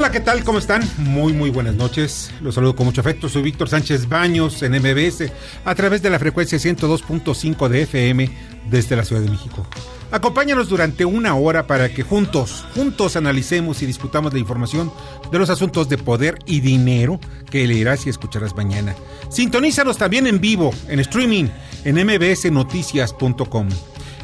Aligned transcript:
Hola, 0.00 0.10
¿qué 0.10 0.20
tal? 0.20 0.44
¿Cómo 0.44 0.58
están? 0.58 0.82
Muy, 0.96 1.34
muy 1.34 1.50
buenas 1.50 1.74
noches. 1.74 2.30
Los 2.40 2.54
saludo 2.54 2.74
con 2.74 2.86
mucho 2.86 3.02
afecto. 3.02 3.28
Soy 3.28 3.42
Víctor 3.42 3.68
Sánchez 3.68 4.08
Baños 4.08 4.62
en 4.62 4.72
MBS 4.72 5.30
a 5.62 5.74
través 5.74 6.00
de 6.00 6.08
la 6.08 6.18
frecuencia 6.18 6.56
102.5 6.56 7.68
de 7.68 7.82
FM 7.82 8.30
desde 8.70 8.96
la 8.96 9.04
Ciudad 9.04 9.20
de 9.20 9.28
México. 9.28 9.66
Acompáñanos 10.10 10.70
durante 10.70 11.04
una 11.04 11.34
hora 11.34 11.66
para 11.66 11.92
que 11.92 12.02
juntos, 12.02 12.64
juntos 12.74 13.14
analicemos 13.16 13.82
y 13.82 13.86
discutamos 13.86 14.32
la 14.32 14.38
información 14.38 14.90
de 15.30 15.38
los 15.38 15.50
asuntos 15.50 15.90
de 15.90 15.98
poder 15.98 16.38
y 16.46 16.60
dinero 16.60 17.20
que 17.50 17.66
leerás 17.66 18.06
y 18.06 18.08
escucharás 18.08 18.56
mañana. 18.56 18.94
Sintonízanos 19.28 19.98
también 19.98 20.26
en 20.26 20.40
vivo, 20.40 20.70
en 20.88 21.00
streaming, 21.00 21.48
en 21.84 22.06
mbsnoticias.com. 22.06 23.68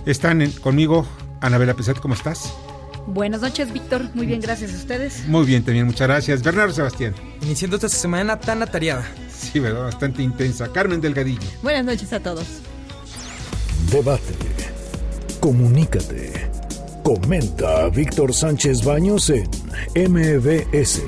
Están 0.07 0.51
conmigo 0.53 1.07
Anabela 1.43 1.75
Pesat, 1.75 1.99
¿cómo 1.99 2.15
estás? 2.15 2.55
Buenas 3.07 3.41
noches, 3.41 3.73
Víctor. 3.73 4.03
Muy 4.15 4.27
bien, 4.27 4.41
gracias 4.41 4.73
a 4.73 4.77
ustedes. 4.77 5.27
Muy 5.29 5.47
bien, 5.47 5.65
también, 5.65 5.87
muchas 5.87 6.09
gracias. 6.09 6.43
Bernardo 6.43 6.73
Sebastián. 6.73 7.15
Iniciando 7.43 7.77
esta 7.77 7.89
semana 7.89 8.39
tan 8.39 8.63
atareada. 8.63 9.05
Sí, 9.31 9.61
¿verdad? 9.61 9.85
Bastante 9.85 10.23
intensa. 10.23 10.73
Carmen 10.73 11.01
Delgadillo. 11.01 11.49
Buenas 11.63 11.85
noches 11.85 12.13
a 12.13 12.21
todos. 12.21 12.47
Debate. 13.91 14.35
Comunícate. 15.41 16.51
Comenta 17.05 17.85
a 17.85 17.89
Víctor 17.89 18.35
Sánchez 18.35 18.83
Baños 18.85 19.31
en 19.31 19.49
MBS, 19.95 21.03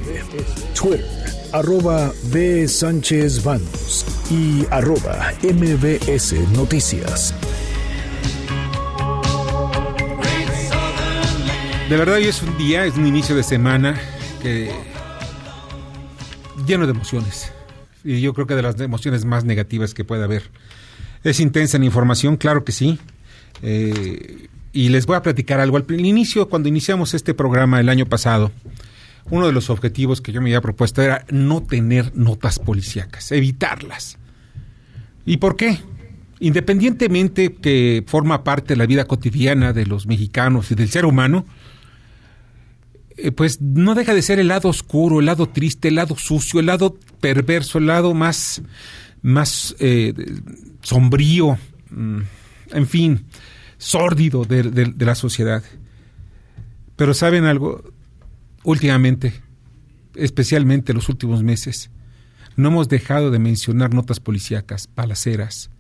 Twitter, 0.81 1.05
arroba 1.53 2.13
B. 2.31 2.69
Sánchez 2.69 3.43
Baños 3.43 4.07
y 4.31 4.65
arroba 4.71 5.33
MBS 5.43 6.35
Noticias. 6.53 7.35
De 11.89 11.97
verdad, 11.97 12.17
hoy 12.17 12.25
es 12.25 12.43
un 12.43 12.59
día, 12.59 12.85
es 12.85 12.99
un 12.99 13.07
inicio 13.07 13.35
de 13.35 13.43
semana 13.43 13.99
que 14.43 14.71
lleno 16.67 16.85
de 16.85 16.93
emociones. 16.93 17.51
Y 18.05 18.21
yo 18.21 18.35
creo 18.35 18.47
que 18.47 18.55
de 18.55 18.61
las 18.61 18.79
emociones 18.79 19.25
más 19.25 19.45
negativas 19.45 19.95
que 19.95 20.05
puede 20.05 20.23
haber. 20.23 20.51
Es 21.25 21.41
intensa 21.41 21.79
en 21.79 21.85
información, 21.85 22.37
claro 22.37 22.63
que 22.63 22.73
sí. 22.73 22.99
Eh, 23.63 24.49
y 24.75 24.91
les 24.91 25.07
voy 25.07 25.17
a 25.17 25.23
platicar 25.23 25.61
algo. 25.61 25.79
Al 25.79 26.01
inicio, 26.05 26.51
cuando 26.51 26.69
iniciamos 26.69 27.15
este 27.15 27.33
programa 27.33 27.81
el 27.81 27.89
año 27.89 28.05
pasado, 28.05 28.53
uno 29.31 29.47
de 29.47 29.53
los 29.55 29.71
objetivos 29.71 30.21
que 30.21 30.31
yo 30.31 30.43
me 30.43 30.51
había 30.51 30.61
propuesto 30.61 31.01
era 31.01 31.25
no 31.31 31.63
tener 31.63 32.15
notas 32.15 32.59
policíacas, 32.59 33.33
evitarlas. 33.33 34.19
¿Y 35.25 35.39
por 35.39 35.57
qué? 35.57 35.79
Independientemente 36.39 37.55
que 37.55 38.05
forma 38.07 38.45
parte 38.45 38.75
de 38.75 38.77
la 38.77 38.85
vida 38.85 39.07
cotidiana 39.07 39.73
de 39.73 39.87
los 39.87 40.07
mexicanos 40.07 40.71
y 40.71 40.75
del 40.75 40.91
ser 40.91 41.07
humano, 41.07 41.47
pues 43.35 43.61
no 43.61 43.95
deja 43.95 44.15
de 44.15 44.23
ser 44.23 44.39
el 44.39 44.49
lado 44.49 44.69
oscuro, 44.69 45.21
el 45.21 45.27
lado 45.27 45.49
triste, 45.49 45.89
el 45.89 45.97
lado 45.97 46.17
sucio, 46.17 46.61
el 46.61 46.67
lado 46.67 46.97
perverso, 47.21 47.79
el 47.79 47.87
lado 47.87 48.15
más, 48.15 48.63
más 49.23 49.75
eh, 49.81 50.15
sombrío, 50.83 51.59
mm, 51.91 52.19
en 52.73 52.87
fin, 52.87 53.25
sórdido 53.79 54.45
de, 54.45 54.63
de- 54.65 54.93
de 54.95 55.05
la 55.05 55.15
sociedad. 55.15 55.63
Pero 56.97 57.15
saben 57.15 57.45
algo, 57.45 57.83
últimamente, 58.65 59.33
especialmente 60.15 60.93
los 60.95 61.09
últimos 61.09 61.43
meses, 61.43 61.91
no 62.57 62.69
hemos 62.69 62.89
dejado 62.89 63.31
de 63.31 63.39
mencionar 63.39 63.95
notas 63.95 64.19
policíacas, 64.21 64.89
balaceras, 64.97 65.71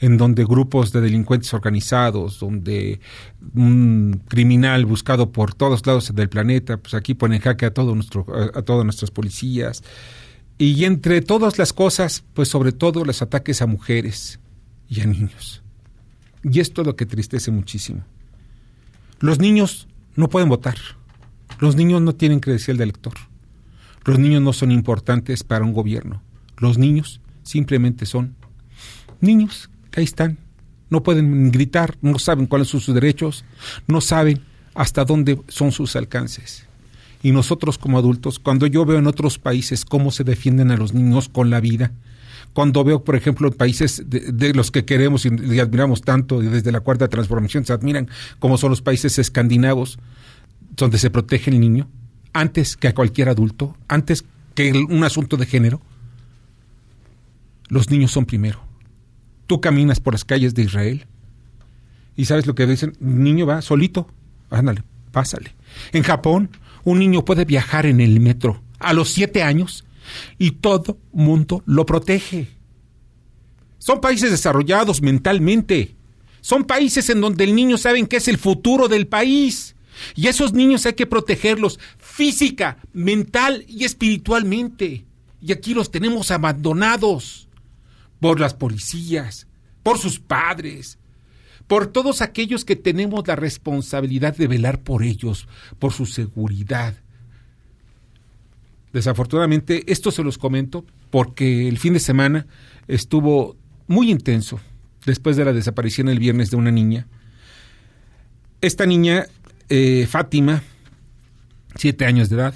en 0.00 0.16
donde 0.16 0.44
grupos 0.44 0.92
de 0.92 1.00
delincuentes 1.00 1.52
organizados, 1.54 2.38
donde 2.38 3.00
un 3.54 4.22
criminal 4.28 4.86
buscado 4.86 5.32
por 5.32 5.54
todos 5.54 5.86
lados 5.86 6.14
del 6.14 6.28
planeta, 6.28 6.76
pues 6.76 6.94
aquí 6.94 7.14
pone 7.14 7.36
en 7.36 7.42
jaque 7.42 7.66
a 7.66 7.74
todo 7.74 7.94
nuestro, 7.94 8.26
a, 8.28 8.58
a 8.58 8.62
todas 8.62 8.84
nuestras 8.84 9.10
policías. 9.10 9.82
Y 10.56 10.84
entre 10.84 11.20
todas 11.20 11.58
las 11.58 11.72
cosas, 11.72 12.24
pues 12.34 12.48
sobre 12.48 12.72
todo 12.72 13.04
los 13.04 13.22
ataques 13.22 13.62
a 13.62 13.66
mujeres 13.66 14.40
y 14.88 15.00
a 15.00 15.06
niños. 15.06 15.62
Y 16.42 16.60
esto 16.60 16.82
es 16.82 16.86
lo 16.86 16.96
que 16.96 17.06
tristece 17.06 17.50
muchísimo. 17.50 18.04
Los 19.20 19.38
niños 19.38 19.88
no 20.14 20.28
pueden 20.28 20.48
votar. 20.48 20.76
Los 21.58 21.74
niños 21.74 22.02
no 22.02 22.14
tienen 22.14 22.40
credencial 22.40 22.76
de 22.76 22.84
elector. 22.84 23.14
Los 24.04 24.18
niños 24.18 24.42
no 24.42 24.52
son 24.52 24.70
importantes 24.70 25.42
para 25.42 25.64
un 25.64 25.72
gobierno. 25.72 26.22
Los 26.56 26.78
niños 26.78 27.20
simplemente 27.42 28.06
son 28.06 28.36
niños 29.20 29.70
ahí 29.96 30.04
están. 30.04 30.38
No 30.90 31.02
pueden 31.02 31.50
gritar, 31.50 31.96
no 32.00 32.18
saben 32.18 32.46
cuáles 32.46 32.68
son 32.68 32.80
sus 32.80 32.94
derechos, 32.94 33.44
no 33.86 34.00
saben 34.00 34.40
hasta 34.74 35.04
dónde 35.04 35.38
son 35.48 35.72
sus 35.72 35.96
alcances. 35.96 36.64
Y 37.22 37.32
nosotros 37.32 37.78
como 37.78 37.98
adultos, 37.98 38.38
cuando 38.38 38.66
yo 38.66 38.84
veo 38.84 38.98
en 38.98 39.06
otros 39.06 39.38
países 39.38 39.84
cómo 39.84 40.10
se 40.10 40.24
defienden 40.24 40.70
a 40.70 40.76
los 40.76 40.94
niños 40.94 41.28
con 41.28 41.50
la 41.50 41.60
vida, 41.60 41.92
cuando 42.52 42.84
veo, 42.84 43.04
por 43.04 43.16
ejemplo, 43.16 43.48
en 43.48 43.54
países 43.54 44.02
de, 44.06 44.54
los 44.54 44.70
que 44.70 44.84
queremos 44.84 45.26
y, 45.26 45.60
admiramos 45.60 46.02
tanto, 46.02 46.42
y 46.42 46.46
desde 46.46 46.72
la 46.72 46.80
cuarta 46.80 47.08
transformación 47.08 47.64
se 47.64 47.72
admiran, 47.72 48.08
como 48.38 48.56
son 48.56 48.70
los 48.70 48.82
países 48.82 49.18
escandinavos, 49.18 49.98
donde 50.76 50.98
se 50.98 51.10
protege 51.10 51.50
el 51.50 51.60
niño, 51.60 51.88
antes 52.32 52.76
que 52.76 52.88
a 52.88 52.94
cualquier 52.94 53.28
adulto, 53.28 53.76
antes 53.88 54.24
que 54.54 54.72
un 54.72 55.04
asunto 55.04 55.36
de 55.36 55.46
género, 55.46 55.80
los 57.68 57.90
niños 57.90 58.10
son 58.10 58.24
primero. 58.24 58.67
Tú 59.48 59.60
caminas 59.60 59.98
por 59.98 60.14
las 60.14 60.24
calles 60.24 60.54
de 60.54 60.62
Israel 60.62 61.06
y 62.14 62.26
sabes 62.26 62.46
lo 62.46 62.54
que 62.54 62.66
dicen, 62.66 62.92
un 63.00 63.24
niño 63.24 63.46
va 63.46 63.62
solito, 63.62 64.06
ándale, 64.50 64.82
pásale. 65.10 65.54
En 65.92 66.02
Japón, 66.02 66.50
un 66.84 66.98
niño 66.98 67.24
puede 67.24 67.44
viajar 67.44 67.86
en 67.86 68.00
el 68.00 68.20
metro 68.20 68.62
a 68.78 68.92
los 68.92 69.08
siete 69.08 69.42
años 69.42 69.86
y 70.36 70.50
todo 70.50 70.98
mundo 71.12 71.62
lo 71.64 71.86
protege. 71.86 72.48
Son 73.78 74.02
países 74.02 74.30
desarrollados 74.30 75.00
mentalmente. 75.00 75.96
Son 76.42 76.64
países 76.64 77.08
en 77.08 77.22
donde 77.22 77.44
el 77.44 77.54
niño 77.54 77.78
saben 77.78 78.06
que 78.06 78.18
es 78.18 78.28
el 78.28 78.36
futuro 78.36 78.86
del 78.88 79.06
país. 79.06 79.76
Y 80.14 80.26
esos 80.26 80.52
niños 80.52 80.84
hay 80.84 80.92
que 80.92 81.06
protegerlos 81.06 81.80
física, 81.96 82.78
mental 82.92 83.64
y 83.66 83.84
espiritualmente. 83.84 85.06
Y 85.40 85.52
aquí 85.52 85.72
los 85.72 85.90
tenemos 85.90 86.30
abandonados 86.30 87.47
por 88.20 88.40
las 88.40 88.54
policías, 88.54 89.46
por 89.82 89.98
sus 89.98 90.18
padres, 90.18 90.98
por 91.66 91.86
todos 91.86 92.22
aquellos 92.22 92.64
que 92.64 92.76
tenemos 92.76 93.26
la 93.26 93.36
responsabilidad 93.36 94.36
de 94.36 94.48
velar 94.48 94.80
por 94.80 95.02
ellos, 95.02 95.46
por 95.78 95.92
su 95.92 96.06
seguridad. 96.06 96.94
Desafortunadamente, 98.92 99.84
esto 99.92 100.10
se 100.10 100.24
los 100.24 100.38
comento 100.38 100.84
porque 101.10 101.68
el 101.68 101.78
fin 101.78 101.92
de 101.92 102.00
semana 102.00 102.46
estuvo 102.88 103.56
muy 103.86 104.10
intenso 104.10 104.60
después 105.04 105.36
de 105.36 105.44
la 105.44 105.52
desaparición 105.52 106.08
el 106.08 106.18
viernes 106.18 106.50
de 106.50 106.56
una 106.56 106.70
niña. 106.70 107.06
Esta 108.60 108.86
niña, 108.86 109.26
eh, 109.68 110.06
Fátima, 110.08 110.62
siete 111.76 112.06
años 112.06 112.28
de 112.28 112.36
edad. 112.36 112.54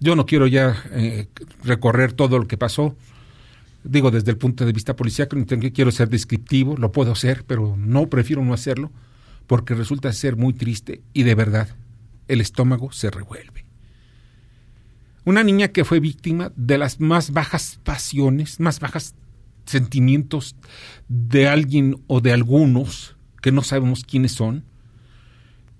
Yo 0.00 0.16
no 0.16 0.26
quiero 0.26 0.46
ya 0.46 0.82
eh, 0.92 1.28
recorrer 1.64 2.12
todo 2.12 2.38
lo 2.38 2.48
que 2.48 2.58
pasó. 2.58 2.96
Digo, 3.88 4.10
desde 4.10 4.30
el 4.32 4.36
punto 4.36 4.66
de 4.66 4.72
vista 4.72 4.96
policial, 4.96 5.28
tengo- 5.28 5.70
quiero 5.72 5.90
ser 5.90 6.08
descriptivo, 6.08 6.76
lo 6.76 6.92
puedo 6.92 7.12
hacer, 7.12 7.44
pero 7.46 7.76
no 7.78 8.08
prefiero 8.08 8.44
no 8.44 8.52
hacerlo, 8.52 8.90
porque 9.46 9.74
resulta 9.74 10.12
ser 10.12 10.36
muy 10.36 10.52
triste 10.52 11.02
y 11.12 11.22
de 11.22 11.34
verdad 11.34 11.68
el 12.28 12.40
estómago 12.40 12.90
se 12.92 13.10
revuelve. 13.10 13.64
Una 15.24 15.42
niña 15.44 15.68
que 15.68 15.84
fue 15.84 16.00
víctima 16.00 16.52
de 16.56 16.78
las 16.78 17.00
más 17.00 17.30
bajas 17.32 17.80
pasiones, 17.84 18.60
más 18.60 18.80
bajas 18.80 19.14
sentimientos 19.64 20.54
de 21.08 21.48
alguien 21.48 21.96
o 22.06 22.20
de 22.20 22.32
algunos 22.32 23.16
que 23.42 23.52
no 23.52 23.62
sabemos 23.62 24.04
quiénes 24.04 24.32
son, 24.32 24.64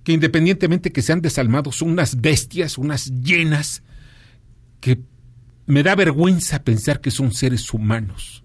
que 0.04 0.12
independientemente 0.12 0.92
que 0.92 1.02
sean 1.02 1.20
desalmados, 1.20 1.76
son 1.76 1.90
unas 1.90 2.20
bestias, 2.20 2.78
unas 2.78 3.06
llenas, 3.22 3.82
que 4.80 5.00
me 5.66 5.82
da 5.82 5.94
vergüenza 5.94 6.62
pensar 6.62 7.00
que 7.00 7.10
son 7.10 7.32
seres 7.32 7.72
humanos. 7.72 8.42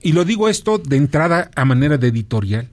Y 0.00 0.12
lo 0.12 0.24
digo 0.24 0.48
esto 0.48 0.78
de 0.78 0.96
entrada 0.96 1.50
a 1.56 1.64
manera 1.64 1.98
de 1.98 2.08
editorial, 2.08 2.68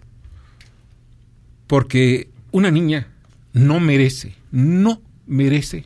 porque 1.67 2.29
una 2.51 2.69
niña 2.69 3.07
no 3.53 3.79
merece, 3.79 4.35
no 4.51 5.01
merece, 5.25 5.85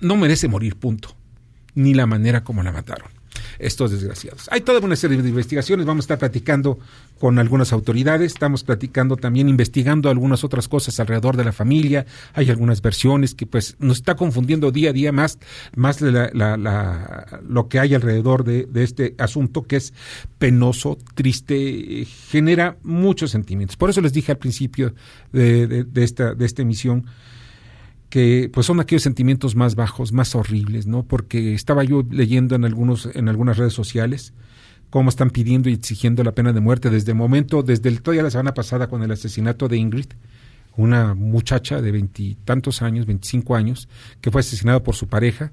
no 0.00 0.16
merece 0.16 0.48
morir, 0.48 0.76
punto, 0.76 1.16
ni 1.74 1.94
la 1.94 2.06
manera 2.06 2.44
como 2.44 2.62
la 2.62 2.72
mataron 2.72 3.08
estos 3.58 3.90
desgraciados. 3.90 4.48
Hay 4.50 4.62
toda 4.62 4.80
una 4.80 4.96
serie 4.96 5.20
de 5.20 5.28
investigaciones, 5.28 5.86
vamos 5.86 6.04
a 6.04 6.06
estar 6.06 6.18
platicando 6.18 6.78
con 7.20 7.38
algunas 7.38 7.74
autoridades, 7.74 8.32
estamos 8.32 8.64
platicando 8.64 9.14
también, 9.16 9.50
investigando 9.50 10.08
algunas 10.08 10.42
otras 10.42 10.68
cosas 10.68 10.98
alrededor 11.00 11.36
de 11.36 11.44
la 11.44 11.52
familia, 11.52 12.06
hay 12.32 12.48
algunas 12.48 12.80
versiones 12.80 13.34
que 13.34 13.44
pues 13.44 13.76
nos 13.78 13.98
está 13.98 14.16
confundiendo 14.16 14.70
día 14.72 14.88
a 14.88 14.92
día 14.94 15.12
más, 15.12 15.38
más 15.76 16.00
lo 16.00 17.68
que 17.68 17.78
hay 17.78 17.94
alrededor 17.94 18.44
de, 18.44 18.66
este 18.82 19.14
asunto 19.18 19.64
que 19.64 19.76
es 19.76 19.92
penoso, 20.38 20.96
triste, 21.14 22.06
genera 22.30 22.78
muchos 22.84 23.32
sentimientos. 23.32 23.76
Por 23.76 23.90
eso 23.90 24.00
les 24.00 24.14
dije 24.14 24.32
al 24.32 24.38
principio 24.38 24.94
de, 25.30 25.84
de 25.84 26.04
esta, 26.04 26.34
de 26.34 26.46
esta 26.46 26.62
emisión, 26.62 27.04
que 28.08 28.50
pues 28.50 28.64
son 28.64 28.80
aquellos 28.80 29.02
sentimientos 29.02 29.54
más 29.54 29.74
bajos, 29.74 30.12
más 30.12 30.34
horribles, 30.34 30.86
¿no? 30.86 31.02
Porque 31.02 31.52
estaba 31.52 31.84
yo 31.84 32.02
leyendo 32.10 32.54
en 32.54 32.64
algunos 32.64 33.10
en 33.14 33.28
algunas 33.28 33.58
redes 33.58 33.74
sociales 33.74 34.32
cómo 34.90 35.08
están 35.08 35.30
pidiendo 35.30 35.68
y 35.68 35.74
exigiendo 35.74 36.22
la 36.24 36.32
pena 36.32 36.52
de 36.52 36.60
muerte 36.60 36.90
desde 36.90 37.12
el 37.12 37.16
momento, 37.16 37.62
desde 37.62 37.88
el 37.88 38.02
todavía 38.02 38.24
la 38.24 38.30
semana 38.30 38.54
pasada 38.54 38.88
con 38.88 39.02
el 39.02 39.10
asesinato 39.12 39.68
de 39.68 39.76
Ingrid, 39.76 40.06
una 40.76 41.14
muchacha 41.14 41.80
de 41.80 41.92
veintitantos 41.92 42.82
años, 42.82 43.06
veinticinco 43.06 43.54
años, 43.54 43.88
que 44.20 44.30
fue 44.30 44.40
asesinada 44.40 44.82
por 44.82 44.96
su 44.96 45.08
pareja 45.08 45.52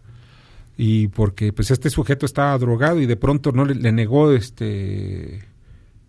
y 0.75 1.07
porque 1.07 1.53
pues 1.53 1.71
este 1.71 1.89
sujeto 1.89 2.25
estaba 2.25 2.57
drogado 2.57 2.99
y 2.99 3.05
de 3.05 3.15
pronto 3.15 3.51
no 3.51 3.65
le, 3.65 3.91
negó 3.91 4.31
este 4.31 5.43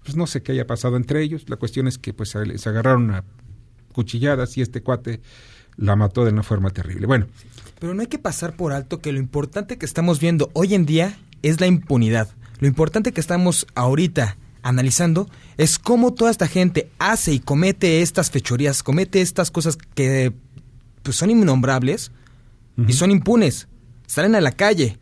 pues 0.02 0.16
no 0.16 0.26
sé 0.26 0.42
qué 0.42 0.52
haya 0.52 0.66
pasado 0.66 0.96
entre 0.96 1.22
ellos, 1.22 1.44
la 1.48 1.56
cuestión 1.56 1.86
es 1.86 1.98
que 1.98 2.14
pues 2.14 2.30
se 2.30 2.68
agarraron 2.68 3.10
a 3.10 3.24
cuchilladas 3.92 4.56
y 4.56 4.62
este 4.62 4.82
cuate 4.82 5.20
la 5.76 5.96
mató 5.96 6.24
de 6.24 6.32
una 6.32 6.42
forma 6.42 6.70
terrible. 6.70 7.06
Bueno. 7.06 7.26
Pero 7.78 7.94
no 7.94 8.00
hay 8.00 8.08
que 8.08 8.18
pasar 8.18 8.56
por 8.56 8.72
alto 8.72 9.00
que 9.00 9.12
lo 9.12 9.18
importante 9.18 9.78
que 9.78 9.86
estamos 9.86 10.18
viendo 10.18 10.50
hoy 10.52 10.74
en 10.74 10.86
día 10.86 11.18
es 11.42 11.60
la 11.60 11.66
impunidad. 11.66 12.28
Lo 12.58 12.66
importante 12.66 13.12
que 13.12 13.20
estamos 13.20 13.66
ahorita 13.74 14.36
analizando 14.62 15.28
es 15.56 15.78
cómo 15.78 16.12
toda 16.12 16.30
esta 16.30 16.48
gente 16.48 16.90
hace 16.98 17.32
y 17.32 17.38
comete 17.40 18.02
estas 18.02 18.30
fechorías, 18.30 18.82
comete 18.82 19.20
estas 19.20 19.50
cosas 19.50 19.78
que 19.94 20.32
pues, 21.02 21.16
son 21.16 21.30
innombrables 21.30 22.10
y 22.86 22.92
son 22.92 23.10
impunes. 23.10 23.68
Salen 24.06 24.34
a 24.34 24.40
la 24.40 24.52
calle, 24.52 24.98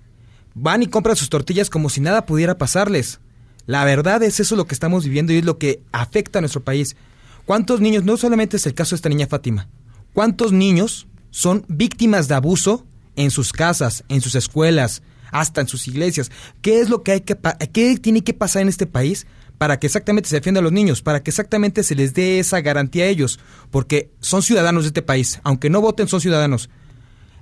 van 0.55 0.82
y 0.82 0.87
compran 0.87 1.17
sus 1.17 1.29
tortillas 1.29 1.70
como 1.70 1.91
si 1.91 2.00
nada 2.00 2.26
pudiera 2.26 2.58
pasarles. 2.58 3.20
La 3.67 3.85
verdad 3.85 4.23
es 4.23 4.41
eso 4.41 4.56
lo 4.56 4.67
que 4.67 4.75
estamos 4.75 5.05
viviendo 5.05 5.32
y 5.32 5.38
es 5.38 5.44
lo 5.44 5.59
que 5.59 5.82
afecta 5.93 6.38
a 6.38 6.43
nuestro 6.43 6.62
país. 6.64 6.97
¿Cuántos 7.44 7.81
niños? 7.81 8.05
No 8.05 8.17
solamente 8.17 8.56
es 8.56 8.67
el 8.67 8.75
caso 8.75 8.91
de 8.91 8.97
esta 8.97 9.09
niña 9.09 9.26
Fátima. 9.26 9.69
¿Cuántos 10.12 10.52
niños 10.52 11.06
son 11.31 11.64
víctimas 11.69 12.29
de 12.29 12.35
abuso 12.35 12.87
en 13.17 13.31
sus 13.31 13.52
casas, 13.52 14.05
en 14.09 14.20
sus 14.20 14.35
escuelas, 14.35 15.02
hasta 15.41 15.61
en 15.61 15.69
sus 15.69 15.88
iglesias? 15.88 16.31
¿Qué 16.62 16.81
es 16.81 16.88
lo 16.88 17.03
que 17.03 17.12
hay 17.12 17.21
que 17.21 17.37
qué 17.73 17.97
tiene 17.99 18.23
que 18.23 18.35
pasar 18.35 18.62
en 18.62 18.69
este 18.69 18.87
país 18.87 19.27
para 19.59 19.79
que 19.79 19.87
exactamente 19.87 20.29
se 20.29 20.37
defienda 20.37 20.61
a 20.61 20.62
los 20.62 20.73
niños, 20.73 21.03
para 21.03 21.23
que 21.23 21.31
exactamente 21.31 21.83
se 21.83 21.94
les 21.94 22.15
dé 22.15 22.38
esa 22.38 22.61
garantía 22.61 23.05
a 23.05 23.09
ellos, 23.09 23.41
porque 23.71 24.11
son 24.21 24.43
ciudadanos 24.43 24.85
de 24.85 24.88
este 24.88 25.03
país, 25.03 25.41
aunque 25.44 25.71
no 25.71 25.81
voten 25.81 26.09
son 26.09 26.21
ciudadanos. 26.21 26.69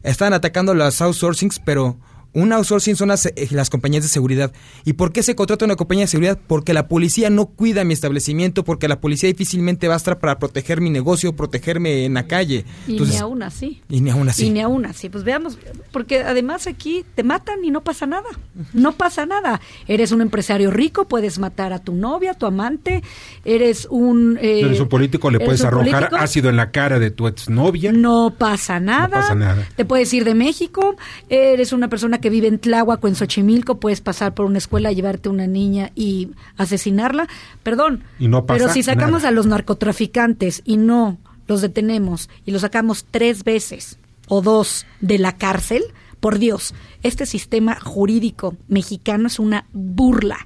Están 0.02 0.32
atacando 0.32 0.74
las 0.74 1.00
outsourcings, 1.00 1.58
pero 1.58 1.98
un 2.34 2.52
outsourcing 2.52 2.96
son 2.96 3.08
las, 3.08 3.26
eh, 3.26 3.48
las, 3.50 3.70
compañías 3.70 4.02
de 4.02 4.08
seguridad. 4.08 4.52
¿Y 4.84 4.94
por 4.94 5.12
qué 5.12 5.22
se 5.22 5.36
contrata 5.36 5.64
una 5.64 5.76
compañía 5.76 6.04
de 6.04 6.08
seguridad? 6.08 6.38
Porque 6.46 6.74
la 6.74 6.88
policía 6.88 7.30
no 7.30 7.46
cuida 7.46 7.84
mi 7.84 7.94
establecimiento, 7.94 8.64
porque 8.64 8.88
la 8.88 9.00
policía 9.00 9.28
difícilmente 9.28 9.86
va 9.86 9.94
a 9.94 9.96
estar 9.96 10.18
para 10.18 10.38
proteger 10.40 10.80
mi 10.80 10.90
negocio, 10.90 11.36
protegerme 11.36 12.04
en 12.04 12.14
la 12.14 12.26
calle. 12.26 12.64
Y 12.88 12.98
ni 12.98 13.16
aún 13.18 13.42
así. 13.44 13.82
Y 13.88 14.00
ni 14.00 14.10
aún 14.10 14.28
así. 14.28 14.46
Y 14.46 14.50
ni 14.50 14.60
aún 14.60 14.84
así. 14.84 15.08
Pues 15.08 15.22
veamos, 15.22 15.58
porque 15.92 16.22
además 16.22 16.66
aquí 16.66 17.04
te 17.14 17.22
matan 17.22 17.64
y 17.64 17.70
no 17.70 17.82
pasa 17.82 18.06
nada. 18.06 18.28
No 18.72 18.92
pasa 18.92 19.26
nada. 19.26 19.60
Eres 19.86 20.10
un 20.10 20.20
empresario 20.20 20.72
rico, 20.72 21.06
puedes 21.06 21.38
matar 21.38 21.72
a 21.72 21.78
tu 21.78 21.94
novia, 21.94 22.32
a 22.32 22.34
tu 22.34 22.46
amante, 22.46 23.04
eres 23.44 23.86
un... 23.90 24.38
Eh, 24.42 24.60
eres 24.60 24.80
un 24.80 24.88
político, 24.88 25.30
le 25.30 25.38
puedes 25.38 25.64
arrojar 25.64 26.10
ácido 26.16 26.50
en 26.50 26.56
la 26.56 26.72
cara 26.72 26.98
de 26.98 27.12
tu 27.12 27.28
exnovia. 27.28 27.92
No 27.92 28.34
pasa 28.36 28.80
nada. 28.80 29.06
No 29.06 29.10
pasa 29.10 29.34
nada. 29.36 29.68
Te 29.76 29.84
puedes 29.84 30.12
ir 30.12 30.24
de 30.24 30.34
México, 30.34 30.96
eres 31.28 31.72
una 31.72 31.88
persona 31.88 32.18
que 32.24 32.30
vive 32.30 32.48
en 32.48 32.58
Tláhuac 32.58 33.04
o 33.04 33.08
en 33.08 33.16
Xochimilco, 33.16 33.78
puedes 33.78 34.00
pasar 34.00 34.32
por 34.32 34.46
una 34.46 34.56
escuela, 34.56 34.90
llevarte 34.90 35.28
una 35.28 35.46
niña 35.46 35.92
y 35.94 36.30
asesinarla. 36.56 37.28
Perdón, 37.62 38.02
pero 38.46 38.70
si 38.70 38.82
sacamos 38.82 39.24
a 39.24 39.30
los 39.30 39.44
narcotraficantes 39.44 40.62
y 40.64 40.78
no 40.78 41.18
los 41.46 41.60
detenemos 41.60 42.30
y 42.46 42.52
los 42.52 42.62
sacamos 42.62 43.04
tres 43.10 43.44
veces 43.44 43.98
o 44.26 44.40
dos 44.40 44.86
de 45.02 45.18
la 45.18 45.36
cárcel, 45.36 45.84
por 46.18 46.38
Dios, 46.38 46.74
este 47.02 47.26
sistema 47.26 47.78
jurídico 47.78 48.56
mexicano 48.68 49.26
es 49.26 49.38
una 49.38 49.66
burla. 49.74 50.38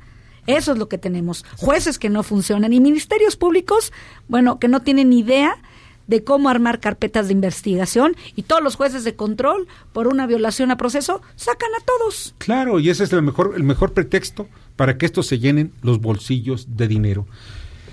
Eso 0.48 0.72
es 0.72 0.78
lo 0.78 0.88
que 0.88 0.98
tenemos. 0.98 1.44
Jueces 1.58 2.00
que 2.00 2.08
no 2.08 2.24
funcionan 2.24 2.72
y 2.72 2.80
ministerios 2.80 3.36
públicos, 3.36 3.92
bueno, 4.26 4.58
que 4.58 4.66
no 4.66 4.82
tienen 4.82 5.12
idea 5.12 5.58
de 6.08 6.24
cómo 6.24 6.48
armar 6.48 6.80
carpetas 6.80 7.28
de 7.28 7.34
investigación 7.34 8.16
y 8.34 8.42
todos 8.42 8.62
los 8.62 8.74
jueces 8.74 9.04
de 9.04 9.14
control 9.14 9.68
por 9.92 10.08
una 10.08 10.26
violación 10.26 10.72
a 10.72 10.76
proceso 10.76 11.22
sacan 11.36 11.70
a 11.80 11.84
todos. 11.84 12.34
Claro, 12.38 12.80
y 12.80 12.90
ese 12.90 13.04
es 13.04 13.12
el 13.12 13.22
mejor, 13.22 13.52
el 13.56 13.62
mejor 13.62 13.92
pretexto 13.92 14.48
para 14.74 14.98
que 14.98 15.06
estos 15.06 15.26
se 15.26 15.38
llenen 15.38 15.72
los 15.82 16.00
bolsillos 16.00 16.76
de 16.76 16.88
dinero. 16.88 17.26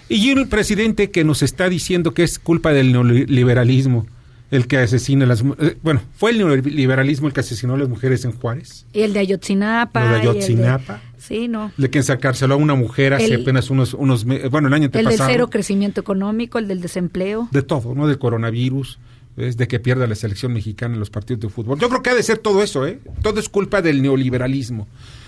Y 0.07 0.29
el 0.29 0.47
presidente 0.47 1.11
que 1.11 1.23
nos 1.23 1.41
está 1.41 1.69
diciendo 1.69 2.13
que 2.13 2.23
es 2.23 2.39
culpa 2.39 2.71
del 2.71 2.91
neoliberalismo 2.91 4.05
el 4.51 4.67
que 4.67 4.77
asesina 4.77 5.25
a 5.25 5.27
las 5.27 5.43
eh, 5.59 5.77
bueno 5.81 6.01
fue 6.15 6.31
el 6.31 6.37
neoliberalismo 6.37 7.27
el 7.27 7.33
que 7.33 7.39
asesinó 7.39 7.73
a 7.73 7.77
las 7.77 7.89
mujeres 7.89 8.25
en 8.25 8.31
Juárez 8.31 8.85
y 8.93 9.01
el 9.01 9.11
de 9.13 9.19
Ayotzinapa 9.19 10.07
de 10.07 10.19
Ayotzinapa 10.19 11.01
sí 11.27 11.47
no. 11.47 11.71
De 11.77 11.89
que 11.89 12.01
sacárselo 12.03 12.53
a 12.53 12.57
una 12.57 12.75
mujer 12.75 13.13
hace 13.13 13.35
apenas 13.35 13.69
unos 13.69 13.93
unos 13.93 14.25
bueno 14.25 14.67
el 14.67 14.73
año 14.73 14.89
el 14.91 15.05
del 15.05 15.17
cero 15.17 15.49
crecimiento 15.49 16.01
económico 16.01 16.57
el 16.57 16.67
del 16.67 16.81
desempleo. 16.81 17.49
De 17.51 17.61
todo 17.61 17.95
no 17.95 18.07
del 18.07 18.19
coronavirus 18.19 18.99
es 19.37 19.57
de 19.57 19.67
que 19.67 19.79
pierda 19.79 20.07
la 20.07 20.15
selección 20.15 20.53
mexicana 20.53 20.93
en 20.93 20.99
los 20.99 21.09
partidos 21.09 21.41
de 21.41 21.49
fútbol. 21.49 21.77
Yo 21.79 21.89
creo 21.89 22.01
que 22.01 22.09
ha 22.09 22.15
de 22.15 22.23
ser 22.23 22.37
todo 22.37 22.63
eso 22.63 22.85
eh 22.85 22.99
todo 23.21 23.39
es 23.39 23.49
culpa 23.49 23.81
del 23.81 24.01
neoliberalismo. 24.01 24.87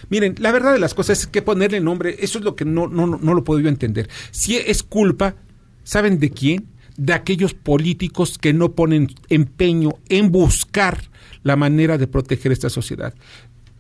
Miren, 0.10 0.36
la 0.40 0.52
verdad 0.52 0.72
de 0.72 0.80
las 0.80 0.94
cosas 0.94 1.20
es 1.20 1.28
que 1.28 1.42
ponerle 1.42 1.82
nombre, 1.82 2.16
eso 2.20 2.40
es 2.40 2.46
lo 2.46 2.56
que 2.56 2.64
no, 2.64 2.88
no, 2.88 3.06
no 3.06 3.34
lo 3.34 3.44
puedo 3.44 3.60
yo 3.60 3.68
entender. 3.68 4.10
Si 4.32 4.56
es 4.56 4.84
culpa, 4.84 5.36
¿saben 5.84 6.20
de 6.20 6.30
quién? 6.32 6.68
de 6.98 7.14
aquellos 7.14 7.54
políticos 7.54 8.38
que 8.38 8.54
no 8.54 8.74
ponen 8.74 9.08
empeño 9.30 9.92
en 10.10 10.32
buscar 10.32 11.00
la 11.44 11.56
manera 11.56 11.98
de 11.98 12.08
proteger 12.08 12.52
esta 12.52 12.70
sociedad. 12.70 13.14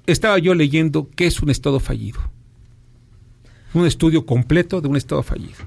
Estaba 0.08 0.40
yo 0.40 0.56
leyendo 0.56 1.10
qué 1.16 1.28
es 1.28 1.42
un 1.42 1.50
Estado 1.50 1.80
fallido. 1.80 2.20
Un 3.74 3.86
estudio 3.86 4.26
completo 4.26 4.82
de 4.82 4.88
un 4.88 4.96
Estado 4.96 5.22
fallido. 5.22 5.60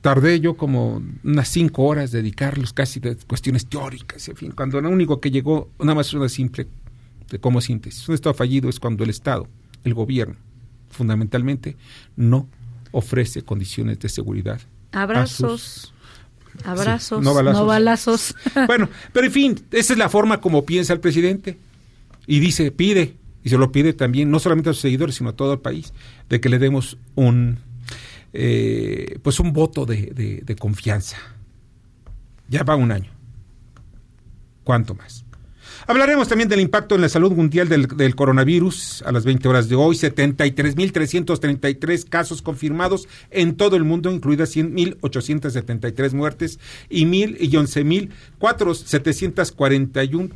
Tardé 0.00 0.40
yo 0.40 0.56
como 0.56 1.02
unas 1.22 1.48
cinco 1.48 1.82
horas 1.84 2.12
dedicarlos 2.12 2.72
casi 2.72 3.00
de 3.00 3.16
cuestiones 3.16 3.66
teóricas, 3.66 4.28
en 4.28 4.36
fin, 4.36 4.52
cuando 4.52 4.80
lo 4.80 4.88
único 4.88 5.20
que 5.20 5.30
llegó 5.30 5.70
nada 5.78 5.94
más 5.94 6.12
una 6.14 6.28
simple 6.28 6.66
de 7.30 7.38
como 7.38 7.60
síntesis. 7.60 8.08
Un 8.08 8.14
Estado 8.14 8.34
fallido 8.34 8.68
es 8.68 8.78
cuando 8.78 9.04
el 9.04 9.10
Estado, 9.10 9.48
el 9.82 9.94
gobierno, 9.94 10.36
fundamentalmente, 10.90 11.76
no 12.16 12.48
ofrece 12.92 13.42
condiciones 13.42 13.98
de 13.98 14.08
seguridad. 14.08 14.60
Abrazos 14.92 15.92
Abrazos, 16.62 17.22
no 17.22 17.34
balazos. 17.66 18.34
bueno, 18.66 18.88
pero 19.12 19.26
en 19.26 19.32
fin, 19.32 19.60
esa 19.72 19.92
es 19.92 19.98
la 19.98 20.08
forma 20.08 20.40
como 20.40 20.64
piensa 20.64 20.92
el 20.92 21.00
presidente. 21.00 21.58
Y 22.26 22.38
dice, 22.38 22.70
pide, 22.70 23.16
y 23.44 23.50
se 23.50 23.58
lo 23.58 23.70
pide 23.70 23.92
también, 23.92 24.30
no 24.30 24.40
solamente 24.40 24.70
a 24.70 24.72
sus 24.72 24.82
seguidores, 24.82 25.16
sino 25.16 25.30
a 25.30 25.36
todo 25.36 25.52
el 25.52 25.60
país, 25.60 25.92
de 26.28 26.40
que 26.40 26.48
le 26.48 26.58
demos 26.58 26.98
un, 27.14 27.58
eh, 28.32 29.18
pues 29.22 29.38
un 29.38 29.52
voto 29.52 29.86
de, 29.86 30.42
de 30.44 30.56
confianza. 30.56 31.18
Ya 32.48 32.64
va 32.64 32.74
un 32.74 32.90
año. 32.90 33.10
¿Cuánto 34.64 34.94
más? 34.94 35.24
Hablaremos 35.86 36.28
también 36.28 36.48
del 36.48 36.60
impacto 36.60 36.94
en 36.94 37.02
la 37.02 37.10
salud 37.10 37.32
mundial 37.32 37.68
del, 37.68 38.14
coronavirus 38.14 39.02
a 39.02 39.12
las 39.12 39.26
20 39.26 39.46
horas 39.48 39.68
de 39.68 39.74
hoy. 39.74 39.96
73.333 39.96 42.08
casos 42.08 42.40
confirmados 42.40 43.06
en 43.30 43.56
todo 43.56 43.76
el 43.76 43.84
mundo, 43.84 44.10
incluidas 44.10 44.56
100.873 44.56 46.14
muertes 46.14 46.58
y 46.88 47.04
1.000 47.04 47.36
y 47.38 47.50
11.741 47.50 50.30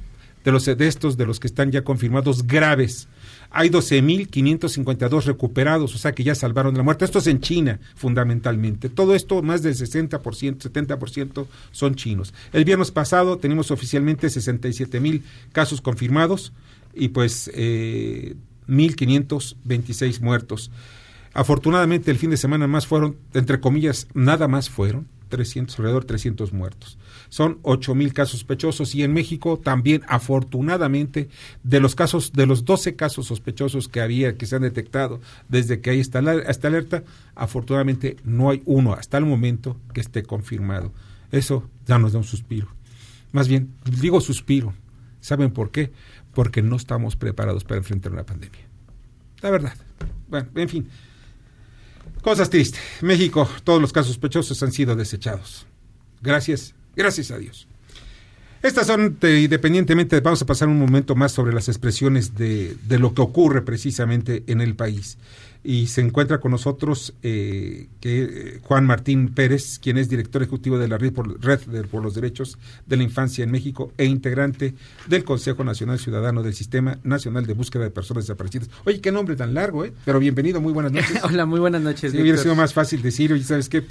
de 0.44 0.52
los 0.52 0.64
de 0.64 0.86
estos 0.86 1.16
de 1.16 1.26
los 1.26 1.40
que 1.40 1.46
están 1.46 1.70
ya 1.70 1.82
confirmados 1.82 2.46
graves 2.46 3.08
hay 3.50 3.70
12.552 3.70 5.24
recuperados, 5.24 5.94
o 5.94 5.98
sea 5.98 6.12
que 6.12 6.22
ya 6.22 6.34
salvaron 6.34 6.76
la 6.76 6.82
muerte. 6.82 7.04
Esto 7.04 7.18
es 7.18 7.26
en 7.26 7.40
China, 7.40 7.80
fundamentalmente. 7.94 8.88
Todo 8.88 9.14
esto, 9.14 9.42
más 9.42 9.62
del 9.62 9.74
60%, 9.74 10.20
70% 10.20 11.46
son 11.70 11.94
chinos. 11.94 12.34
El 12.52 12.64
viernes 12.64 12.90
pasado 12.90 13.38
tenemos 13.38 13.70
oficialmente 13.70 14.26
67.000 14.26 15.22
casos 15.52 15.80
confirmados 15.80 16.52
y 16.94 17.08
pues 17.08 17.50
eh, 17.54 18.34
1.526 18.68 20.20
muertos. 20.20 20.70
Afortunadamente 21.32 22.10
el 22.10 22.18
fin 22.18 22.30
de 22.30 22.36
semana 22.36 22.66
más 22.66 22.86
fueron, 22.86 23.16
entre 23.32 23.60
comillas, 23.60 24.08
nada 24.12 24.48
más 24.48 24.68
fueron 24.68 25.06
300, 25.28 25.78
alrededor 25.78 26.02
de 26.02 26.08
300 26.08 26.52
muertos. 26.52 26.98
Son 27.28 27.58
8 27.62 27.94
mil 27.94 28.12
casos 28.12 28.40
sospechosos 28.40 28.94
y 28.94 29.02
en 29.02 29.12
México 29.12 29.58
también, 29.58 30.02
afortunadamente, 30.08 31.28
de 31.62 31.80
los 31.80 31.94
casos, 31.94 32.32
de 32.32 32.46
los 32.46 32.64
12 32.64 32.96
casos 32.96 33.26
sospechosos 33.26 33.88
que 33.88 34.00
había, 34.00 34.36
que 34.36 34.46
se 34.46 34.56
han 34.56 34.62
detectado 34.62 35.20
desde 35.48 35.80
que 35.80 35.90
hay 35.90 36.00
esta, 36.00 36.20
esta 36.48 36.68
alerta, 36.68 37.04
afortunadamente 37.34 38.16
no 38.24 38.50
hay 38.50 38.62
uno 38.64 38.94
hasta 38.94 39.18
el 39.18 39.26
momento 39.26 39.76
que 39.92 40.00
esté 40.00 40.22
confirmado. 40.22 40.92
Eso 41.30 41.68
ya 41.86 41.98
nos 41.98 42.12
da 42.12 42.18
un 42.18 42.24
suspiro. 42.24 42.68
Más 43.32 43.48
bien, 43.48 43.74
digo 44.00 44.20
suspiro. 44.20 44.74
¿Saben 45.20 45.50
por 45.50 45.70
qué? 45.70 45.92
Porque 46.32 46.62
no 46.62 46.76
estamos 46.76 47.16
preparados 47.16 47.64
para 47.64 47.78
enfrentar 47.78 48.12
una 48.12 48.24
pandemia. 48.24 48.60
La 49.40 49.50
verdad. 49.50 49.74
Bueno, 50.28 50.48
en 50.54 50.68
fin. 50.68 50.88
Cosas 52.22 52.50
tristes. 52.50 52.80
México, 53.02 53.48
todos 53.64 53.80
los 53.80 53.92
casos 53.92 54.08
sospechosos 54.08 54.62
han 54.62 54.72
sido 54.72 54.96
desechados. 54.96 55.66
Gracias, 56.20 56.74
gracias 56.98 57.30
a 57.30 57.38
Dios. 57.38 57.66
Estas 58.60 58.88
son, 58.88 59.16
independientemente, 59.22 60.20
vamos 60.20 60.42
a 60.42 60.46
pasar 60.46 60.68
un 60.68 60.78
momento 60.78 61.14
más 61.14 61.30
sobre 61.30 61.54
las 61.54 61.68
expresiones 61.68 62.34
de, 62.34 62.76
de 62.86 62.98
lo 62.98 63.14
que 63.14 63.22
ocurre 63.22 63.62
precisamente 63.62 64.42
en 64.48 64.60
el 64.60 64.74
país 64.74 65.16
y 65.64 65.88
se 65.88 66.00
encuentra 66.00 66.38
con 66.38 66.52
nosotros 66.52 67.14
eh, 67.22 67.88
que, 68.00 68.22
eh, 68.22 68.60
Juan 68.62 68.86
Martín 68.86 69.34
Pérez, 69.34 69.78
quien 69.78 69.98
es 69.98 70.08
director 70.08 70.42
ejecutivo 70.42 70.78
de 70.78 70.88
la 70.88 70.98
Red, 70.98 71.12
por, 71.12 71.38
por, 71.88 72.02
los 72.02 72.14
Derechos 72.14 72.58
de 72.86 72.96
la 72.96 73.02
Infancia 73.02 73.44
en 73.44 73.50
México 73.50 73.92
e 73.98 74.04
integrante 74.04 74.74
del 75.08 75.24
Consejo 75.24 75.64
Nacional 75.64 75.98
Ciudadano 75.98 76.42
del 76.42 76.54
Sistema 76.54 76.98
Nacional 77.02 77.46
de 77.46 77.54
Búsqueda 77.54 77.84
de 77.84 77.90
Personas 77.90 78.24
Desaparecidas. 78.24 78.70
Oye, 78.84 79.00
qué 79.00 79.10
nombre 79.12 79.36
tan 79.36 79.52
largo, 79.52 79.84
¿eh? 79.84 79.92
Pero 80.04 80.20
bienvenido, 80.20 80.60
muy 80.60 80.72
buenas 80.72 80.92
noches. 80.92 81.18
Hola, 81.22 81.44
muy 81.44 81.60
buenas 81.60 81.82
noches. 81.82 82.12
Sí, 82.12 82.20
hubiera 82.20 82.38
sido 82.38 82.54
más 82.54 82.72
fácil 82.72 83.02
decir, 83.02 83.32
oye, 83.32 83.44
¿sabes 83.44 83.68
qué? 83.68 83.84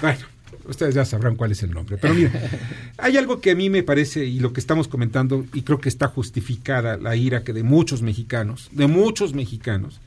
Bueno, 0.00 0.24
ustedes 0.66 0.94
ya 0.94 1.04
sabrán 1.04 1.36
cuál 1.36 1.52
es 1.52 1.62
el 1.62 1.70
nombre. 1.70 1.96
Pero 1.98 2.14
mira, 2.14 2.32
hay 2.98 3.16
algo 3.16 3.40
que 3.40 3.52
a 3.52 3.54
mí 3.54 3.70
me 3.70 3.82
parece, 3.82 4.24
y 4.24 4.40
lo 4.40 4.52
que 4.52 4.60
estamos 4.60 4.88
comentando, 4.88 5.46
y 5.52 5.62
creo 5.62 5.80
que 5.80 5.88
está 5.88 6.08
justificada 6.08 6.96
la 6.96 7.16
ira 7.16 7.44
que 7.44 7.52
de 7.52 7.62
muchos 7.62 8.02
mexicanos, 8.02 8.68
de 8.72 8.86
muchos 8.86 9.34
mexicanos, 9.34 10.00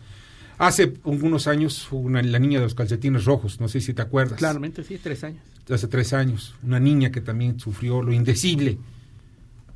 Hace 0.59 0.93
unos 1.03 1.45
años, 1.45 1.87
una, 1.91 2.21
la 2.23 2.39
niña 2.39 2.57
de 2.57 2.65
los 2.65 2.73
calcetines 2.73 3.25
rojos, 3.25 3.59
no 3.59 3.67
sé 3.67 3.79
si 3.79 3.93
te 3.93 4.01
acuerdas. 4.01 4.39
Claramente, 4.39 4.83
sí, 4.83 4.97
tres 5.01 5.23
años. 5.23 5.41
Hace 5.69 5.87
tres 5.87 6.13
años, 6.13 6.55
una 6.63 6.79
niña 6.79 7.11
que 7.11 7.21
también 7.21 7.59
sufrió 7.59 8.01
lo 8.01 8.11
indecible. 8.11 8.79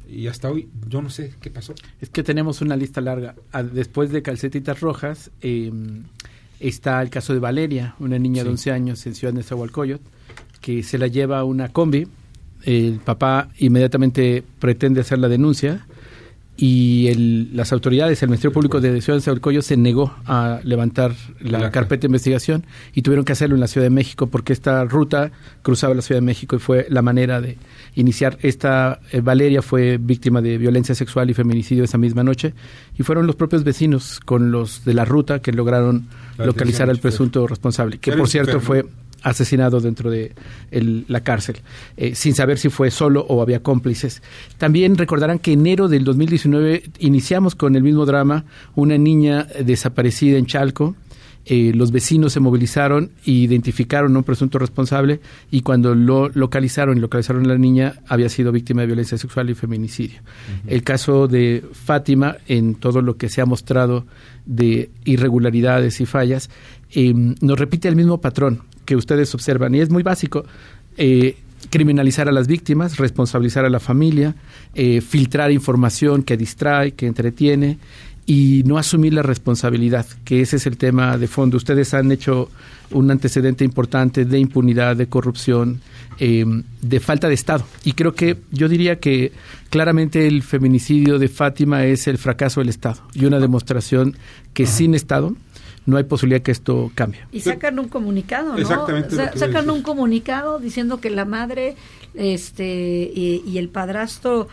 Y 0.09 0.25
hasta 0.27 0.49
hoy, 0.49 0.69
yo 0.87 1.01
no 1.01 1.11
sé 1.11 1.35
qué 1.39 1.51
pasó. 1.51 1.75
Es 2.01 2.09
que 2.09 2.23
tenemos 2.23 2.61
una 2.61 2.75
lista 2.75 2.99
larga. 2.99 3.35
Después 3.71 4.09
de 4.09 4.23
calcetitas 4.23 4.79
rojas, 4.79 5.29
em, 5.41 6.03
está 6.59 6.99
el 7.01 7.11
caso 7.11 7.33
de 7.33 7.39
Valeria, 7.39 7.95
una 7.99 8.17
niña 8.17 8.43
de 8.43 8.49
11 8.49 8.71
años 8.71 9.05
en 9.05 9.13
Ciudad 9.13 9.33
de 9.33 9.43
Zahualcoyot, 9.43 10.01
que 10.61 10.83
se 10.83 10.97
la 10.97 11.07
lleva 11.07 11.39
a 11.39 11.43
una 11.43 11.69
combi. 11.69 12.07
El 12.63 12.99
papá 13.03 13.49
inmediatamente 13.57 14.43
pretende 14.59 15.01
hacer 15.01 15.17
la 15.19 15.27
denuncia 15.27 15.85
y 16.61 17.07
el, 17.07 17.55
las 17.57 17.73
autoridades, 17.73 18.21
el 18.21 18.29
Ministerio 18.29 18.53
Público 18.53 18.79
de 18.79 19.01
Ciudad 19.01 19.17
de 19.17 19.23
Saucoyo 19.23 19.63
se 19.63 19.77
negó 19.77 20.13
a 20.25 20.59
levantar 20.63 21.15
la, 21.39 21.71
carpeta 21.71 22.01
de 22.01 22.07
investigación 22.07 22.65
y 22.93 23.01
tuvieron 23.01 23.25
que 23.25 23.31
hacerlo 23.31 23.55
en 23.55 23.61
la 23.61 23.67
Ciudad 23.67 23.85
de 23.85 23.89
México 23.89 24.27
porque 24.27 24.53
esta 24.53 24.83
ruta 24.85 25.31
cruzaba 25.63 25.95
la 25.95 26.03
Ciudad 26.03 26.21
de 26.21 26.25
México 26.25 26.55
y 26.55 26.59
fue 26.59 26.85
la 26.89 27.01
manera 27.01 27.41
de 27.41 27.57
iniciar. 27.95 28.37
Esta 28.43 28.99
eh, 29.11 29.21
Valeria 29.21 29.63
fue 29.63 29.97
víctima 29.97 30.39
de 30.41 30.59
violencia 30.59 30.93
sexual 30.93 31.31
y 31.31 31.33
feminicidio 31.33 31.83
esa 31.83 31.97
misma 31.97 32.23
noche 32.23 32.53
y 32.95 33.01
fueron 33.01 33.25
los 33.25 33.35
propios 33.35 33.63
vecinos 33.63 34.19
con 34.19 34.51
los 34.51 34.85
de 34.85 34.93
la 34.93 35.03
ruta 35.03 35.41
que 35.41 35.53
lograron 35.53 36.09
localizar 36.37 36.91
al 36.91 36.99
presunto 36.99 37.47
responsable, 37.47 37.97
que 37.97 38.11
por 38.11 38.27
cierto 38.27 38.59
fue 38.59 38.85
asesinado 39.21 39.79
dentro 39.79 40.09
de 40.09 40.33
la 40.71 41.21
cárcel, 41.21 41.57
eh, 41.97 42.15
sin 42.15 42.33
saber 42.33 42.57
si 42.57 42.69
fue 42.69 42.91
solo 42.91 43.25
o 43.27 43.41
había 43.41 43.61
cómplices. 43.61 44.21
También 44.57 44.97
recordarán 44.97 45.39
que 45.39 45.53
enero 45.53 45.87
del 45.87 46.03
2019 46.03 46.83
iniciamos 46.99 47.55
con 47.55 47.75
el 47.75 47.83
mismo 47.83 48.05
drama, 48.05 48.45
una 48.75 48.97
niña 48.97 49.47
desaparecida 49.63 50.37
en 50.37 50.45
Chalco. 50.45 50.95
Eh, 51.43 51.71
los 51.73 51.91
vecinos 51.91 52.33
se 52.33 52.39
movilizaron 52.39 53.11
e 53.25 53.31
identificaron 53.31 54.15
a 54.15 54.19
un 54.19 54.23
presunto 54.23 54.59
responsable 54.59 55.21
y 55.49 55.61
cuando 55.61 55.95
lo 55.95 56.29
localizaron 56.29 56.97
y 56.97 57.01
localizaron 57.01 57.45
a 57.45 57.47
la 57.47 57.57
niña 57.57 57.95
había 58.07 58.29
sido 58.29 58.51
víctima 58.51 58.81
de 58.81 58.87
violencia 58.87 59.17
sexual 59.17 59.49
y 59.49 59.55
feminicidio. 59.55 60.21
El 60.67 60.83
caso 60.83 61.27
de 61.27 61.63
Fátima, 61.71 62.37
en 62.47 62.75
todo 62.75 63.01
lo 63.01 63.17
que 63.17 63.27
se 63.27 63.41
ha 63.41 63.47
mostrado 63.47 64.05
de 64.45 64.91
irregularidades 65.03 65.99
y 65.99 66.05
fallas, 66.05 66.51
eh, 66.93 67.13
nos 67.13 67.59
repite 67.59 67.87
el 67.87 67.95
mismo 67.95 68.19
patrón 68.19 68.61
que 68.85 68.95
ustedes 68.95 69.33
observan. 69.33 69.75
Y 69.75 69.79
es 69.79 69.89
muy 69.89 70.03
básico. 70.03 70.45
Eh, 70.97 71.37
criminalizar 71.69 72.27
a 72.27 72.31
las 72.31 72.47
víctimas, 72.47 72.97
responsabilizar 72.97 73.65
a 73.65 73.69
la 73.69 73.79
familia, 73.79 74.35
eh, 74.73 75.01
filtrar 75.01 75.51
información 75.51 76.23
que 76.23 76.37
distrae, 76.37 76.93
que 76.93 77.07
entretiene 77.07 77.77
y 78.25 78.63
no 78.65 78.77
asumir 78.77 79.13
la 79.13 79.23
responsabilidad, 79.23 80.05
que 80.23 80.41
ese 80.41 80.57
es 80.57 80.67
el 80.67 80.77
tema 80.77 81.17
de 81.17 81.27
fondo. 81.27 81.57
Ustedes 81.57 81.93
han 81.93 82.11
hecho 82.11 82.49
un 82.91 83.09
antecedente 83.09 83.63
importante 83.63 84.25
de 84.25 84.39
impunidad, 84.39 84.95
de 84.95 85.07
corrupción, 85.07 85.81
eh, 86.19 86.45
de 86.81 86.99
falta 86.99 87.27
de 87.27 87.33
Estado. 87.33 87.65
Y 87.83 87.93
creo 87.93 88.13
que 88.13 88.37
yo 88.51 88.67
diría 88.67 88.99
que 88.99 89.31
claramente 89.69 90.27
el 90.27 90.43
feminicidio 90.43 91.19
de 91.19 91.29
Fátima 91.29 91.85
es 91.85 92.07
el 92.07 92.17
fracaso 92.17 92.61
del 92.61 92.69
Estado 92.69 93.01
y 93.13 93.25
una 93.25 93.39
demostración 93.39 94.15
que 94.53 94.65
sin 94.65 94.93
Estado 94.93 95.35
no 95.85 95.97
hay 95.97 96.03
posibilidad 96.03 96.41
que 96.41 96.51
esto 96.51 96.91
cambie. 96.95 97.21
Y 97.31 97.41
sacan 97.41 97.79
un 97.79 97.87
comunicado, 97.87 98.57
¿no? 98.57 98.67
sacan 99.35 99.69
un 99.69 99.81
comunicado 99.81 100.59
diciendo 100.59 101.01
que 101.01 101.09
la 101.09 101.25
madre 101.25 101.75
este 102.13 103.11
y, 103.13 103.57
el 103.57 103.69
padrastro 103.69 104.47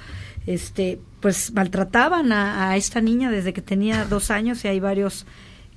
este 0.47 1.01
pues 1.21 1.53
maltrataban 1.53 2.33
a, 2.33 2.77
esta 2.77 3.01
niña 3.01 3.31
desde 3.31 3.53
que 3.53 3.61
tenía 3.61 4.05
dos 4.05 4.31
años 4.31 4.65
y 4.65 4.69
hay 4.69 4.81
varios 4.81 5.27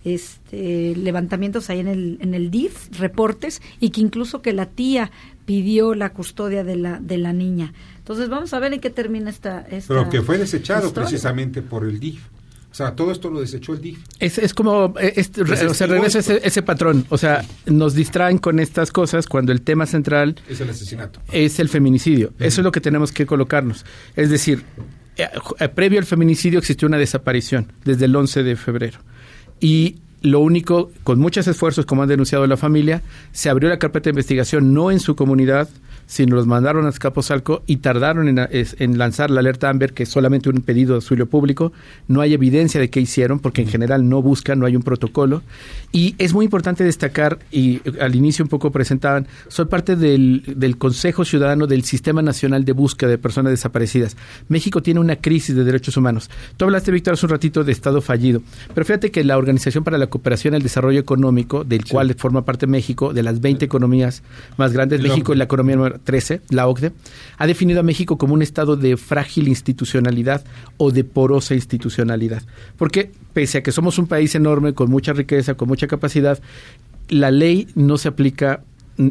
este, 0.03 0.96
levantamientos 0.96 1.70
ahí 1.70 1.79
en 1.79 1.88
el, 1.88 2.17
en 2.22 2.34
el 2.34 2.50
DIF, 2.50 2.89
reportes, 2.98 3.62
y 3.79 3.89
que 3.89 4.01
incluso 4.01 4.41
que 4.41 4.53
la 4.53 4.67
tía 4.67 5.12
pidió 5.46 5.93
la 5.96 6.12
custodia 6.12 6.63
de 6.63 6.75
la, 6.75 7.00
de 7.00 7.17
la 7.17 7.34
niña. 7.34 7.74
Entonces 7.98 8.29
vamos 8.29 8.53
a 8.53 8.60
ver 8.60 8.74
en 8.74 8.81
qué 8.81 8.89
termina 8.89 9.29
esta... 9.29 9.62
esta 9.62 9.93
Pero 9.93 10.10
que 10.10 10.22
fue 10.22 10.38
desechado 10.38 10.93
precisamente 10.93 11.62
por 11.62 11.86
el 11.86 12.00
DIF. 12.00 12.22
O 12.72 12.74
sea, 12.74 12.96
todo 12.96 13.12
esto 13.12 13.30
lo 13.30 13.42
desechó 13.42 13.74
el 13.74 13.82
DIF. 13.82 14.00
Es, 14.20 14.38
es 14.38 14.54
como, 14.54 14.94
eh, 14.98 15.13
o 15.70 15.74
sea, 15.74 15.88
regresa 15.88 16.20
ese, 16.20 16.40
ese, 16.42 16.62
patrón. 16.62 17.06
O 17.10 17.18
sea, 17.18 17.44
nos 17.66 17.96
distraen 17.96 18.38
con 18.38 18.60
estas 18.60 18.92
cosas 18.92 19.28
cuando 19.28 19.51
el 19.51 19.62
tema 19.62 19.86
central 19.86 20.36
es 20.48 20.62
el 20.62 20.70
asesinato. 20.70 21.20
Es 21.34 21.60
el 21.60 21.68
feminicidio. 21.68 22.32
Eso 22.40 22.62
es 22.62 22.63
lo 22.63 22.72
que 22.72 22.80
tenemos 22.80 23.12
que 23.12 23.25
colocarnos. 23.25 23.86
Es 24.16 24.30
decir, 24.30 24.63
eh, 25.18 25.28
eh, 25.60 25.68
previo 25.68 26.00
al 26.00 26.06
feminicidio 26.06 26.60
existió 26.60 26.88
una 26.88 26.98
desaparición 26.98 27.74
desde 27.84 28.06
el 28.06 28.16
11 28.16 28.44
de 28.44 28.56
febrero. 28.56 29.00
Y 29.60 29.98
lo 30.22 30.40
único, 30.40 30.92
con 31.04 31.20
muchos 31.20 31.48
esfuerzos, 31.48 31.86
como 31.86 32.04
han 32.04 32.10
denunciado 32.10 32.46
la 32.46 32.58
familia, 32.58 33.01
se 33.32 33.50
abrió 33.50 33.70
la 33.70 33.80
carpeta 33.80 34.06
de 34.06 34.12
investigación 34.12 34.74
no 34.74 34.92
en 34.92 35.00
su 35.00 35.16
comunidad, 35.16 35.68
sino 36.12 36.36
los 36.36 36.46
mandaron 36.46 36.86
a 36.86 36.90
Escaposalco 36.90 37.63
y 37.68 37.78
tardaron 37.78 38.28
en, 38.28 38.98
lanzar 38.98 39.32
la 39.32 39.40
alerta 39.40 39.70
Amber, 39.70 39.94
que 39.94 40.04
es 40.04 40.10
solamente 40.10 40.50
un 40.50 40.62
pedido 40.62 40.90
de 40.90 40.96
auxilio 40.96 41.25
público. 41.28 41.72
No 42.10 42.20
hay 42.20 42.34
evidencia 42.34 42.82
de 42.82 42.90
qué 42.90 43.00
hicieron, 43.00 43.40
porque 43.40 43.62
en 43.62 43.70
general 43.70 44.10
no 44.10 44.22
buscan, 44.22 44.60
no 44.60 44.66
hay 44.66 44.75
un 44.75 44.84
protocolo. 44.84 45.42
Y 45.94 46.16
es 46.18 46.34
muy 46.34 46.44
importante 46.44 46.84
destacar, 46.84 47.40
y 47.50 47.80
al 48.00 48.13
inicio 48.13 48.44
un 48.44 48.50
poco 48.50 48.72
presentaban, 48.72 49.25
soy 49.48 49.66
parte 49.66 49.96
del, 49.96 50.44
del 50.58 50.78
Consejo 50.78 51.24
Ciudadano 51.24 51.66
del 51.66 51.86
Sistema 51.86 52.22
Nacional 52.22 52.66
de 52.66 52.74
Búsqueda 52.74 53.10
de 53.10 53.18
Personas 53.18 53.51
Desaparecidas. 53.51 54.18
México 54.50 54.84
tiene 54.84 55.00
una 55.00 55.16
crisis 55.16 55.56
de 55.56 55.63
derechos 55.63 55.96
humanos. 55.96 56.30
Tú 56.58 56.66
hablaste, 56.66 56.92
Víctor, 56.92 57.13
hace 57.13 57.25
un 57.25 57.32
ratito 57.32 57.63
de 57.63 57.72
Estado 57.72 58.01
fallido, 58.01 58.42
pero 58.74 58.86
fíjate 58.86 59.12
que 59.12 59.24
la 59.24 59.38
Organización 59.38 59.86
para 59.86 59.98
la 59.98 60.08
Cooperación 60.12 60.53
y 60.53 60.58
el 60.58 60.63
Desarrollo 60.63 61.00
Económico, 61.00 61.63
del 61.63 61.86
cual 61.86 62.13
forma 62.13 62.46
parte 62.46 62.68
México, 62.68 63.13
de 63.13 63.24
las 63.24 63.41
20 63.41 63.65
economías 63.65 64.22
más 64.58 64.74
grandes, 64.74 65.01
México 65.01 65.32
es 65.32 65.39
la 65.39 65.46
economía 65.46 65.96
13, 66.03 66.41
la 66.50 66.68
OCDE, 66.68 66.91
ha 67.39 67.48
definido 67.48 67.80
a 67.80 67.84
México 67.84 68.20
como 68.20 68.36
un 68.36 68.44
estado 68.44 68.77
de 68.77 68.96
frágil 68.98 69.48
institucionalidad 69.48 70.44
o 70.77 70.91
de 70.91 71.03
porosa 71.03 71.56
institucionalidad. 71.56 72.44
Porque 72.77 73.12
pese 73.34 73.58
a 73.58 73.63
que 73.63 73.72
somos 73.72 73.98
un 73.98 74.06
país 74.06 74.36
enorme, 74.36 74.74
con 74.74 74.91
mucha 74.91 75.13
riqueza, 75.13 75.56
con 75.56 75.68
mucha 75.68 75.88
capacidad, 75.88 76.39
la 77.10 77.32
ley 77.32 77.68
no 77.75 77.98
se 77.98 78.08
aplica 78.08 78.62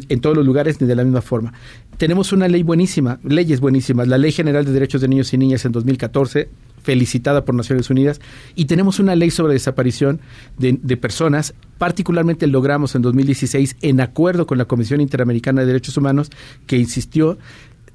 en 0.07 0.21
todos 0.21 0.35
los 0.35 0.45
lugares 0.45 0.79
ni 0.79 0.87
de 0.87 0.95
la 0.95 1.03
misma 1.03 1.21
forma. 1.21 1.53
Tenemos 1.97 2.31
una 2.33 2.47
ley 2.47 2.63
buenísima, 2.63 3.19
leyes 3.23 3.59
buenísimas, 3.59 4.07
la 4.07 4.17
Ley 4.17 4.31
General 4.31 4.65
de 4.65 4.71
Derechos 4.71 5.01
de 5.01 5.07
Niños 5.07 5.33
y 5.33 5.37
Niñas 5.37 5.65
en 5.65 5.71
2014, 5.71 6.49
felicitada 6.81 7.45
por 7.45 7.53
Naciones 7.53 7.89
Unidas, 7.89 8.19
y 8.55 8.65
tenemos 8.65 8.99
una 8.99 9.15
ley 9.15 9.29
sobre 9.29 9.53
desaparición 9.53 10.19
de, 10.57 10.79
de, 10.81 10.97
personas, 10.97 11.53
particularmente 11.77 12.47
logramos 12.47 12.95
en 12.95 13.03
2016, 13.03 13.77
en 13.81 14.01
acuerdo 14.01 14.47
con 14.47 14.57
la 14.57 14.65
Comisión 14.65 14.99
Interamericana 14.99 15.61
de 15.61 15.67
Derechos 15.67 15.95
Humanos, 15.97 16.31
que 16.65 16.77
insistió 16.77 17.37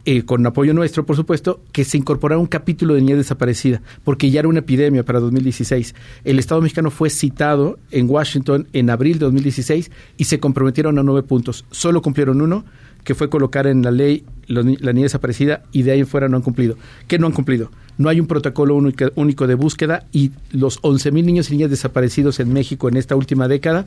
eh, 0.08 0.24
con 0.24 0.46
apoyo 0.46 0.72
nuestro, 0.72 1.04
por 1.04 1.16
supuesto, 1.16 1.60
que 1.72 1.84
se 1.84 1.98
incorporara 1.98 2.38
un 2.38 2.46
capítulo 2.46 2.94
de 2.94 3.00
niñez 3.00 3.16
desaparecida, 3.16 3.82
porque 4.04 4.30
ya 4.30 4.38
era 4.38 4.48
una 4.48 4.60
epidemia 4.60 5.04
para 5.04 5.18
2016. 5.18 5.96
El 6.22 6.38
Estado 6.38 6.60
mexicano 6.62 6.92
fue 6.92 7.10
citado 7.10 7.80
en 7.90 8.08
Washington 8.08 8.68
en 8.72 8.88
abril 8.88 9.18
de 9.18 9.24
2016 9.24 9.90
y 10.16 10.24
se 10.24 10.38
comprometieron 10.38 10.96
a 11.00 11.02
nueve 11.02 11.24
puntos. 11.24 11.64
Solo 11.72 12.02
cumplieron 12.02 12.40
uno, 12.40 12.64
que 13.02 13.16
fue 13.16 13.28
colocar 13.28 13.66
en 13.66 13.82
la 13.82 13.90
ley 13.90 14.24
la 14.46 14.62
niñez 14.62 15.10
desaparecida, 15.10 15.64
y 15.72 15.82
de 15.82 15.90
ahí 15.90 15.98
en 15.98 16.06
fuera 16.06 16.28
no 16.28 16.36
han 16.36 16.42
cumplido. 16.42 16.76
¿Qué 17.08 17.18
no 17.18 17.26
han 17.26 17.32
cumplido? 17.32 17.70
no 17.98 18.08
hay 18.08 18.20
un 18.20 18.26
protocolo 18.26 18.74
único, 18.74 19.46
de 19.46 19.54
búsqueda 19.54 20.06
y 20.12 20.32
los 20.50 20.80
11.000 20.82 21.24
niños 21.24 21.48
y 21.48 21.52
niñas 21.52 21.70
desaparecidos 21.70 22.40
en 22.40 22.52
México 22.52 22.88
en 22.88 22.96
esta 22.96 23.16
última 23.16 23.48
década 23.48 23.86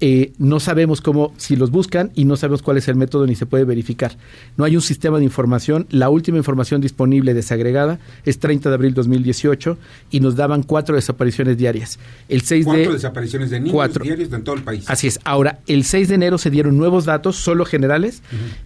eh, 0.00 0.32
no 0.38 0.60
sabemos 0.60 1.00
cómo, 1.00 1.32
si 1.38 1.56
los 1.56 1.70
buscan 1.70 2.12
y 2.14 2.24
no 2.24 2.36
sabemos 2.36 2.62
cuál 2.62 2.76
es 2.76 2.86
el 2.86 2.94
método 2.94 3.26
ni 3.26 3.34
se 3.34 3.46
puede 3.46 3.64
verificar. 3.64 4.16
No 4.56 4.64
hay 4.64 4.76
un 4.76 4.82
sistema 4.82 5.18
de 5.18 5.24
información. 5.24 5.86
La 5.90 6.08
última 6.08 6.38
información 6.38 6.80
disponible 6.80 7.34
desagregada 7.34 7.98
es 8.24 8.38
30 8.38 8.68
de 8.68 8.74
abril 8.74 8.94
2018 8.94 9.76
y 10.10 10.20
nos 10.20 10.36
daban 10.36 10.62
cuatro 10.62 10.94
desapariciones 10.94 11.58
diarias. 11.58 11.98
El 12.28 12.42
6 12.42 12.64
cuatro 12.64 12.92
desapariciones 12.92 13.50
de 13.50 13.60
niños 13.60 13.98
diarios 14.00 14.32
en 14.32 14.44
todo 14.44 14.54
el 14.54 14.62
país. 14.62 14.84
Así 14.88 15.08
es. 15.08 15.18
Ahora, 15.24 15.60
el 15.66 15.84
6 15.84 16.08
de 16.08 16.14
enero 16.14 16.38
se 16.38 16.50
dieron 16.50 16.76
nuevos 16.76 17.04
datos, 17.04 17.36
solo 17.36 17.64
generales, 17.64 18.22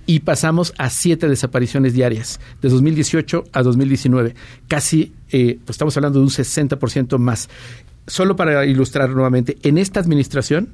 y 0.07 0.21
pasamos 0.21 0.75
a 0.77 0.91
siete 0.91 1.29
desapariciones 1.29 1.95
diarias, 1.95 2.41
de 2.61 2.69
2018 2.69 3.45
a 3.53 3.63
2019. 3.63 4.35
Casi, 4.69 5.13
eh, 5.31 5.59
pues 5.65 5.75
estamos 5.75 5.97
hablando 5.97 6.19
de 6.19 6.25
un 6.25 6.31
60% 6.31 7.19
más. 7.19 7.49
Solo 8.07 8.37
para 8.37 8.67
ilustrar 8.67 9.11
nuevamente, 9.11 9.57
en 9.63 9.79
esta 9.79 10.01
administración, 10.01 10.71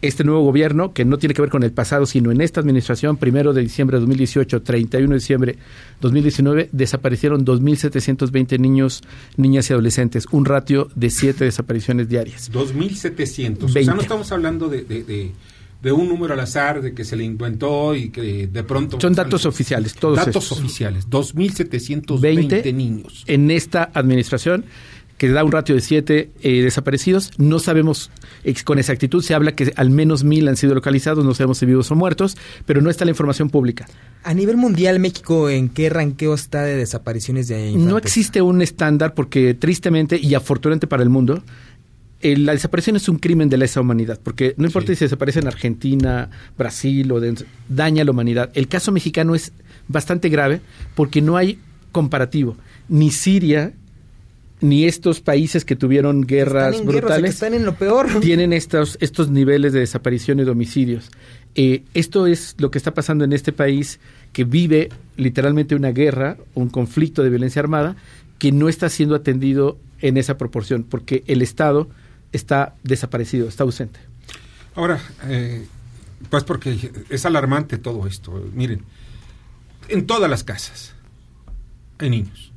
este 0.00 0.24
nuevo 0.24 0.42
gobierno, 0.42 0.92
que 0.92 1.04
no 1.04 1.18
tiene 1.18 1.34
que 1.34 1.42
ver 1.42 1.50
con 1.50 1.62
el 1.62 1.72
pasado, 1.72 2.06
sino 2.06 2.30
en 2.30 2.40
esta 2.40 2.60
administración, 2.60 3.16
primero 3.16 3.52
de 3.52 3.62
diciembre 3.62 3.96
de 3.96 4.00
2018, 4.00 4.62
31 4.62 5.08
de 5.08 5.14
diciembre 5.14 5.52
de 5.52 5.58
2019, 6.00 6.68
desaparecieron 6.72 7.44
2.720 7.44 8.58
niños, 8.58 9.02
niñas 9.36 9.68
y 9.70 9.72
adolescentes, 9.72 10.26
un 10.30 10.44
ratio 10.44 10.88
de 10.94 11.10
siete 11.10 11.44
desapariciones 11.44 12.08
diarias. 12.08 12.50
2.700. 12.52 13.64
O 13.64 13.68
sea, 13.68 13.94
no 13.94 14.00
estamos 14.00 14.32
hablando 14.32 14.68
de, 14.68 14.82
de, 14.84 15.92
un 15.92 16.08
número 16.08 16.34
al 16.34 16.40
azar, 16.40 16.80
de 16.80 16.94
que 16.94 17.04
se 17.04 17.16
le 17.16 17.24
inventó 17.24 17.94
y 17.94 18.10
que 18.10 18.46
de 18.46 18.62
pronto... 18.62 19.00
Son 19.00 19.14
datos 19.14 19.46
oficiales, 19.46 19.94
todos 19.94 20.16
Datos 20.16 20.52
oficiales, 20.52 21.08
2.720 21.08 22.72
niños. 22.72 23.24
En 23.26 23.50
esta 23.50 23.90
administración 23.92 24.64
que 25.22 25.28
da 25.28 25.44
un 25.44 25.52
ratio 25.52 25.76
de 25.76 25.80
siete 25.80 26.32
eh, 26.42 26.62
desaparecidos. 26.62 27.30
No 27.38 27.60
sabemos 27.60 28.10
con 28.64 28.80
exactitud, 28.80 29.22
se 29.22 29.34
habla 29.34 29.52
que 29.52 29.72
al 29.76 29.88
menos 29.88 30.24
mil 30.24 30.48
han 30.48 30.56
sido 30.56 30.74
localizados, 30.74 31.24
no 31.24 31.32
sabemos 31.32 31.58
si 31.58 31.66
vivos 31.66 31.92
o 31.92 31.94
muertos, 31.94 32.36
pero 32.66 32.80
no 32.80 32.90
está 32.90 33.04
la 33.04 33.12
información 33.12 33.48
pública. 33.48 33.86
A 34.24 34.34
nivel 34.34 34.56
mundial, 34.56 34.98
México, 34.98 35.48
¿en 35.48 35.68
qué 35.68 35.90
ranqueo 35.90 36.34
está 36.34 36.64
de 36.64 36.74
desapariciones 36.74 37.46
de 37.46 37.68
infantes? 37.68 37.88
No 37.88 37.98
existe 37.98 38.42
un 38.42 38.62
estándar 38.62 39.14
porque 39.14 39.54
tristemente 39.54 40.18
y 40.20 40.34
afortunadamente 40.34 40.88
para 40.88 41.04
el 41.04 41.08
mundo, 41.08 41.44
eh, 42.20 42.36
la 42.36 42.50
desaparición 42.50 42.96
es 42.96 43.08
un 43.08 43.18
crimen 43.18 43.48
de 43.48 43.58
lesa 43.58 43.80
humanidad, 43.80 44.18
porque 44.20 44.56
no 44.56 44.66
importa 44.66 44.92
si 44.92 45.04
desaparece 45.04 45.38
en 45.38 45.46
Argentina, 45.46 46.30
Brasil 46.58 47.12
o 47.12 47.20
daña 47.68 48.02
a 48.02 48.04
la 48.04 48.10
humanidad. 48.10 48.50
El 48.54 48.66
caso 48.66 48.90
mexicano 48.90 49.36
es 49.36 49.52
bastante 49.86 50.28
grave 50.30 50.62
porque 50.96 51.22
no 51.22 51.36
hay 51.36 51.60
comparativo. 51.92 52.56
Ni 52.88 53.12
Siria, 53.12 53.72
ni 54.62 54.84
estos 54.84 55.20
países 55.20 55.64
que 55.64 55.74
tuvieron 55.76 56.22
guerras 56.22 56.84
brutales 56.84 57.34
están 57.34 57.52
en 57.52 57.66
lo 57.66 57.74
peor. 57.74 58.08
tienen 58.20 58.52
estos, 58.52 58.96
estos 59.00 59.28
niveles 59.28 59.72
de 59.72 59.80
desaparición 59.80 60.38
y 60.40 60.44
de 60.44 60.50
homicidios. 60.50 61.10
Eh, 61.56 61.82
esto 61.94 62.26
es 62.26 62.54
lo 62.58 62.70
que 62.70 62.78
está 62.78 62.94
pasando 62.94 63.24
en 63.24 63.32
este 63.32 63.52
país 63.52 63.98
que 64.32 64.44
vive 64.44 64.88
literalmente 65.16 65.74
una 65.74 65.90
guerra, 65.90 66.38
un 66.54 66.68
conflicto 66.68 67.22
de 67.22 67.30
violencia 67.30 67.60
armada, 67.60 67.96
que 68.38 68.52
no 68.52 68.68
está 68.68 68.88
siendo 68.88 69.16
atendido 69.16 69.78
en 70.00 70.16
esa 70.16 70.38
proporción, 70.38 70.84
porque 70.84 71.24
el 71.26 71.42
Estado 71.42 71.90
está 72.30 72.76
desaparecido, 72.84 73.48
está 73.48 73.64
ausente. 73.64 73.98
Ahora, 74.76 75.00
eh, 75.24 75.66
pues 76.30 76.44
porque 76.44 76.92
es 77.10 77.26
alarmante 77.26 77.78
todo 77.78 78.06
esto. 78.06 78.48
Miren, 78.54 78.82
en 79.88 80.06
todas 80.06 80.30
las 80.30 80.44
casas 80.44 80.94
hay 81.98 82.10
niños 82.10 82.51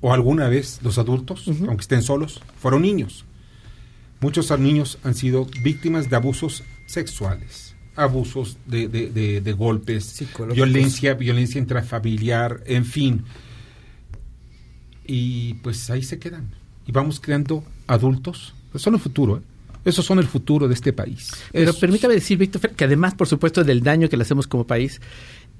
o 0.00 0.12
alguna 0.12 0.48
vez 0.48 0.80
los 0.82 0.98
adultos, 0.98 1.44
aunque 1.46 1.82
estén 1.82 2.02
solos, 2.02 2.40
fueron 2.58 2.82
niños. 2.82 3.24
Muchos 4.20 4.56
niños 4.58 4.98
han 5.04 5.14
sido 5.14 5.46
víctimas 5.62 6.10
de 6.10 6.16
abusos 6.16 6.64
sexuales, 6.86 7.74
abusos 7.96 8.58
de, 8.66 8.88
de, 8.88 9.52
golpes, 9.52 10.24
violencia, 10.52 11.14
violencia 11.14 11.58
intrafamiliar, 11.58 12.62
en 12.66 12.84
fin. 12.84 13.24
Y 15.06 15.54
pues 15.54 15.88
ahí 15.90 16.02
se 16.02 16.18
quedan. 16.18 16.50
Y 16.86 16.92
vamos 16.92 17.20
creando 17.20 17.64
adultos, 17.86 18.54
pues 18.72 18.82
son 18.82 18.94
el 18.94 19.00
futuro, 19.00 19.38
¿eh? 19.38 19.42
Esos 19.84 20.04
son 20.04 20.18
el 20.18 20.26
futuro 20.26 20.68
de 20.68 20.74
este 20.74 20.92
país. 20.92 21.30
Pero 21.52 21.72
permítame 21.72 22.14
decir, 22.14 22.36
Víctor, 22.36 22.72
que 22.72 22.84
además, 22.84 23.14
por 23.14 23.26
supuesto, 23.26 23.64
del 23.64 23.82
daño 23.82 24.08
que 24.08 24.16
le 24.16 24.22
hacemos 24.22 24.46
como 24.46 24.66
país, 24.66 25.00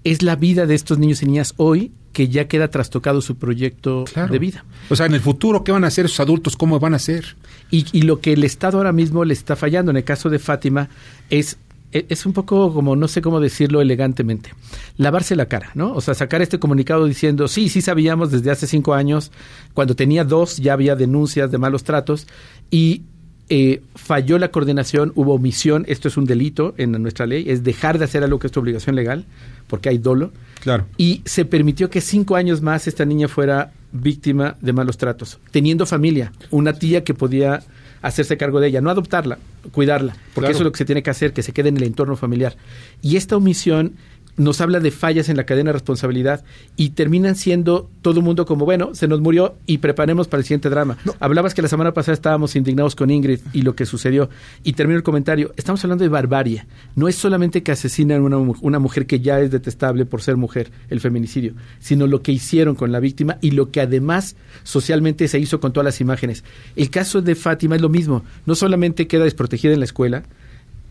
es 0.05 0.23
la 0.23 0.37
vida 0.37 0.67
de 0.67 0.75
estos 0.75 0.99
niños 0.99 1.23
y 1.23 1.27
niñas 1.27 1.55
hoy 1.57 1.93
que 2.13 2.29
ya 2.29 2.49
queda 2.49 2.69
trastocado 2.69 3.21
su 3.21 3.37
proyecto 3.37 4.05
de 4.31 4.39
vida. 4.39 4.65
O 4.89 4.97
sea, 4.97 5.07
en 5.07 5.15
el 5.15 5.21
futuro, 5.21 5.63
¿qué 5.63 5.73
van 5.73 5.85
a 5.85 5.89
hacer 5.89 6.07
esos 6.07 6.21
adultos? 6.21 6.57
¿Cómo 6.57 6.81
van 6.81 6.95
a 6.95 6.99
ser? 6.99 7.37
Y, 7.71 7.87
y, 7.93 8.03
lo 8.03 8.21
que 8.21 8.33
el 8.33 8.45
Estado 8.45 8.79
ahora 8.79 8.93
mismo 8.93 9.25
le 9.25 9.35
está 9.35 9.55
fallando, 9.55 9.91
en 9.91 9.99
el 9.99 10.05
caso 10.05 10.31
de 10.31 10.39
Fátima, 10.39 10.89
es, 11.31 11.59
e, 11.93 12.07
es 12.09 12.27
un 12.27 12.33
poco 12.33 12.73
como, 12.73 12.97
no 12.97 13.07
sé 13.09 13.23
cómo 13.23 13.41
decirlo 13.41 13.81
elegantemente, 13.81 14.53
lavarse 14.97 15.37
la 15.37 15.47
cara, 15.47 15.71
¿no? 15.75 15.93
O 15.93 16.01
sea, 16.01 16.15
sacar 16.15 16.43
este 16.43 16.59
comunicado 16.59 17.05
diciendo, 17.05 17.47
sí, 17.47 17.69
sí 17.69 17.83
sabíamos 17.83 18.31
desde 18.33 18.51
hace 18.51 18.67
cinco 18.67 18.95
años, 18.95 19.31
cuando 19.75 19.95
tenía 19.95 20.25
dos 20.25 20.57
ya 20.57 20.73
había 20.73 20.97
denuncias 20.97 21.51
de 21.51 21.59
malos 21.59 21.85
tratos 21.85 22.27
y 22.71 23.03
eh, 23.49 23.83
falló 23.95 24.39
la 24.39 24.51
coordinación, 24.51 25.13
hubo 25.15 25.35
omisión, 25.35 25.85
esto 25.89 26.09
es 26.09 26.17
un 26.17 26.25
delito 26.25 26.75
en 26.77 26.93
nuestra 27.03 27.27
ley, 27.27 27.49
es 27.49 27.65
dejar 27.65 27.99
de 27.99 28.05
hacer 28.05 28.23
algo 28.23 28.39
que 28.39 28.49
es 28.49 28.53
tu 28.53 28.61
obligación 28.61 28.95
legal, 28.95 29.25
porque 29.67 29.89
hay 29.89 29.99
dolo. 29.99 30.33
Claro. 30.61 30.87
Y 30.97 31.23
se 31.25 31.45
permitió 31.45 31.89
que 31.89 32.01
cinco 32.01 32.37
años 32.37 32.61
más 32.63 32.87
esta 32.87 33.05
niña 33.05 33.29
fuera 33.29 33.73
víctima 33.93 34.57
de 34.61 34.73
malos 34.73 34.99
tratos, 34.99 35.39
teniendo 35.51 35.87
familia, 35.87 36.33
una 36.51 36.75
tía 36.75 37.05
que 37.05 37.15
podía 37.15 37.63
hacerse 38.03 38.37
cargo 38.37 38.61
de 38.61 38.69
ella, 38.69 38.81
no 38.81 38.91
adoptarla, 38.91 39.39
cuidarla, 39.73 40.17
porque 40.35 40.51
eso 40.51 40.61
es 40.61 40.65
lo 40.65 40.73
que 40.73 40.79
se 40.79 40.85
tiene 40.85 41.03
que 41.03 41.11
hacer, 41.11 41.33
que 41.33 41.43
se 41.43 41.53
quede 41.53 41.71
en 41.71 41.77
el 41.79 41.85
entorno 41.85 42.17
familiar. 42.17 42.57
Y 43.03 43.17
esta 43.17 43.37
omisión 43.37 43.95
nos 44.39 44.61
habla 44.61 44.81
de 44.81 44.91
fallas 44.91 45.29
en 45.29 45.37
la 45.37 45.45
cadena 45.45 45.69
de 45.69 45.75
responsabilidad 45.75 46.45
y 46.77 46.91
terminan 46.91 47.37
siendo 47.37 47.91
todo 48.01 48.21
el 48.21 48.25
mundo 48.25 48.47
como, 48.47 48.65
bueno, 48.65 48.95
se 48.95 49.09
nos 49.09 49.21
murió 49.21 49.57
y 49.67 49.79
preparemos 49.79 50.29
para 50.29 50.41
el 50.41 50.45
siguiente 50.45 50.71
drama. 50.71 50.97
Hablabas 51.21 51.55
que 51.55 51.61
la 51.61 51.69
semana 51.69 51.93
pasada 51.93 52.15
estábamos 52.15 52.57
indignados 52.57 52.95
con 52.95 53.11
Ingrid 53.11 53.41
y 53.53 53.63
lo 53.63 53.75
que 53.75 53.85
sucedió. 53.85 54.31
Y 54.63 54.73
termino 54.73 54.97
el 54.97 55.03
comentario, 55.03 55.53
estamos 55.57 55.85
hablando 55.85 56.05
de 56.05 56.09
barbarie. 56.09 56.67
No 56.95 57.09
es 57.09 57.17
solamente 57.17 57.63
que 57.63 57.73
asesinan 57.73 58.23
una, 58.23 58.39
una 58.39 58.79
mujer 58.79 59.07
que 59.07 59.21
ya 59.21 59.41
es 59.41 59.51
detestable 59.51 60.07
por 60.07 60.23
ser 60.23 60.37
mujer, 60.37 60.71
el 60.89 61.01
feminicidio, 61.01 61.55
sino 61.81 62.07
lo 62.07 62.23
que 62.23 62.33
hicieron 62.33 62.77
con 62.77 62.93
la 62.93 63.01
víctima 63.01 63.39
y 63.41 63.51
lo 63.51 63.71
que 63.71 63.81
además 63.81 64.37
socialmente 64.63 65.29
se 65.29 65.41
hizo 65.41 65.61
con 65.61 65.73
todas 65.73 65.85
las 65.85 66.01
imágenes. 66.01 66.45
El 66.77 66.91
caso 66.91 67.21
de 67.23 67.35
Fátima 67.35 67.77
es 67.77 67.83
lo 67.83 67.89
mismo, 67.89 68.25
no 68.47 68.55
solamente 68.55 69.09
queda 69.09 69.25
desprotegida 69.25 69.73
en 69.73 69.81
la 69.81 69.85
escuela, 69.85 70.23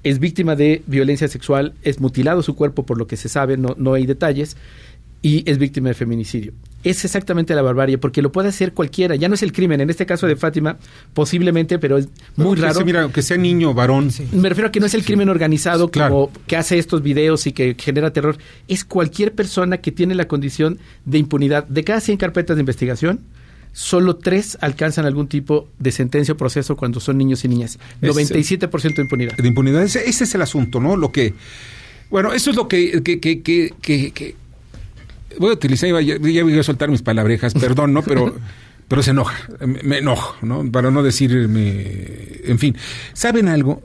es 0.03 0.19
víctima 0.19 0.55
de 0.55 0.83
violencia 0.87 1.27
sexual, 1.27 1.73
es 1.83 1.99
mutilado 1.99 2.41
su 2.43 2.55
cuerpo 2.55 2.85
por 2.85 2.97
lo 2.97 3.07
que 3.07 3.17
se 3.17 3.29
sabe, 3.29 3.57
no, 3.57 3.75
no 3.77 3.93
hay 3.93 4.05
detalles, 4.05 4.57
y 5.21 5.49
es 5.49 5.57
víctima 5.57 5.89
de 5.89 5.95
feminicidio. 5.95 6.53
Es 6.83 7.03
exactamente 7.03 7.55
la 7.55 7.61
barbarie, 7.61 7.97
porque 7.97 8.21
lo 8.21 8.31
puede 8.31 8.49
hacer 8.49 8.73
cualquiera. 8.73 9.15
Ya 9.15 9.27
no 9.27 9.35
es 9.35 9.43
el 9.43 9.51
crimen, 9.51 9.81
en 9.81 9.89
este 9.89 10.05
caso 10.05 10.27
de 10.27 10.35
Fátima, 10.35 10.77
posiblemente, 11.13 11.79
pero 11.79 11.97
es 11.97 12.07
muy 12.35 12.55
raro. 12.55 12.85
mira, 12.85 13.01
aunque 13.01 13.21
sea 13.21 13.35
niño, 13.35 13.73
varón. 13.73 14.11
Me 14.31 14.47
refiero 14.47 14.69
a 14.69 14.71
que 14.71 14.79
no 14.79 14.85
es 14.85 14.93
el 14.93 15.03
crimen 15.03 15.27
organizado 15.27 15.91
como 15.91 16.31
que 16.45 16.55
hace 16.55 16.77
estos 16.77 17.01
videos 17.01 17.47
y 17.47 17.51
que 17.51 17.75
genera 17.77 18.13
terror. 18.13 18.37
Es 18.67 18.85
cualquier 18.85 19.33
persona 19.33 19.79
que 19.79 19.91
tiene 19.91 20.15
la 20.15 20.27
condición 20.27 20.77
de 21.03 21.17
impunidad. 21.17 21.65
De 21.67 21.83
cada 21.83 21.99
100 21.99 22.17
carpetas 22.17 22.55
de 22.55 22.61
investigación, 22.61 23.21
solo 23.77 24.15
tres 24.15 24.57
alcanzan 24.59 25.05
algún 25.05 25.27
tipo 25.27 25.67
de 25.77 25.91
sentencia 25.91 26.33
o 26.33 26.37
proceso 26.37 26.75
cuando 26.75 26.99
son 26.99 27.15
niños 27.15 27.45
y 27.45 27.47
niñas. 27.47 27.77
97% 28.01 28.95
de 28.95 29.01
impunidad. 29.03 29.37
De 29.37 29.47
impunidad. 29.47 29.83
Ese, 29.83 30.03
es 30.09 30.33
el 30.33 30.41
asunto, 30.41 30.79
¿no? 30.79 30.97
Lo 30.97 31.11
que. 31.11 31.35
Bueno, 32.09 32.33
eso 32.33 32.49
es 32.49 32.55
lo 32.55 32.67
que. 32.67 33.03
que, 33.03 33.19
que, 33.19 33.43
que, 33.43 34.35
voy 35.37 35.51
a 35.51 35.53
utilizar, 35.53 35.89
ya, 36.01 36.17
voy 36.17 36.57
a 36.57 36.63
soltar 36.63 36.89
mis 36.89 37.03
palabrejas, 37.03 37.53
perdón, 37.53 37.93
¿no? 37.93 38.01
Pero. 38.01 38.35
pero 38.87 39.03
se 39.03 39.11
enoja, 39.11 39.37
me, 39.83 39.99
enojo, 39.99 40.37
¿no? 40.41 40.71
Para 40.71 40.89
no 40.89 41.03
decirme, 41.03 42.41
en 42.45 42.57
fin, 42.57 42.75
¿saben 43.13 43.47
algo? 43.47 43.83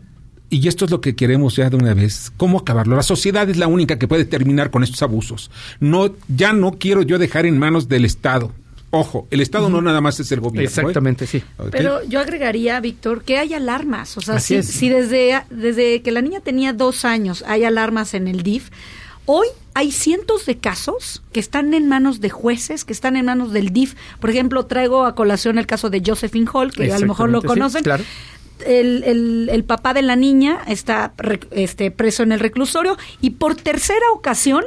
Y 0.48 0.68
esto 0.68 0.87
es 0.87 0.90
lo 0.90 1.02
que 1.02 1.14
queremos 1.14 1.57
ya 1.57 1.68
de 1.68 1.76
una 1.76 1.92
vez, 1.92 2.33
cómo 2.38 2.59
acabarlo. 2.59 2.96
La 2.96 3.02
sociedad 3.02 3.48
es 3.50 3.59
la 3.59 3.66
única 3.66 3.98
que 3.98 4.09
puede 4.09 4.24
terminar 4.24 4.70
con 4.70 4.85
estos 4.85 5.02
abusos. 5.02 5.50
No, 5.81 6.14
ya 6.35 6.52
no 6.52 6.78
quiero 6.78 7.02
yo 7.02 7.18
dejar 7.18 7.44
en 7.46 7.59
manos 7.59 7.88
del 7.88 8.05
Estado, 8.05 8.52
Ojo, 8.94 9.26
el 9.31 9.40
Estado 9.40 9.70
no 9.70 9.81
nada 9.81 10.02
más 10.02 10.20
es 10.20 10.31
el 10.33 10.40
gobierno. 10.40 10.61
¿eh? 10.61 10.64
Exactamente, 10.64 11.26
sí. 11.26 11.42
Pero 11.70 12.05
yo 12.05 12.20
agregaría, 12.20 12.78
Víctor, 12.78 13.24
que 13.24 13.38
hay 13.38 13.55
alarmas. 13.55 14.18
O 14.18 14.20
sea, 14.20 14.38
si, 14.38 14.62
si, 14.62 14.90
desde, 14.90 15.42
desde 15.48 16.02
que 16.02 16.12
la 16.12 16.20
niña 16.20 16.40
tenía 16.40 16.74
dos 16.74 17.07
años 17.07 17.42
hay 17.46 17.64
alarmas 17.64 18.12
en 18.12 18.28
el 18.28 18.42
DIF, 18.42 18.68
hoy 19.24 19.46
hay 19.72 19.92
cientos 19.92 20.44
de 20.44 20.59
casos 20.59 21.22
que 21.33 21.40
están 21.40 21.72
en 21.72 21.88
manos 21.88 22.20
de 22.20 22.28
jueces, 22.28 22.85
que 22.85 22.92
están 22.92 23.16
en 23.16 23.24
manos 23.24 23.55
del 23.55 23.70
DIF. 23.70 23.94
Por 24.20 24.28
ejemplo, 24.28 24.66
traigo 24.66 25.07
a 25.07 25.14
colación 25.14 25.59
el 25.59 25.66
caso 25.66 25.88
de 25.88 26.02
Josephine 26.05 26.50
Hall, 26.52 26.70
que 26.70 26.92
a 26.92 26.98
lo 26.98 27.07
mejor 27.07 27.31
lo 27.31 27.40
conocen. 27.40 27.85
El, 28.66 29.05
el, 29.05 29.48
el, 29.50 29.64
papá 29.64 29.94
de 29.94 30.02
la 30.02 30.16
niña 30.16 30.61
está 30.68 31.14
este, 31.50 31.90
preso 31.90 32.22
en 32.22 32.31
el 32.31 32.40
reclusorio 32.40 32.98
y 33.22 33.31
por 33.31 33.57
tercera 33.57 34.05
ocasión 34.14 34.62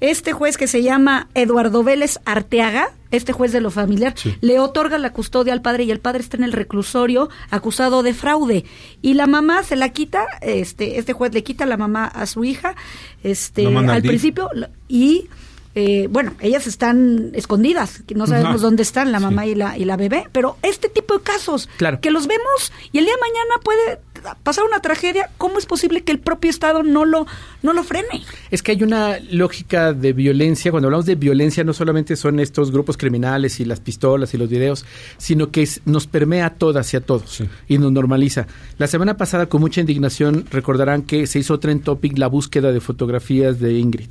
este 0.00 0.32
juez 0.32 0.56
que 0.56 0.66
se 0.66 0.82
llama 0.82 1.28
Eduardo 1.34 1.82
Vélez 1.82 2.18
Arteaga, 2.24 2.92
este 3.10 3.32
juez 3.32 3.52
de 3.52 3.60
lo 3.60 3.70
familiar, 3.70 4.14
le 4.40 4.58
otorga 4.58 4.98
la 4.98 5.12
custodia 5.12 5.52
al 5.52 5.62
padre 5.62 5.84
y 5.84 5.90
el 5.90 6.00
padre 6.00 6.20
está 6.20 6.36
en 6.36 6.44
el 6.44 6.52
reclusorio 6.52 7.28
acusado 7.50 8.02
de 8.02 8.14
fraude. 8.14 8.64
Y 9.02 9.14
la 9.14 9.26
mamá 9.26 9.62
se 9.62 9.76
la 9.76 9.90
quita, 9.90 10.26
este 10.40 10.98
este 10.98 11.12
juez 11.12 11.32
le 11.32 11.42
quita 11.42 11.66
la 11.66 11.76
mamá 11.76 12.06
a 12.06 12.26
su 12.26 12.44
hija, 12.44 12.74
este 13.22 13.66
al 13.66 14.02
principio 14.02 14.50
y 14.88 15.28
eh, 15.76 16.06
bueno, 16.08 16.34
ellas 16.38 16.68
están 16.68 17.32
escondidas, 17.34 18.04
no 18.14 18.28
sabemos 18.28 18.60
dónde 18.60 18.84
están 18.84 19.10
la 19.10 19.18
mamá 19.18 19.46
y 19.46 19.56
la 19.56 19.76
y 19.76 19.84
la 19.84 19.96
bebé, 19.96 20.24
pero 20.30 20.56
este 20.62 20.88
tipo 20.88 21.18
de 21.18 21.24
casos 21.24 21.68
que 22.00 22.10
los 22.10 22.28
vemos 22.28 22.72
y 22.92 22.98
el 22.98 23.04
día 23.04 23.14
de 23.14 23.20
mañana 23.20 23.54
puede 23.62 24.00
pasar 24.42 24.64
una 24.64 24.80
tragedia, 24.80 25.30
¿cómo 25.36 25.58
es 25.58 25.66
posible 25.66 26.02
que 26.02 26.12
el 26.12 26.18
propio 26.18 26.50
Estado 26.50 26.82
no 26.82 27.04
lo, 27.04 27.26
no 27.62 27.72
lo 27.72 27.84
frene? 27.84 28.22
Es 28.50 28.62
que 28.62 28.72
hay 28.72 28.82
una 28.82 29.18
lógica 29.30 29.92
de 29.92 30.12
violencia. 30.12 30.70
Cuando 30.70 30.88
hablamos 30.88 31.06
de 31.06 31.14
violencia, 31.14 31.64
no 31.64 31.72
solamente 31.72 32.16
son 32.16 32.40
estos 32.40 32.70
grupos 32.70 32.96
criminales 32.96 33.60
y 33.60 33.64
las 33.64 33.80
pistolas 33.80 34.32
y 34.34 34.38
los 34.38 34.48
videos, 34.48 34.84
sino 35.18 35.50
que 35.50 35.68
nos 35.84 36.06
permea 36.06 36.46
a 36.46 36.54
todas 36.54 36.92
y 36.94 36.96
a 36.96 37.00
todos 37.00 37.42
y 37.68 37.78
nos 37.78 37.92
normaliza. 37.92 38.46
La 38.78 38.86
semana 38.86 39.16
pasada, 39.16 39.46
con 39.46 39.60
mucha 39.60 39.80
indignación, 39.80 40.46
recordarán 40.50 41.02
que 41.02 41.26
se 41.26 41.38
hizo 41.38 41.58
trend 41.58 41.84
topic 41.84 42.16
la 42.18 42.28
búsqueda 42.28 42.72
de 42.72 42.80
fotografías 42.80 43.60
de 43.60 43.74
Ingrid. 43.74 44.08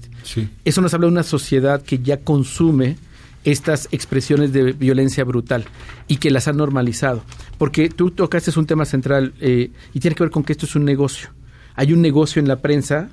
Eso 0.64 0.82
nos 0.82 0.94
habla 0.94 1.08
de 1.08 1.14
una 1.14 1.24
sociedad 1.24 1.82
que 1.82 2.00
ya 2.00 2.18
consume 2.22 2.98
estas 3.44 3.90
expresiones 3.92 4.54
de 4.54 4.74
violencia 4.74 5.24
brutal 5.24 5.66
y 6.08 6.18
que 6.18 6.32
las 6.32 6.48
han 6.48 6.58
normalizado. 6.58 7.24
Porque 7.58 7.90
tú 7.90 8.12
tocaste 8.12 8.58
un 8.58 8.66
tema 8.66 8.86
central 8.86 9.34
eh, 9.40 9.72
y 9.94 10.00
tiene 10.00 10.16
que 10.16 10.24
ver 10.24 10.32
con 10.32 10.44
que 10.44 10.54
esto 10.54 10.66
es 10.66 10.76
un 10.76 10.86
negocio. 10.86 11.30
Hay 11.76 11.94
un 11.94 12.02
negocio 12.02 12.40
en 12.40 12.48
la 12.48 12.62
prensa 12.62 13.10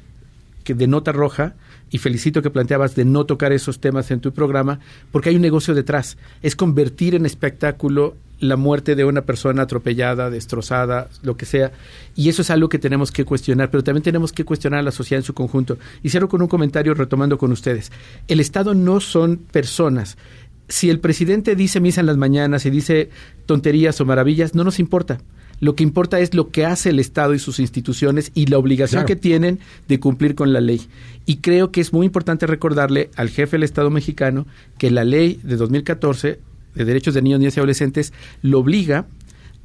que 0.64 0.74
de 0.74 0.86
nota 0.86 1.12
roja 1.12 1.54
y 1.90 1.98
felicito 1.98 2.42
que 2.42 2.50
planteabas 2.50 2.94
de 2.94 3.04
no 3.04 3.24
tocar 3.24 3.52
esos 3.52 3.80
temas 3.80 4.10
en 4.10 4.20
tu 4.20 4.32
programa, 4.32 4.80
porque 5.10 5.30
hay 5.30 5.36
un 5.36 5.42
negocio 5.42 5.74
detrás. 5.74 6.16
Es 6.42 6.56
convertir 6.56 7.14
en 7.14 7.26
espectáculo 7.26 8.14
la 8.40 8.56
muerte 8.56 8.96
de 8.96 9.04
una 9.04 9.22
persona 9.22 9.62
atropellada, 9.62 10.30
destrozada, 10.30 11.08
lo 11.22 11.36
que 11.36 11.46
sea. 11.46 11.72
Y 12.16 12.28
eso 12.30 12.42
es 12.42 12.50
algo 12.50 12.68
que 12.68 12.78
tenemos 12.78 13.12
que 13.12 13.24
cuestionar, 13.24 13.70
pero 13.70 13.84
también 13.84 14.02
tenemos 14.02 14.32
que 14.32 14.44
cuestionar 14.44 14.80
a 14.80 14.82
la 14.82 14.92
sociedad 14.92 15.20
en 15.20 15.26
su 15.26 15.34
conjunto. 15.34 15.78
Y 16.02 16.08
cierro 16.08 16.28
con 16.28 16.40
un 16.40 16.48
comentario 16.48 16.94
retomando 16.94 17.36
con 17.36 17.52
ustedes. 17.52 17.92
El 18.28 18.40
Estado 18.40 18.74
no 18.74 19.00
son 19.00 19.36
personas. 19.36 20.16
Si 20.68 20.88
el 20.88 21.00
presidente 21.00 21.54
dice 21.54 21.80
misa 21.80 22.00
en 22.00 22.06
las 22.06 22.16
mañanas 22.16 22.64
y 22.64 22.70
dice 22.70 23.10
tonterías 23.44 24.00
o 24.00 24.06
maravillas, 24.06 24.54
no 24.54 24.64
nos 24.64 24.78
importa. 24.78 25.18
Lo 25.60 25.74
que 25.74 25.84
importa 25.84 26.18
es 26.20 26.34
lo 26.34 26.50
que 26.50 26.64
hace 26.64 26.88
el 26.88 26.98
Estado 26.98 27.34
y 27.34 27.38
sus 27.38 27.60
instituciones 27.60 28.32
y 28.34 28.46
la 28.46 28.58
obligación 28.58 29.04
que 29.04 29.14
tienen 29.14 29.60
de 29.88 30.00
cumplir 30.00 30.34
con 30.34 30.52
la 30.52 30.60
ley. 30.60 30.80
Y 31.26 31.36
creo 31.36 31.70
que 31.70 31.82
es 31.82 31.92
muy 31.92 32.06
importante 32.06 32.46
recordarle 32.46 33.10
al 33.14 33.28
jefe 33.28 33.52
del 33.52 33.64
Estado 33.64 33.90
mexicano 33.90 34.46
que 34.78 34.90
la 34.90 35.04
ley 35.04 35.38
de 35.42 35.56
2014 35.56 36.40
de 36.74 36.84
Derechos 36.84 37.14
de 37.14 37.22
Niños, 37.22 37.40
Niñas 37.40 37.56
y 37.56 37.60
Adolescentes 37.60 38.12
lo 38.42 38.60
obliga 38.60 39.06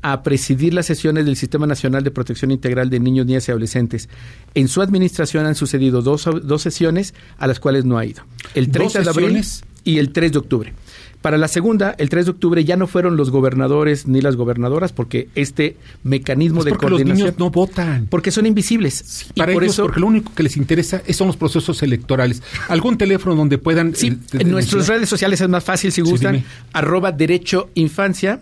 a 0.06 0.22
presidir 0.22 0.72
las 0.76 0.86
sesiones 0.86 1.26
del 1.26 1.36
Sistema 1.36 1.66
Nacional 1.66 2.04
de 2.04 2.12
Protección 2.12 2.52
Integral 2.52 2.92
de 2.92 3.00
Niños, 3.00 3.26
Niñas 3.26 3.48
y 3.48 3.52
Adolescentes. 3.52 4.08
En 4.54 4.68
su 4.68 4.84
administración 4.84 5.48
han 5.48 5.56
sucedido 5.56 6.04
dos, 6.04 6.30
dos 6.44 6.62
sesiones 6.62 7.16
a 7.40 7.48
las 7.48 7.60
cuales 7.60 7.86
no 7.86 7.98
ha 7.98 8.06
ido. 8.06 8.22
El 8.54 8.70
30 8.70 9.02
de 9.02 9.10
abril 9.10 9.42
y 9.84 9.98
el 9.98 10.12
3 10.12 10.34
de 10.34 10.38
octubre. 10.38 10.74
Para 11.24 11.40
la 11.40 11.48
segunda, 11.48 11.96
el 11.98 12.10
3 12.10 12.26
de 12.26 12.32
octubre, 12.34 12.64
ya 12.64 12.78
no 12.78 12.86
fueron 12.86 13.18
los 13.18 13.32
gobernadores 13.32 14.06
ni 14.06 14.22
las 14.22 14.36
gobernadoras, 14.36 14.94
porque 14.94 15.28
este 15.34 15.76
mecanismo 16.04 16.64
de 16.64 16.76
coordinación. 16.76 17.10
Los 17.10 17.18
niños 17.18 17.40
no 17.40 17.50
votan. 17.50 18.06
Porque 18.06 18.30
son 18.30 18.46
invisibles. 18.46 19.26
para 19.36 19.54
por 19.54 19.64
eso, 19.64 19.86
porque 19.86 20.02
lo 20.02 20.06
único 20.06 20.32
que 20.36 20.44
les 20.44 20.56
interesa 20.56 21.02
son 21.14 21.26
los 21.26 21.36
procesos 21.36 21.82
electorales. 21.82 22.44
¿Algún 22.68 23.00
teléfono 23.00 23.36
donde 23.36 23.58
puedan.? 23.58 23.96
Sí, 23.96 24.10
eh, 24.10 24.38
en 24.38 24.52
nuestras 24.52 24.88
redes 24.88 25.10
sociales 25.10 25.42
es 25.42 25.50
más 25.50 25.64
fácil 25.64 25.92
si 25.92 26.02
gustan. 26.02 26.44
arroba 26.74 27.12
derecho 27.12 27.72
infancia. 27.74 28.42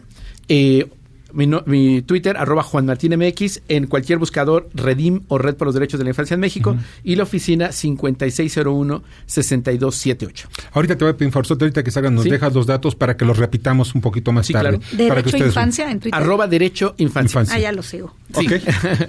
Eh, 0.50 0.90
mi, 1.34 2.02
Twitter, 2.04 2.38
arroba 2.38 2.64
Juan 2.64 2.86
Martín 2.86 3.14
MX, 3.18 3.64
en 3.68 3.88
cualquier 3.88 4.20
buscador, 4.20 4.70
Redim 4.74 5.24
o 5.28 5.38
Red 5.38 5.56
por 5.56 5.68
los 5.68 5.74
Derechos 5.74 6.00
de 6.00 6.06
la 6.06 6.12
Infancia 6.12 6.36
en 6.36 6.40
México, 6.40 6.78
y 7.04 7.16
la 7.16 7.24
oficina 7.24 7.70
5601-6278. 7.70 10.46
Ahorita 10.72 10.96
te 10.98 11.04
voy 11.04 11.14
a 11.14 11.18
pedir, 11.18 11.34
ahorita 11.34 11.84
que 11.84 11.92
salgan, 11.92 12.16
nos 12.16 12.24
dejas 12.26 12.54
los 12.54 12.66
datos 12.66 12.96
para 12.96 13.18
que 13.18 13.26
los 13.26 13.38
repitamos 13.38 13.94
un 13.96 14.02
poquito 14.02 14.32
más 14.32 14.48
tarde. 14.48 14.80
Derecho 14.92 15.38
Infancia 15.38 15.90
en 15.90 16.00
Twitter. 16.00 16.20
Arroba 16.20 16.48
Derecho 16.48 16.94
Infancia. 16.98 17.44
Ah, 17.50 17.60
ya 17.60 17.72
lo 17.72 17.84
sigo. 17.84 18.16
Sí. 18.40 18.48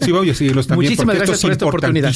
Sí, 0.00 0.12
voy 0.12 0.30
a 0.30 0.34
seguirlos 0.34 0.66
también. 0.66 0.90
Muchísimas 0.90 1.16
gracias 1.16 1.42
por 1.42 1.52
esta 1.52 1.66
oportunidad. 1.66 2.14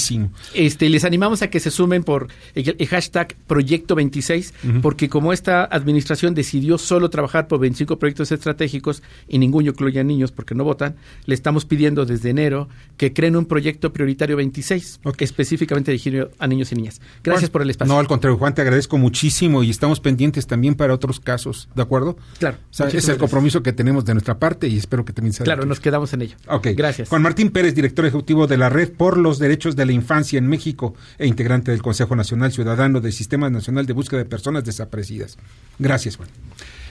Este, 0.55 0.89
les 0.89 1.05
animamos 1.05 1.43
a 1.43 1.51
que 1.51 1.61
se 1.61 1.71
sumen 1.71 2.03
por 2.05 2.29
el, 2.55 2.87
hashtag 2.87 3.35
Proyecto 3.47 3.95
26, 3.95 4.55
porque 4.83 5.09
como 5.09 5.33
esta 5.33 5.65
administración 5.65 6.35
decidió 6.35 6.79
solo 6.79 7.11
trabajar 7.11 7.49
por 7.49 7.61
25 7.61 7.99
proyectos 7.99 8.33
estratégicos 8.33 9.03
y 9.29 9.39
ningún 9.39 9.65
yo 9.65 9.75
incluye 9.99 10.05
niños 10.05 10.33
porque 10.33 10.55
no 10.55 10.65
votan, 10.65 10.97
le 11.27 11.35
estamos 11.35 11.65
pidiendo 11.65 12.07
desde 12.07 12.31
enero 12.31 12.69
que 12.97 13.13
creen 13.13 13.37
un 13.37 13.47
proyecto 13.47 13.93
prioritario 13.93 14.37
26, 14.37 15.01
específicamente 15.19 15.91
dirigido 15.91 16.31
a 16.39 16.47
niños 16.47 16.73
y 16.73 16.77
niñas. 16.77 17.01
Gracias 17.23 17.51
por 17.51 17.63
el 17.63 17.71
espacio. 17.71 17.93
No, 17.93 18.01
al 18.01 18.07
contrario, 18.07 18.39
Juan, 18.39 18.55
te 18.55 18.63
agradezco 18.63 18.99
muchísimo 18.99 19.63
y 19.63 19.71
estamos 19.71 20.01
pendientes 20.01 20.47
también 20.47 20.75
para 20.75 20.95
otros 20.95 21.21
casos, 21.21 21.69
¿de 21.75 21.83
acuerdo? 21.83 22.17
Claro. 22.39 22.59
es 22.93 23.09
el 23.09 23.19
compromiso 23.19 23.63
que 23.63 23.73
tenemos 23.73 24.05
de 24.05 24.15
nuestra 24.15 24.39
parte 24.39 24.69
y 24.69 24.77
espero 24.77 25.05
que 25.05 25.13
también 25.13 25.33
sea. 25.33 25.45
Claro, 25.45 25.65
nos 25.65 25.81
quedamos 25.81 26.13
en 26.13 26.23
ello. 26.23 26.37
Ok. 26.49 26.69
Gracias. 26.77 27.09
Juan 27.09 27.23
Martín 27.23 27.51
Pérez, 27.51 27.75
director 27.75 28.05
ejecutivo 28.07 28.47
de 28.47 28.57
la 28.57 28.69
Red 28.69 28.93
por 28.93 29.17
los 29.17 29.39
Derechos 29.39 29.77
de 29.77 29.87
la 29.87 29.93
Infancia 29.93 30.39
en 30.39 30.47
México 30.47 30.95
e 31.19 31.27
integrante 31.27 31.71
del 31.71 31.83
Consejo 31.83 32.17
Nacional 32.17 32.53
Ciudadano 32.53 33.01
del 33.01 33.13
Sistema 33.13 33.51
Nacional 33.51 33.87
de 33.87 33.93
Búsqueda 33.93 34.19
de 34.19 34.27
Personas 34.27 34.65
Desaparecidas. 34.65 35.39
Gracias, 35.79 36.17
Juan. 36.17 36.29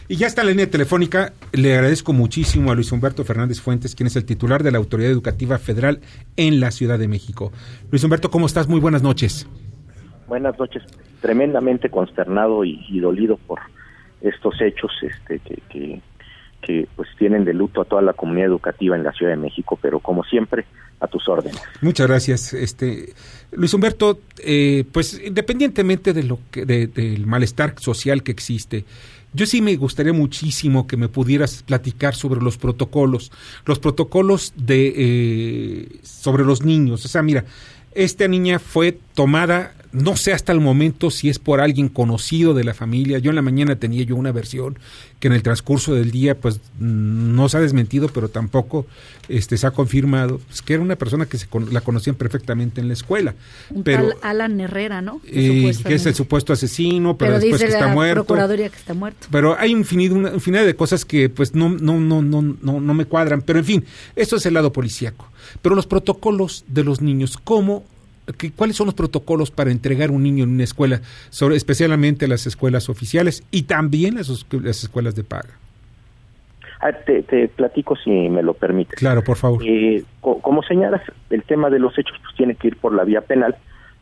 Y 0.09 0.15
ya 0.15 0.27
está 0.27 0.43
la 0.43 0.51
línea 0.51 0.69
telefónica. 0.69 1.33
Le 1.51 1.73
agradezco 1.73 2.13
muchísimo 2.13 2.71
a 2.71 2.75
Luis 2.75 2.93
Humberto 2.93 3.25
Fernández 3.25 3.59
Fuentes, 3.59 3.93
quien 3.93 4.07
es 4.07 4.15
el 4.15 4.23
titular 4.23 4.63
de 4.63 4.71
la 4.71 4.77
Autoridad 4.77 5.11
Educativa 5.11 5.57
Federal 5.57 5.99
en 6.37 6.61
la 6.61 6.71
Ciudad 6.71 6.97
de 6.97 7.09
México. 7.09 7.51
Luis 7.91 8.05
Humberto, 8.05 8.31
¿cómo 8.31 8.45
estás? 8.45 8.69
Muy 8.69 8.79
buenas 8.79 9.03
noches. 9.03 9.49
Buenas 10.27 10.57
noches. 10.57 10.83
Tremendamente 11.19 11.89
consternado 11.89 12.63
y, 12.63 12.99
dolido 13.01 13.35
por 13.35 13.59
estos 14.21 14.61
hechos 14.61 14.91
este, 15.01 15.39
que, 15.39 15.61
que, 15.69 16.01
pues 16.95 17.09
tienen 17.17 17.45
de 17.45 17.53
luto 17.53 17.81
a 17.81 17.85
toda 17.85 18.01
la 18.01 18.13
comunidad 18.13 18.47
educativa 18.47 18.95
en 18.95 19.03
la 19.03 19.11
Ciudad 19.13 19.31
de 19.31 19.37
México, 19.37 19.77
pero 19.81 19.99
como 19.99 20.23
siempre, 20.23 20.65
a 20.99 21.07
tus 21.07 21.27
órdenes. 21.29 21.61
Muchas 21.81 22.07
gracias, 22.07 22.53
este 22.53 23.13
Luis 23.51 23.73
Humberto. 23.73 24.19
Eh, 24.39 24.83
pues 24.91 25.21
independientemente 25.23 26.13
de 26.13 26.23
lo 26.23 26.39
que 26.51 26.65
del 26.65 27.25
malestar 27.25 27.75
social 27.79 28.23
que 28.23 28.31
existe, 28.31 28.85
yo 29.33 29.45
sí 29.45 29.61
me 29.61 29.75
gustaría 29.75 30.13
muchísimo 30.13 30.87
que 30.87 30.97
me 30.97 31.09
pudieras 31.09 31.63
platicar 31.63 32.15
sobre 32.15 32.41
los 32.41 32.57
protocolos, 32.57 33.31
los 33.65 33.79
protocolos 33.79 34.53
de 34.55 34.93
eh, 34.95 35.87
sobre 36.01 36.43
los 36.43 36.63
niños. 36.63 37.05
O 37.05 37.07
sea, 37.07 37.21
mira, 37.21 37.45
esta 37.97 38.27
niña 38.27 38.59
fue 38.59 38.97
tomada 39.15 39.73
no 39.91 40.15
sé 40.15 40.33
hasta 40.33 40.51
el 40.51 40.59
momento 40.59 41.09
si 41.09 41.29
es 41.29 41.39
por 41.39 41.59
alguien 41.59 41.89
conocido 41.89 42.53
de 42.53 42.63
la 42.63 42.73
familia. 42.73 43.19
Yo 43.19 43.31
en 43.31 43.35
la 43.35 43.41
mañana 43.41 43.77
tenía 43.77 44.03
yo 44.03 44.15
una 44.15 44.31
versión 44.31 44.77
que 45.19 45.27
en 45.27 45.33
el 45.33 45.41
transcurso 45.41 45.95
del 45.95 46.11
día 46.11 46.37
pues 46.37 46.59
no 46.79 47.49
se 47.49 47.57
ha 47.57 47.59
desmentido, 47.59 48.09
pero 48.09 48.29
tampoco 48.29 48.85
este 49.29 49.57
se 49.57 49.65
ha 49.65 49.71
confirmado, 49.71 50.39
pues, 50.47 50.61
que 50.61 50.73
era 50.73 50.83
una 50.83 50.95
persona 50.95 51.25
que 51.25 51.37
se 51.37 51.47
la 51.71 51.81
conocían 51.81 52.15
perfectamente 52.15 52.79
en 52.79 52.87
la 52.87 52.93
escuela. 52.93 53.33
Un 53.71 53.83
pero, 53.83 54.09
tal 54.09 54.17
Alan 54.21 54.59
Herrera, 54.59 55.01
¿no? 55.01 55.21
Eh, 55.25 55.73
que 55.83 55.95
es 55.95 56.05
el 56.05 56.13
supuesto 56.13 56.53
asesino, 56.53 57.17
pero, 57.17 57.39
después 57.39 57.61
que 57.61 57.67
está 57.67 57.87
muerto. 57.87 58.25
Procuraduría 58.25 58.69
que 58.69 58.77
está 58.77 58.93
muerto. 58.93 59.27
Pero 59.31 59.57
hay 59.57 59.71
infinidad, 59.71 60.15
una 60.15 60.29
infinidad 60.33 60.65
de 60.65 60.75
cosas 60.75 61.05
que 61.05 61.29
pues 61.29 61.55
no, 61.55 61.69
no, 61.69 61.99
no, 61.99 62.21
no, 62.21 62.41
no, 62.41 62.79
no 62.79 62.93
me 62.93 63.05
cuadran. 63.05 63.41
Pero 63.41 63.59
en 63.59 63.65
fin, 63.65 63.85
esto 64.15 64.35
es 64.35 64.45
el 64.45 64.53
lado 64.53 64.71
policíaco. 64.71 65.31
Pero 65.61 65.75
los 65.75 65.87
protocolos 65.87 66.65
de 66.67 66.83
los 66.83 67.01
niños, 67.01 67.37
¿cómo 67.37 67.83
¿Cuáles 68.55 68.75
son 68.75 68.87
los 68.87 68.93
protocolos 68.93 69.51
para 69.51 69.71
entregar 69.71 70.11
un 70.11 70.21
niño 70.21 70.43
en 70.43 70.49
una 70.49 70.63
escuela, 70.65 70.99
sobre, 71.29 71.55
especialmente 71.55 72.27
las 72.27 72.45
escuelas 72.45 72.89
oficiales 72.89 73.43
y 73.51 73.63
también 73.63 74.15
las, 74.15 74.29
escuelas 74.29 75.15
de 75.15 75.23
paga? 75.23 75.57
Ah, 76.81 76.91
te, 76.91 77.47
platico 77.47 77.95
si 77.95 78.09
me 78.09 78.43
lo 78.43 78.53
permites. 78.53 78.99
Claro, 78.99 79.23
por 79.23 79.37
favor. 79.37 79.63
Eh, 79.65 80.03
como 80.19 80.61
señalas, 80.63 81.01
el 81.29 81.43
tema 81.43 81.69
de 81.69 81.79
los 81.79 81.97
hechos 81.97 82.17
pues, 82.21 82.35
tiene 82.35 82.55
que 82.55 82.67
ir 82.67 82.77
por 82.77 82.93
la 82.93 83.05
vía 83.05 83.21
penal. 83.21 83.55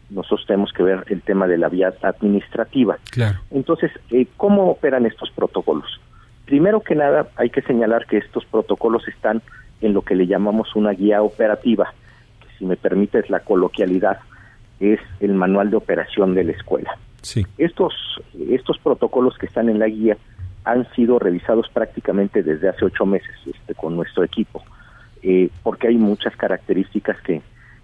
Nosotros 0.10 0.46
tenemos 0.48 0.74
que 0.74 0.84
ver 0.84 1.04
el 1.08 1.22
tema 1.22 1.48
de 1.48 1.58
la 1.58 1.70
vía 1.70 1.94
administrativa. 2.02 2.98
Claro. 3.12 3.40
Entonces, 3.52 3.92
eh, 4.10 4.28
¿cómo 4.38 4.72
operan 4.72 5.06
estos 5.06 5.30
protocolos? 5.32 6.02
Primero 6.46 6.82
que 6.82 6.96
nada, 6.96 7.28
hay 7.38 7.50
que 7.50 7.62
señalar 7.62 8.08
que 8.08 8.18
estos 8.18 8.44
protocolos 8.46 9.08
están 9.08 9.42
en 9.82 9.94
lo 9.94 10.02
que 10.02 10.16
le 10.16 10.28
llamamos 10.28 10.76
una 10.76 10.92
guía 10.92 11.22
operativa 11.22 11.94
si 12.58 12.66
me 12.66 12.78
permites 12.78 13.30
la 13.30 13.40
coloquialidad, 13.42 14.20
es 14.80 15.00
el 15.20 15.34
manual 15.34 15.70
de 15.70 15.78
operación 15.78 16.36
de 16.36 16.44
la 16.44 16.52
escuela. 16.52 16.98
Sí. 17.22 17.46
Estos, 17.58 17.94
estos 18.50 18.78
protocolos 18.80 19.38
que 19.38 19.46
están 19.46 19.70
en 19.70 19.80
la 19.80 19.88
guía 19.88 20.18
han 20.64 20.90
sido 20.94 21.20
revisados 21.20 21.70
prácticamente 21.70 22.44
desde 22.44 22.70
hace 22.70 22.86
ocho 22.86 23.06
meses 23.06 23.36
este, 23.46 23.76
con 23.76 23.96
nuestro 23.96 24.24
equipo, 24.24 24.64
eh, 25.22 25.50
porque 25.64 25.88
hay 25.88 25.98
muchas 25.98 26.36
características 26.36 27.20
que 27.22 27.42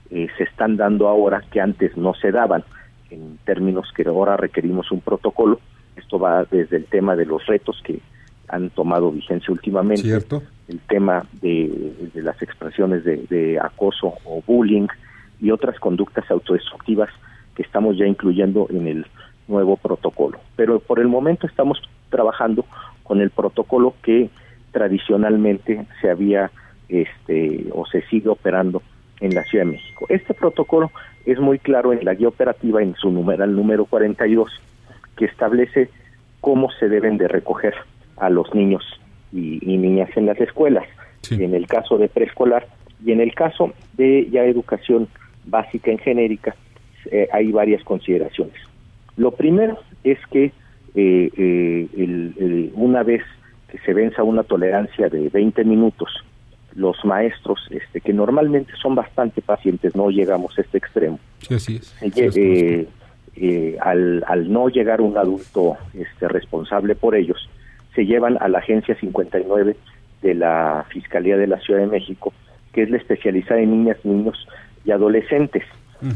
eh, 0.09 0.27
se 0.37 0.43
están 0.43 0.77
dando 0.77 1.07
ahora 1.07 1.43
que 1.51 1.61
antes 1.61 1.95
no 1.95 2.13
se 2.13 2.31
daban, 2.31 2.63
en 3.09 3.37
términos 3.45 3.91
que 3.95 4.03
ahora 4.07 4.37
requerimos 4.37 4.91
un 4.91 5.01
protocolo. 5.01 5.59
Esto 5.95 6.17
va 6.17 6.45
desde 6.49 6.77
el 6.77 6.85
tema 6.85 7.15
de 7.15 7.25
los 7.25 7.45
retos 7.45 7.81
que 7.83 7.99
han 8.47 8.69
tomado 8.69 9.11
vigencia 9.11 9.51
últimamente, 9.51 10.03
¿Cierto? 10.03 10.43
El 10.71 10.79
tema 10.79 11.25
de, 11.41 12.09
las 12.15 12.41
expresiones 12.41 13.03
de, 13.03 13.59
acoso 13.61 14.13
o 14.25 14.41
bullying 14.45 14.87
y 15.41 15.51
otras 15.51 15.79
conductas 15.79 16.29
autodestructivas 16.31 17.09
que 17.55 17.63
estamos 17.63 17.97
ya 17.97 18.05
incluyendo 18.05 18.67
en 18.69 18.87
el 18.87 19.05
nuevo 19.47 19.75
protocolo. 19.75 20.39
Pero 20.55 20.79
por 20.79 20.99
el 20.99 21.07
momento 21.07 21.45
estamos 21.45 21.81
trabajando 22.09 22.65
con 23.03 23.19
el 23.19 23.31
protocolo 23.31 23.95
que 24.01 24.29
tradicionalmente 24.71 25.85
se 25.99 26.09
había 26.09 26.51
este 26.87 27.67
o 27.73 27.85
se 27.85 28.01
sigue 28.03 28.29
operando 28.29 28.81
en 29.19 29.35
la 29.35 29.43
Ciudad 29.43 29.65
de 29.65 29.71
México. 29.73 30.05
Este 30.09 30.33
protocolo 30.33 30.91
es 31.25 31.39
muy 31.39 31.59
claro 31.59 31.91
en 31.91 32.05
la 32.05 32.13
guía 32.13 32.29
operativa 32.29 32.81
en 32.81 32.95
su 32.95 33.11
numeral 33.11 33.55
número 33.55 33.85
42 33.85 34.49
que 35.17 35.25
establece 35.25 35.89
cómo 36.39 36.71
se 36.71 36.87
deben 36.87 37.17
de 37.17 37.27
recoger 37.27 37.75
a 38.17 38.29
los 38.29 38.53
niños 38.55 39.00
y, 39.33 39.59
niñas 39.77 40.09
en 40.15 40.25
las 40.25 40.39
escuelas, 40.39 40.85
en 41.29 41.53
el 41.53 41.67
caso 41.67 41.97
de 41.97 42.09
preescolar 42.09 42.67
y 43.03 43.11
en 43.11 43.21
el 43.21 43.33
caso 43.33 43.73
de 43.93 44.29
ya 44.29 44.43
educación 44.43 45.07
básica 45.45 45.91
en 45.91 45.97
genérica 45.97 46.55
eh, 47.11 47.27
hay 47.31 47.51
varias 47.51 47.83
consideraciones. 47.83 48.55
Lo 49.17 49.31
primero 49.31 49.79
es 50.03 50.19
que 50.31 50.51
eh, 50.95 51.31
eh, 51.37 52.71
una 52.75 53.03
vez 53.03 53.23
que 53.69 53.77
se 53.79 53.93
venza 53.93 54.23
una 54.23 54.43
tolerancia 54.43 55.09
de 55.09 55.29
20 55.29 55.63
minutos, 55.63 56.09
los 56.75 57.03
maestros, 57.03 57.59
este, 57.69 58.01
que 58.01 58.13
normalmente 58.13 58.73
son 58.81 58.95
bastante 58.95 59.41
pacientes, 59.41 59.95
no 59.95 60.09
llegamos 60.09 60.57
a 60.57 60.61
este 60.61 60.77
extremo. 60.77 61.19
al, 63.81 64.23
al 64.27 64.51
no 64.51 64.69
llegar 64.69 65.01
un 65.01 65.17
adulto 65.17 65.77
este, 65.93 66.27
responsable 66.27 66.95
por 66.95 67.15
ellos, 67.15 67.49
se 67.95 68.05
llevan 68.05 68.37
a 68.39 68.47
la 68.47 68.59
Agencia 68.59 68.95
59 68.95 69.75
de 70.21 70.33
la 70.33 70.85
Fiscalía 70.89 71.37
de 71.37 71.47
la 71.47 71.59
Ciudad 71.59 71.81
de 71.81 71.87
México, 71.87 72.33
que 72.73 72.83
es 72.83 72.89
la 72.89 72.97
especializada 72.97 73.61
en 73.61 73.71
niñas, 73.71 73.97
niños 74.03 74.47
y 74.85 74.91
adolescentes. 74.91 75.63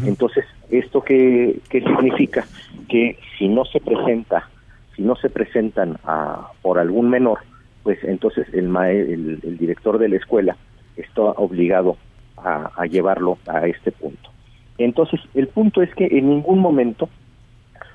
Entonces, 0.04 0.46
¿esto 0.72 1.02
qué, 1.02 1.60
qué, 1.70 1.80
significa? 1.82 2.44
Que 2.90 3.20
si 3.38 3.48
no 3.48 3.66
se 3.66 3.80
presenta, 3.80 4.50
si 4.96 5.04
no 5.04 5.16
se 5.16 5.30
presentan 5.30 6.00
a, 6.04 6.50
por 6.64 6.80
algún 6.80 7.12
menor, 7.12 7.40
pues 7.84 8.04
entonces 8.04 8.48
el, 8.52 8.76
el, 8.76 9.40
el 9.44 9.58
director 9.60 10.00
de 10.00 10.10
la 10.10 10.16
escuela 10.16 10.58
está 10.98 11.22
obligado 11.22 11.98
a, 12.38 12.72
a 12.76 12.88
llevarlo 12.88 13.38
a 13.46 13.68
este 13.68 13.92
punto. 13.92 14.32
Entonces, 14.80 15.20
el 15.36 15.50
punto 15.50 15.84
es 15.84 15.94
que 15.94 16.06
en 16.06 16.30
ningún 16.30 16.60
momento 16.60 17.08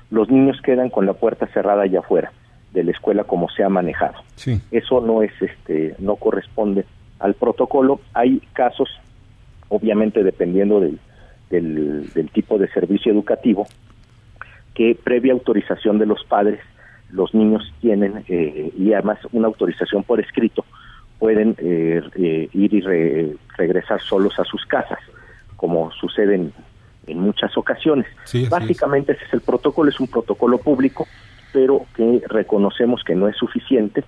los 0.09 0.29
niños 0.29 0.61
quedan 0.61 0.89
con 0.89 1.05
la 1.05 1.13
puerta 1.13 1.47
cerrada 1.47 1.83
allá 1.83 1.99
afuera 1.99 2.31
de 2.73 2.83
la 2.83 2.91
escuela 2.91 3.23
como 3.23 3.49
se 3.49 3.63
ha 3.63 3.69
manejado. 3.69 4.15
Eso 4.71 5.01
no 5.01 5.21
es 5.21 5.31
este 5.41 5.95
no 5.99 6.15
corresponde 6.15 6.85
al 7.19 7.33
protocolo. 7.35 7.99
Hay 8.13 8.41
casos 8.53 8.89
obviamente 9.69 10.23
dependiendo 10.23 10.79
del, 10.79 10.99
del, 11.49 12.29
tipo 12.33 12.57
de 12.57 12.67
servicio 12.69 13.11
educativo 13.11 13.67
que 14.73 14.97
previa 15.01 15.33
autorización 15.33 15.99
de 15.99 16.05
los 16.05 16.23
padres 16.25 16.59
los 17.11 17.33
niños 17.33 17.73
tienen 17.81 18.23
eh, 18.27 18.71
y 18.77 18.93
además 18.93 19.19
una 19.33 19.47
autorización 19.47 20.03
por 20.03 20.19
escrito 20.19 20.65
pueden 21.19 21.55
eh, 21.59 22.01
eh, 22.15 22.49
ir 22.53 22.73
y 22.73 22.81
regresar 23.57 24.01
solos 24.01 24.39
a 24.39 24.43
sus 24.43 24.65
casas 24.65 24.99
como 25.55 25.91
sucede 25.91 26.35
en, 26.35 26.53
muchas 27.07 27.57
ocasiones. 27.57 28.07
Básicamente 28.49 29.11
ese 29.11 29.25
es 29.25 29.33
el 29.33 29.41
protocolo, 29.41 29.89
es 29.89 29.99
un 29.99 30.07
protocolo 30.07 30.57
público 30.59 31.05
pero 31.51 31.85
que 31.95 32.21
reconocemos 32.27 33.03
que 33.03 33.15
no 33.15 33.27
es 33.27 33.35
suficiente 33.37 34.03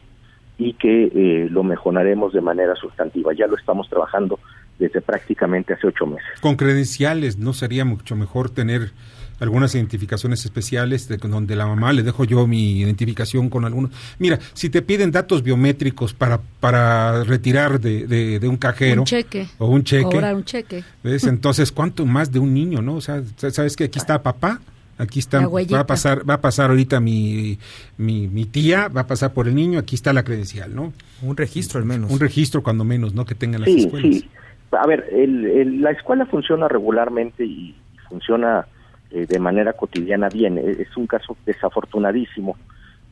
y 0.58 0.74
que 0.74 1.06
eh, 1.06 1.48
lo 1.50 1.64
mejoraremos 1.64 2.34
de 2.34 2.42
manera 2.42 2.76
sustantiva. 2.76 3.34
Ya 3.34 3.48
lo 3.48 3.58
estamos 3.58 3.90
trabajando 3.90 4.40
desde 4.80 5.02
prácticamente 5.02 5.74
hace 5.74 5.88
ocho 5.88 6.06
meses. 6.06 6.40
Con 6.42 6.56
credenciales, 6.56 7.38
¿no 7.38 7.54
sería 7.54 7.86
mucho 7.86 8.16
mejor 8.16 8.50
tener 8.50 8.92
algunas 9.40 9.76
identificaciones 9.76 10.46
especiales 10.46 11.08
de 11.08 11.18
donde 11.18 11.56
la 11.56 11.68
mamá 11.68 11.94
le 11.94 12.04
dejo 12.04 12.24
yo 12.24 12.48
mi 12.48 12.80
identificación 12.80 13.50
con 13.50 13.66
algunos. 13.66 13.92
Mira, 14.20 14.40
si 14.54 14.70
te 14.70 14.82
piden 14.82 15.12
datos 15.12 15.44
biométricos 15.44 16.14
para 16.14 16.40
para 16.60 17.24
retirar 17.24 17.80
de, 17.80 18.08
de, 18.40 18.48
un 18.48 18.58
cajero 18.58 19.02
un 19.02 19.06
cheque 19.06 19.48
o 19.58 19.68
un 19.68 19.84
cheque, 19.84 20.18
un 20.18 20.46
cheque. 20.46 20.84
¿ves? 21.04 21.26
Entonces, 21.26 21.72
¿cuánto 21.72 22.06
más 22.06 22.32
de 22.32 22.40
un 22.40 22.54
niño, 22.54 22.82
no? 22.82 22.96
O 22.96 23.02
sea, 23.02 23.22
sabes 23.36 23.76
que 23.76 23.86
aquí 23.86 24.00
está 24.00 24.24
papá 24.24 24.62
Aquí 24.98 25.20
está, 25.20 25.48
va 25.48 25.80
a 25.80 25.88
pasar, 25.88 26.30
va 26.30 26.36
a 26.36 26.42
pasar 26.42 26.70
ahorita 26.70 27.00
mi, 27.00 27.58
mi, 27.98 28.46
tía, 28.46 28.90
va 28.90 29.02
a 29.02 29.08
pasar 29.08 29.34
por 29.34 29.48
el 29.48 29.56
niño, 29.56 29.80
aquí 29.80 29.96
está 29.96 30.14
la 30.14 30.24
credencial, 30.24 30.76
¿no? 30.76 30.94
Un 31.22 31.36
registro 31.36 31.80
al 31.80 31.86
menos. 31.86 32.12
Un 32.12 32.20
registro 32.20 32.62
cuando 32.62 32.84
menos, 32.84 33.14
¿no? 33.14 33.26
Que 33.26 33.34
tengan 33.34 33.62
las 33.62 33.70
escuelas. 33.70 34.18
Sí. 34.18 34.30
A 34.72 34.86
ver, 34.88 35.08
el, 35.12 35.82
la 35.82 35.92
escuela 35.92 36.26
funciona 36.26 36.68
regularmente 36.68 37.44
y 37.44 37.76
funciona 38.08 38.68
eh, 39.12 39.26
de 39.28 39.40
manera 39.40 39.74
cotidiana 39.74 40.30
bien. 40.30 40.58
E, 40.58 40.82
es 40.82 40.96
un 40.96 41.08
caso 41.08 41.38
desafortunadísimo, 41.46 42.58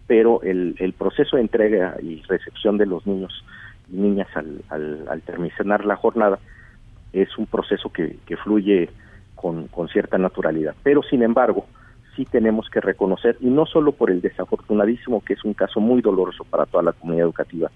pero 0.08 0.42
el, 0.44 0.76
el 0.80 0.94
proceso 0.94 1.36
de 1.36 1.44
entrega 1.44 1.98
y 2.02 2.22
recepción 2.28 2.78
de 2.78 2.86
los 2.86 3.06
niños 3.08 3.44
y 3.92 3.98
niñas 3.98 4.28
al, 4.36 4.64
al, 4.70 5.08
al 5.08 5.22
terminar 5.22 5.86
la 5.86 5.96
jornada 5.96 6.40
es 7.14 7.38
un 7.38 7.46
proceso 7.46 7.92
que, 7.92 8.18
que 8.26 8.38
fluye 8.38 8.90
con, 9.42 9.68
con 9.68 9.88
cierta 9.88 10.18
naturalidad. 10.18 10.76
Pero, 10.84 11.02
sin 11.04 11.24
embargo, 11.24 11.66
sí 12.16 12.26
tenemos 12.26 12.70
que 12.70 12.82
reconocer, 12.82 13.38
y 13.40 13.48
no 13.48 13.66
solo 13.66 13.92
por 13.94 14.12
el 14.12 14.22
desafortunadísimo, 14.22 15.24
que 15.24 15.34
es 15.34 15.44
un 15.44 15.54
caso 15.54 15.80
muy 15.80 16.02
doloroso 16.02 16.44
para 16.44 16.66
toda 16.66 16.84
la 16.84 16.94
comunidad 16.94 17.26
educativa 17.26 17.72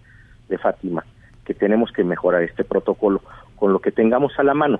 de 0.49 0.57
Fátima, 0.57 1.03
que 1.45 1.53
tenemos 1.53 1.91
que 1.91 2.03
mejorar 2.03 2.43
este 2.43 2.63
protocolo 2.63 3.21
con 3.55 3.71
lo 3.71 3.79
que 3.79 3.91
tengamos 3.91 4.37
a 4.37 4.43
la 4.43 4.53
mano, 4.53 4.79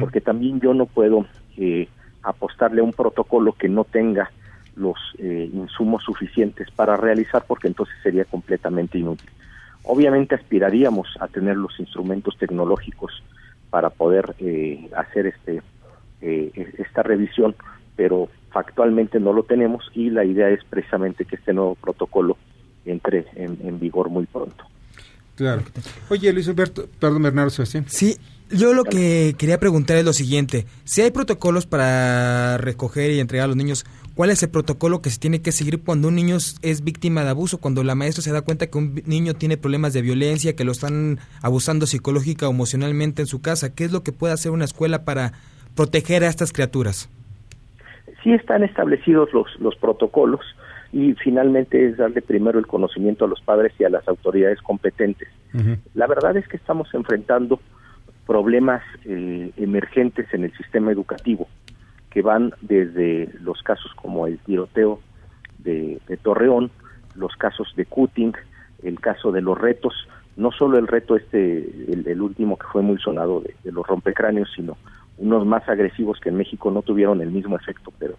porque 0.00 0.20
también 0.20 0.60
yo 0.60 0.74
no 0.74 0.86
puedo 0.86 1.26
eh, 1.56 1.86
apostarle 2.22 2.80
a 2.80 2.84
un 2.84 2.92
protocolo 2.92 3.52
que 3.52 3.68
no 3.68 3.84
tenga 3.84 4.30
los 4.74 4.96
eh, 5.18 5.48
insumos 5.52 6.02
suficientes 6.02 6.70
para 6.70 6.96
realizar, 6.96 7.44
porque 7.46 7.68
entonces 7.68 7.94
sería 8.02 8.24
completamente 8.24 8.98
inútil. 8.98 9.28
Obviamente 9.84 10.34
aspiraríamos 10.34 11.08
a 11.20 11.28
tener 11.28 11.56
los 11.56 11.78
instrumentos 11.78 12.36
tecnológicos 12.38 13.22
para 13.70 13.90
poder 13.90 14.34
eh, 14.40 14.88
hacer 14.96 15.26
este 15.26 15.62
eh, 16.20 16.50
esta 16.78 17.02
revisión, 17.02 17.54
pero 17.96 18.28
factualmente 18.50 19.20
no 19.20 19.32
lo 19.32 19.42
tenemos 19.42 19.84
y 19.94 20.10
la 20.10 20.24
idea 20.24 20.48
es 20.48 20.64
precisamente 20.64 21.24
que 21.24 21.36
este 21.36 21.52
nuevo 21.52 21.74
protocolo 21.74 22.36
entre 22.86 23.26
en, 23.34 23.78
vigor 23.80 24.08
muy 24.08 24.26
pronto. 24.26 24.64
Claro. 25.34 25.62
Oye, 26.08 26.32
Luis 26.32 26.48
Alberto, 26.48 26.86
perdón, 26.98 27.22
Bernardo 27.24 27.50
Sebastián. 27.50 27.84
Sí, 27.88 28.16
yo 28.50 28.72
lo 28.72 28.84
que 28.84 29.34
quería 29.36 29.58
preguntar 29.58 29.98
es 29.98 30.04
lo 30.04 30.12
siguiente. 30.12 30.66
Si 30.84 31.02
hay 31.02 31.10
protocolos 31.10 31.66
para 31.66 32.56
recoger 32.58 33.10
y 33.10 33.20
entregar 33.20 33.44
a 33.44 33.48
los 33.48 33.56
niños, 33.56 33.84
¿cuál 34.14 34.30
es 34.30 34.42
el 34.42 34.48
protocolo 34.48 35.02
que 35.02 35.10
se 35.10 35.18
tiene 35.18 35.42
que 35.42 35.52
seguir 35.52 35.82
cuando 35.82 36.08
un 36.08 36.14
niño 36.14 36.36
es 36.36 36.84
víctima 36.84 37.24
de 37.24 37.30
abuso? 37.30 37.58
Cuando 37.58 37.84
la 37.84 37.94
maestra 37.94 38.22
se 38.22 38.32
da 38.32 38.40
cuenta 38.40 38.68
que 38.68 38.78
un 38.78 39.02
niño 39.04 39.34
tiene 39.34 39.58
problemas 39.58 39.92
de 39.92 40.00
violencia, 40.00 40.56
que 40.56 40.64
lo 40.64 40.72
están 40.72 41.18
abusando 41.42 41.86
psicológica 41.86 42.48
o 42.48 42.52
emocionalmente 42.52 43.20
en 43.20 43.28
su 43.28 43.42
casa. 43.42 43.74
¿Qué 43.74 43.84
es 43.84 43.92
lo 43.92 44.02
que 44.02 44.12
puede 44.12 44.32
hacer 44.32 44.52
una 44.52 44.64
escuela 44.64 45.04
para 45.04 45.34
proteger 45.76 46.24
a 46.24 46.28
estas 46.28 46.52
criaturas? 46.52 47.08
Sí 48.22 48.32
están 48.32 48.64
establecidos 48.64 49.32
los, 49.32 49.46
los 49.60 49.76
protocolos 49.76 50.40
y 50.92 51.14
finalmente 51.14 51.86
es 51.86 51.96
darle 51.96 52.22
primero 52.22 52.58
el 52.58 52.66
conocimiento 52.66 53.24
a 53.24 53.28
los 53.28 53.40
padres 53.40 53.72
y 53.78 53.84
a 53.84 53.90
las 53.90 54.06
autoridades 54.08 54.60
competentes. 54.62 55.28
La 55.94 56.06
verdad 56.06 56.36
es 56.36 56.46
que 56.48 56.58
estamos 56.58 56.92
enfrentando 56.92 57.60
problemas 58.26 58.82
eh, 59.04 59.52
emergentes 59.56 60.26
en 60.34 60.44
el 60.44 60.52
sistema 60.56 60.92
educativo 60.92 61.48
que 62.10 62.20
van 62.22 62.52
desde 62.60 63.30
los 63.40 63.62
casos 63.62 63.92
como 63.94 64.26
el 64.26 64.38
tiroteo 64.38 65.00
de, 65.58 66.00
Torreón, 66.22 66.70
los 67.14 67.34
casos 67.36 67.72
de 67.76 67.86
Cutting, 67.86 68.34
el 68.82 69.00
caso 69.00 69.32
de 69.32 69.40
los 69.40 69.58
retos, 69.58 69.94
no 70.36 70.52
solo 70.52 70.78
el 70.78 70.86
reto 70.86 71.16
este, 71.16 71.58
el, 71.88 72.20
último 72.20 72.58
que 72.58 72.66
fue 72.68 72.82
muy 72.82 72.98
sonado 72.98 73.40
de, 73.40 73.54
de 73.64 73.72
los 73.72 73.86
rompecráneos, 73.86 74.50
sino 74.54 74.76
unos 75.18 75.46
más 75.46 75.68
agresivos 75.68 76.20
que 76.20 76.28
en 76.28 76.36
México 76.36 76.70
no 76.70 76.82
tuvieron 76.82 77.20
el 77.20 77.30
mismo 77.30 77.56
efecto, 77.56 77.92
pero 77.98 78.16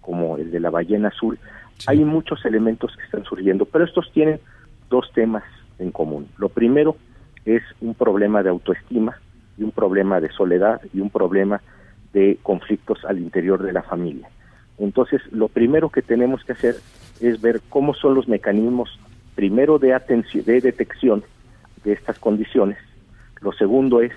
como 0.00 0.36
el 0.36 0.50
de 0.50 0.60
la 0.60 0.70
ballena 0.70 1.08
azul. 1.08 1.38
Hay 1.86 2.04
muchos 2.04 2.44
elementos 2.44 2.96
que 2.96 3.04
están 3.04 3.24
surgiendo, 3.24 3.64
pero 3.64 3.84
estos 3.84 4.10
tienen 4.12 4.40
dos 4.88 5.10
temas 5.12 5.44
en 5.78 5.90
común. 5.90 6.28
Lo 6.38 6.48
primero 6.48 6.96
es 7.44 7.62
un 7.80 7.94
problema 7.94 8.42
de 8.42 8.50
autoestima 8.50 9.16
y 9.58 9.64
un 9.64 9.72
problema 9.72 10.20
de 10.20 10.30
soledad 10.30 10.80
y 10.94 11.00
un 11.00 11.10
problema 11.10 11.60
de 12.12 12.38
conflictos 12.42 13.04
al 13.04 13.18
interior 13.18 13.62
de 13.62 13.72
la 13.72 13.82
familia. 13.82 14.28
Entonces, 14.78 15.20
lo 15.32 15.48
primero 15.48 15.90
que 15.90 16.02
tenemos 16.02 16.44
que 16.44 16.52
hacer 16.52 16.76
es 17.20 17.40
ver 17.40 17.60
cómo 17.68 17.94
son 17.94 18.14
los 18.14 18.28
mecanismos, 18.28 18.98
primero 19.34 19.78
de, 19.78 19.94
atención, 19.94 20.44
de 20.44 20.60
detección 20.60 21.24
de 21.84 21.92
estas 21.92 22.18
condiciones, 22.18 22.78
lo 23.40 23.52
segundo 23.52 24.00
es 24.00 24.12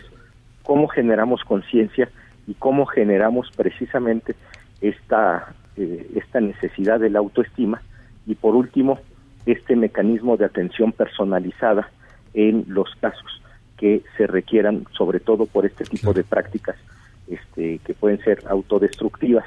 cómo 0.69 0.87
generamos 0.87 1.43
conciencia 1.45 2.09
y 2.45 2.53
cómo 2.53 2.85
generamos 2.85 3.49
precisamente 3.57 4.35
esta, 4.81 5.55
eh, 5.75 6.07
esta 6.15 6.39
necesidad 6.41 6.99
de 6.99 7.09
la 7.09 7.17
autoestima. 7.17 7.81
Y 8.27 8.35
por 8.35 8.53
último, 8.53 8.99
este 9.47 9.75
mecanismo 9.75 10.37
de 10.37 10.45
atención 10.45 10.91
personalizada 10.91 11.89
en 12.35 12.65
los 12.67 12.87
casos 13.01 13.41
que 13.79 14.03
se 14.15 14.27
requieran, 14.27 14.85
sobre 14.95 15.19
todo 15.19 15.47
por 15.47 15.65
este 15.65 15.85
tipo 15.85 16.13
de 16.13 16.23
prácticas 16.23 16.75
este, 17.27 17.79
que 17.79 17.95
pueden 17.95 18.19
ser 18.19 18.43
autodestructivas 18.47 19.45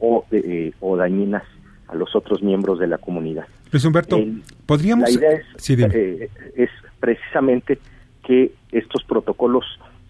o, 0.00 0.24
eh, 0.32 0.72
o 0.80 0.96
dañinas 0.96 1.44
a 1.86 1.94
los 1.94 2.16
otros 2.16 2.42
miembros 2.42 2.80
de 2.80 2.88
la 2.88 2.98
comunidad. 2.98 3.46
Luis 3.70 3.84
Humberto, 3.84 4.18
podríamos... 4.66 5.08
La 5.08 5.20
idea 5.20 5.88
eh, 5.92 6.28
es, 6.56 6.70
precisamente 6.98 7.78
que 8.24 8.50
estos 8.72 9.04
protocolos 9.04 9.64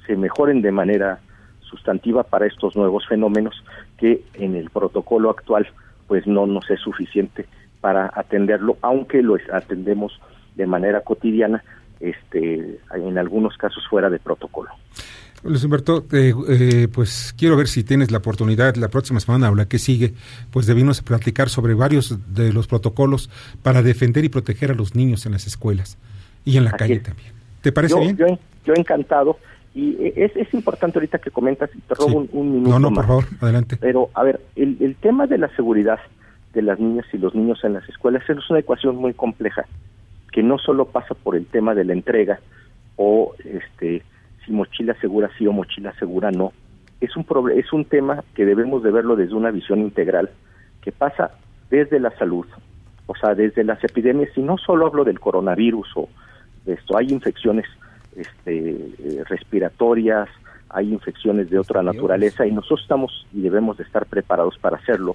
se 0.06 0.16
mejoren 0.16 0.62
de 0.62 0.72
manera 0.72 1.20
sustantiva 1.60 2.22
para 2.22 2.46
estos 2.46 2.76
nuevos 2.76 3.06
fenómenos 3.06 3.64
que 3.98 4.22
en 4.34 4.54
el 4.54 4.70
protocolo 4.70 5.30
actual 5.30 5.66
pues 6.06 6.26
no 6.26 6.46
nos 6.46 6.68
es 6.70 6.80
suficiente 6.80 7.46
para 7.80 8.10
atenderlo, 8.14 8.78
aunque 8.82 9.22
lo 9.22 9.36
atendemos 9.52 10.20
de 10.54 10.66
manera 10.66 11.00
cotidiana, 11.00 11.62
este, 12.00 12.78
en 12.94 13.18
algunos 13.18 13.56
casos 13.56 13.86
fuera 13.88 14.08
de 14.10 14.18
protocolo. 14.18 14.70
Luis 15.42 15.62
Humberto, 15.62 16.06
eh, 16.12 16.32
eh, 16.48 16.88
pues 16.90 17.34
quiero 17.36 17.56
ver 17.56 17.68
si 17.68 17.84
tienes 17.84 18.10
la 18.10 18.18
oportunidad 18.18 18.76
la 18.76 18.88
próxima 18.88 19.20
semana 19.20 19.50
o 19.50 19.54
la 19.54 19.66
que 19.66 19.78
sigue, 19.78 20.14
pues 20.50 20.66
debimos 20.66 21.02
platicar 21.02 21.50
sobre 21.50 21.74
varios 21.74 22.34
de 22.34 22.52
los 22.52 22.66
protocolos 22.66 23.28
para 23.62 23.82
defender 23.82 24.24
y 24.24 24.30
proteger 24.30 24.70
a 24.70 24.74
los 24.74 24.94
niños 24.94 25.26
en 25.26 25.32
las 25.32 25.46
escuelas 25.46 25.98
y 26.46 26.56
en 26.56 26.64
la 26.64 26.72
calle 26.72 27.00
también. 27.00 27.32
¿Te 27.60 27.72
parece 27.72 27.98
bien? 28.00 28.16
Yo, 28.16 28.26
yo, 28.64 28.74
encantado. 28.74 29.38
Y 29.74 29.96
es, 30.16 30.36
es 30.36 30.54
importante 30.54 30.98
ahorita 30.98 31.18
que 31.18 31.30
comentas, 31.30 31.68
y 31.74 31.80
te 31.80 31.94
robo 31.94 32.26
un, 32.30 32.52
minuto. 32.52 32.70
No, 32.70 32.78
no, 32.78 32.94
por 32.94 33.06
favor, 33.06 33.24
adelante. 33.40 33.76
Pero, 33.80 34.08
a 34.14 34.22
ver, 34.22 34.40
el, 34.54 34.76
el 34.80 34.94
tema 34.96 35.26
de 35.26 35.38
la 35.38 35.48
seguridad 35.56 35.98
de 36.52 36.62
las 36.62 36.78
niñas 36.78 37.06
y 37.12 37.18
los 37.18 37.34
niños 37.34 37.62
en 37.64 37.74
las 37.74 37.88
escuelas 37.88 38.22
es 38.28 38.50
una 38.50 38.60
ecuación 38.60 38.96
muy 38.96 39.12
compleja, 39.14 39.64
que 40.32 40.42
no 40.42 40.58
solo 40.58 40.86
pasa 40.86 41.14
por 41.14 41.34
el 41.36 41.46
tema 41.46 41.74
de 41.74 41.84
la 41.84 41.92
entrega 41.92 42.38
o 42.96 43.34
este 43.44 44.02
si 44.44 44.52
mochila 44.52 44.94
segura 45.00 45.30
sí 45.38 45.46
o 45.46 45.52
mochila 45.52 45.92
segura 45.98 46.30
no. 46.30 46.52
Es 47.00 47.16
un, 47.16 47.26
es 47.54 47.72
un 47.72 47.84
tema 47.84 48.22
que 48.34 48.44
debemos 48.44 48.82
de 48.82 48.90
verlo 48.90 49.16
desde 49.16 49.34
una 49.34 49.50
visión 49.50 49.80
integral, 49.80 50.30
que 50.80 50.92
pasa 50.92 51.32
desde 51.70 51.98
la 51.98 52.10
salud, 52.16 52.46
o 53.06 53.14
sea, 53.16 53.34
desde 53.34 53.64
las 53.64 53.82
epidemias, 53.82 54.30
y 54.36 54.42
no 54.42 54.56
solo 54.58 54.86
hablo 54.86 55.04
del 55.04 55.20
coronavirus 55.20 55.88
o 55.96 56.08
de 56.64 56.74
esto, 56.74 56.96
hay 56.96 57.08
infecciones 57.08 57.66
este, 58.16 58.58
eh, 58.58 59.24
respiratorias, 59.28 60.28
hay 60.74 60.92
infecciones 60.92 61.50
de 61.50 61.58
otra 61.58 61.82
naturaleza 61.82 62.46
y 62.46 62.50
nosotros 62.50 62.82
estamos 62.82 63.26
y 63.32 63.42
debemos 63.42 63.76
de 63.76 63.84
estar 63.84 64.06
preparados 64.06 64.58
para 64.58 64.76
hacerlo. 64.76 65.14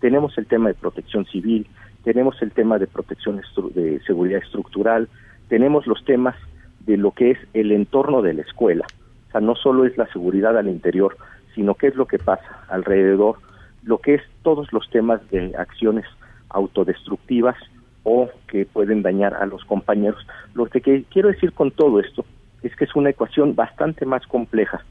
Tenemos 0.00 0.36
el 0.36 0.46
tema 0.46 0.68
de 0.68 0.74
protección 0.74 1.24
civil, 1.24 1.66
tenemos 2.04 2.40
el 2.42 2.52
tema 2.52 2.78
de 2.78 2.86
protección 2.86 3.40
de 3.74 4.00
seguridad 4.06 4.42
estructural, 4.42 5.08
tenemos 5.48 5.86
los 5.86 6.04
temas 6.04 6.36
de 6.80 6.98
lo 6.98 7.12
que 7.12 7.30
es 7.30 7.38
el 7.54 7.72
entorno 7.72 8.20
de 8.20 8.34
la 8.34 8.42
escuela. 8.42 8.86
O 9.28 9.32
sea, 9.32 9.40
no 9.40 9.54
solo 9.56 9.86
es 9.86 9.96
la 9.96 10.06
seguridad 10.12 10.56
al 10.58 10.68
interior, 10.68 11.16
sino 11.54 11.74
qué 11.74 11.88
es 11.88 11.96
lo 11.96 12.06
que 12.06 12.18
pasa 12.18 12.64
alrededor, 12.68 13.36
lo 13.84 13.98
que 13.98 14.14
es 14.14 14.22
todos 14.42 14.72
los 14.72 14.88
temas 14.90 15.20
de 15.30 15.54
acciones 15.56 16.04
autodestructivas 16.50 17.56
o 18.04 18.28
que 18.46 18.66
pueden 18.66 19.02
dañar 19.02 19.34
a 19.34 19.46
los 19.46 19.64
compañeros. 19.64 20.26
Lo 20.54 20.66
que 20.66 20.80
quiero 20.80 21.28
decir 21.28 21.52
con 21.52 21.70
todo 21.70 22.00
esto 22.00 22.24
es 22.62 22.74
que 22.76 22.84
es 22.84 22.94
una 22.94 23.10
ecuación 23.10 23.54
bastante 23.54 24.04
más 24.06 24.26
compleja 24.26 24.84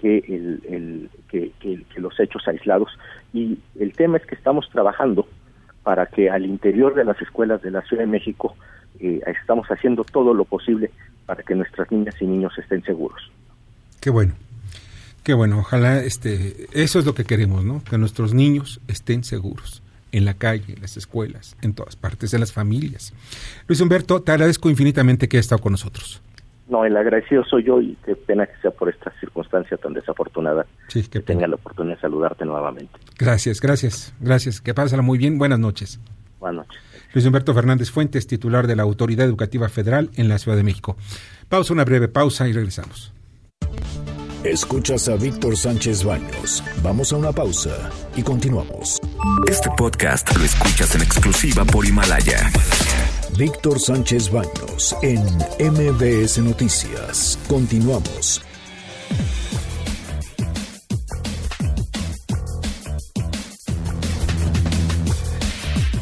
que, 0.00 0.18
el, 0.18 1.10
que, 1.28 1.52
los 1.96 2.18
hechos 2.20 2.46
aislados 2.46 2.90
y 3.32 3.58
el 3.78 3.92
tema 3.94 4.18
es 4.18 4.26
que 4.26 4.34
estamos 4.34 4.68
trabajando 4.70 5.26
para 5.82 6.06
que 6.06 6.30
al 6.30 6.44
interior 6.44 6.94
de 6.94 7.04
las 7.04 7.20
escuelas 7.22 7.62
de 7.62 7.70
la 7.70 7.82
Ciudad 7.82 8.02
de 8.02 8.08
México 8.08 8.54
eh, 9.00 9.20
estamos 9.26 9.66
haciendo 9.68 10.04
todo 10.04 10.34
lo 10.34 10.44
posible 10.44 10.90
para 11.26 11.42
que 11.42 11.54
nuestras 11.54 11.90
niñas 11.90 12.14
y 12.20 12.26
niños 12.26 12.52
estén 12.58 12.82
seguros. 12.82 13.30
Qué 14.00 14.10
bueno. 14.10 14.34
Qué 15.22 15.32
bueno, 15.32 15.60
ojalá 15.60 16.00
este 16.02 16.66
eso 16.72 16.98
es 16.98 17.06
lo 17.06 17.14
que 17.14 17.24
queremos, 17.24 17.64
¿no? 17.64 17.82
Que 17.82 17.96
nuestros 17.96 18.34
niños 18.34 18.82
estén 18.88 19.24
seguros 19.24 19.82
en 20.12 20.26
la 20.26 20.34
calle, 20.34 20.74
en 20.74 20.82
las 20.82 20.98
escuelas, 20.98 21.56
en 21.62 21.72
todas 21.72 21.96
partes, 21.96 22.34
en 22.34 22.40
las 22.40 22.52
familias. 22.52 23.14
Luis 23.66 23.80
Humberto, 23.80 24.20
te 24.20 24.32
agradezco 24.32 24.68
infinitamente 24.68 25.26
que 25.26 25.38
hayas 25.38 25.46
estado 25.46 25.62
con 25.62 25.72
nosotros. 25.72 26.20
No, 26.68 26.84
el 26.84 26.96
agradecido 26.96 27.44
soy 27.44 27.64
yo 27.64 27.80
y 27.80 27.96
qué 28.04 28.16
pena 28.16 28.46
que 28.46 28.56
sea 28.62 28.70
por 28.70 28.88
esta 28.88 29.12
circunstancia 29.20 29.76
tan 29.76 29.92
desafortunada 29.92 30.66
sí, 30.88 31.02
que 31.02 31.20
tenga 31.20 31.46
la 31.46 31.56
oportunidad 31.56 31.96
de 31.96 32.00
saludarte 32.00 32.44
nuevamente. 32.44 32.92
Gracias, 33.18 33.60
gracias, 33.60 34.14
gracias. 34.20 34.60
Que 34.60 34.72
pásala 34.72 35.02
muy 35.02 35.18
bien. 35.18 35.36
Buenas 35.38 35.58
noches. 35.58 36.00
Buenas 36.40 36.66
noches. 36.66 36.82
Luis 37.12 37.26
Humberto 37.26 37.54
Fernández 37.54 37.90
Fuentes, 37.90 38.26
titular 38.26 38.66
de 38.66 38.76
la 38.76 38.82
Autoridad 38.82 39.26
Educativa 39.26 39.68
Federal 39.68 40.10
en 40.16 40.28
la 40.28 40.38
Ciudad 40.38 40.56
de 40.56 40.64
México. 40.64 40.96
Pausa, 41.48 41.72
una 41.72 41.84
breve 41.84 42.08
pausa 42.08 42.48
y 42.48 42.52
regresamos. 42.52 43.12
Escuchas 44.42 45.08
a 45.08 45.16
Víctor 45.16 45.56
Sánchez 45.56 46.04
Baños. 46.04 46.62
Vamos 46.82 47.12
a 47.12 47.16
una 47.16 47.32
pausa 47.32 47.90
y 48.14 48.22
continuamos. 48.22 49.00
Este 49.48 49.70
podcast 49.76 50.36
lo 50.36 50.44
escuchas 50.44 50.94
en 50.94 51.02
exclusiva 51.02 51.64
por 51.64 51.86
Himalaya. 51.86 52.50
Víctor 53.36 53.80
Sánchez 53.80 54.30
Baños 54.30 54.96
en 55.02 55.18
MBS 55.58 56.38
Noticias. 56.38 57.36
Continuamos. 57.48 58.40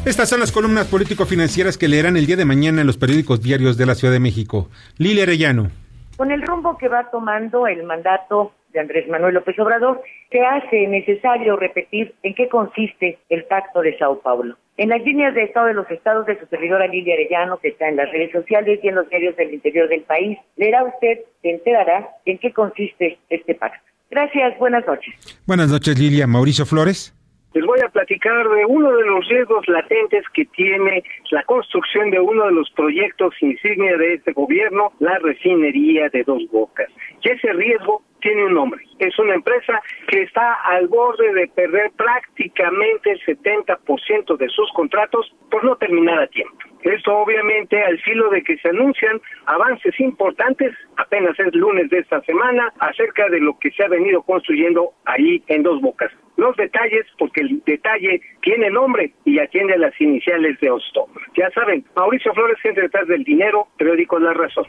Estas 0.05 0.29
son 0.29 0.41
las 0.41 0.51
columnas 0.51 0.85
político-financieras 0.85 1.79
que 1.79 1.87
leerán 1.87 2.17
el 2.17 2.27
día 2.27 2.35
de 2.35 2.45
mañana 2.45 2.81
en 2.81 2.87
los 2.87 2.97
periódicos 2.97 3.41
diarios 3.41 3.77
de 3.77 3.87
la 3.87 3.95
Ciudad 3.95 4.13
de 4.13 4.19
México. 4.19 4.69
Lilia 4.97 5.23
Arellano. 5.23 5.71
Con 6.17 6.31
el 6.31 6.43
rumbo 6.43 6.77
que 6.77 6.87
va 6.87 7.09
tomando 7.09 7.65
el 7.65 7.83
mandato 7.83 8.51
de 8.73 8.79
Andrés 8.79 9.07
Manuel 9.07 9.35
López 9.35 9.57
Obrador, 9.59 10.01
se 10.31 10.41
hace 10.41 10.87
necesario 10.87 11.55
repetir 11.55 12.13
en 12.23 12.33
qué 12.33 12.49
consiste 12.49 13.19
el 13.29 13.45
Pacto 13.45 13.81
de 13.81 13.97
Sao 13.97 14.19
Paulo. 14.19 14.57
En 14.77 14.89
las 14.89 15.03
líneas 15.03 15.35
de 15.35 15.43
Estado 15.43 15.67
de 15.67 15.75
los 15.75 15.89
Estados 15.91 16.25
de 16.25 16.39
su 16.39 16.47
servidora 16.47 16.87
Lilia 16.87 17.13
Arellano, 17.13 17.57
que 17.57 17.69
está 17.69 17.87
en 17.87 17.95
las 17.95 18.11
redes 18.11 18.31
sociales 18.31 18.79
y 18.81 18.87
en 18.87 18.95
los 18.95 19.07
medios 19.09 19.35
del 19.37 19.53
interior 19.53 19.87
del 19.87 20.01
país, 20.01 20.37
leerá 20.57 20.83
usted, 20.83 21.19
se 21.41 21.51
enterará 21.51 22.09
en 22.25 22.39
qué 22.39 22.51
consiste 22.51 23.19
este 23.29 23.55
pacto. 23.55 23.79
Gracias, 24.09 24.57
buenas 24.57 24.85
noches. 24.85 25.13
Buenas 25.45 25.69
noches, 25.69 25.97
Lilia. 25.99 26.27
Mauricio 26.27 26.65
Flores 26.65 27.15
les 27.53 27.65
voy 27.65 27.79
a 27.85 27.89
platicar 27.89 28.49
de 28.49 28.65
uno 28.65 28.91
de 28.95 29.05
los 29.05 29.27
riesgos 29.27 29.67
latentes 29.67 30.23
que 30.33 30.45
tiene 30.45 31.03
la 31.31 31.43
construcción 31.43 32.09
de 32.09 32.19
uno 32.19 32.45
de 32.45 32.51
los 32.51 32.69
proyectos 32.71 33.35
insignia 33.41 33.95
de 33.97 34.15
este 34.15 34.33
gobierno, 34.33 34.91
la 34.99 35.19
refinería 35.19 36.09
de 36.09 36.23
Dos 36.23 36.43
Bocas. 36.51 36.89
Y 37.21 37.29
ese 37.29 37.53
riesgo 37.53 38.01
tiene 38.21 38.45
un 38.45 38.53
nombre. 38.53 38.83
Es 38.99 39.19
una 39.19 39.35
empresa 39.35 39.81
que 40.07 40.23
está 40.23 40.53
al 40.63 40.87
borde 40.87 41.33
de 41.33 41.47
perder 41.49 41.91
prácticamente 41.91 43.11
el 43.11 43.21
70% 43.21 44.37
de 44.37 44.49
sus 44.49 44.71
contratos 44.73 45.31
por 45.51 45.63
no 45.63 45.75
terminar 45.75 46.19
a 46.19 46.27
tiempo. 46.27 46.57
Esto 46.83 47.15
obviamente 47.15 47.81
al 47.81 47.99
filo 47.99 48.29
de 48.29 48.43
que 48.43 48.57
se 48.57 48.69
anuncian 48.69 49.21
avances 49.45 49.97
importantes, 49.99 50.73
apenas 50.97 51.37
es 51.39 51.53
lunes 51.53 51.89
de 51.89 51.99
esta 51.99 52.21
semana, 52.21 52.73
acerca 52.79 53.29
de 53.29 53.39
lo 53.39 53.57
que 53.59 53.71
se 53.71 53.83
ha 53.83 53.87
venido 53.87 54.21
construyendo 54.23 54.91
ahí 55.05 55.43
en 55.47 55.63
Dos 55.63 55.81
Bocas. 55.81 56.11
Los 56.37 56.55
detalles, 56.57 57.05
porque 57.19 57.41
el 57.41 57.61
detalle 57.65 58.21
tiene 58.41 58.69
nombre 58.69 59.13
y 59.23 59.39
atiende 59.39 59.73
a 59.73 59.77
las 59.77 59.99
iniciales 60.01 60.59
de 60.59 60.71
Osto. 60.71 61.07
Ya 61.37 61.49
saben, 61.51 61.85
Mauricio 61.95 62.33
Flores, 62.33 62.57
gente 62.61 62.81
detrás 62.81 63.07
del 63.07 63.23
dinero, 63.23 63.67
periódico 63.77 64.19
La 64.19 64.33
Razón. 64.33 64.65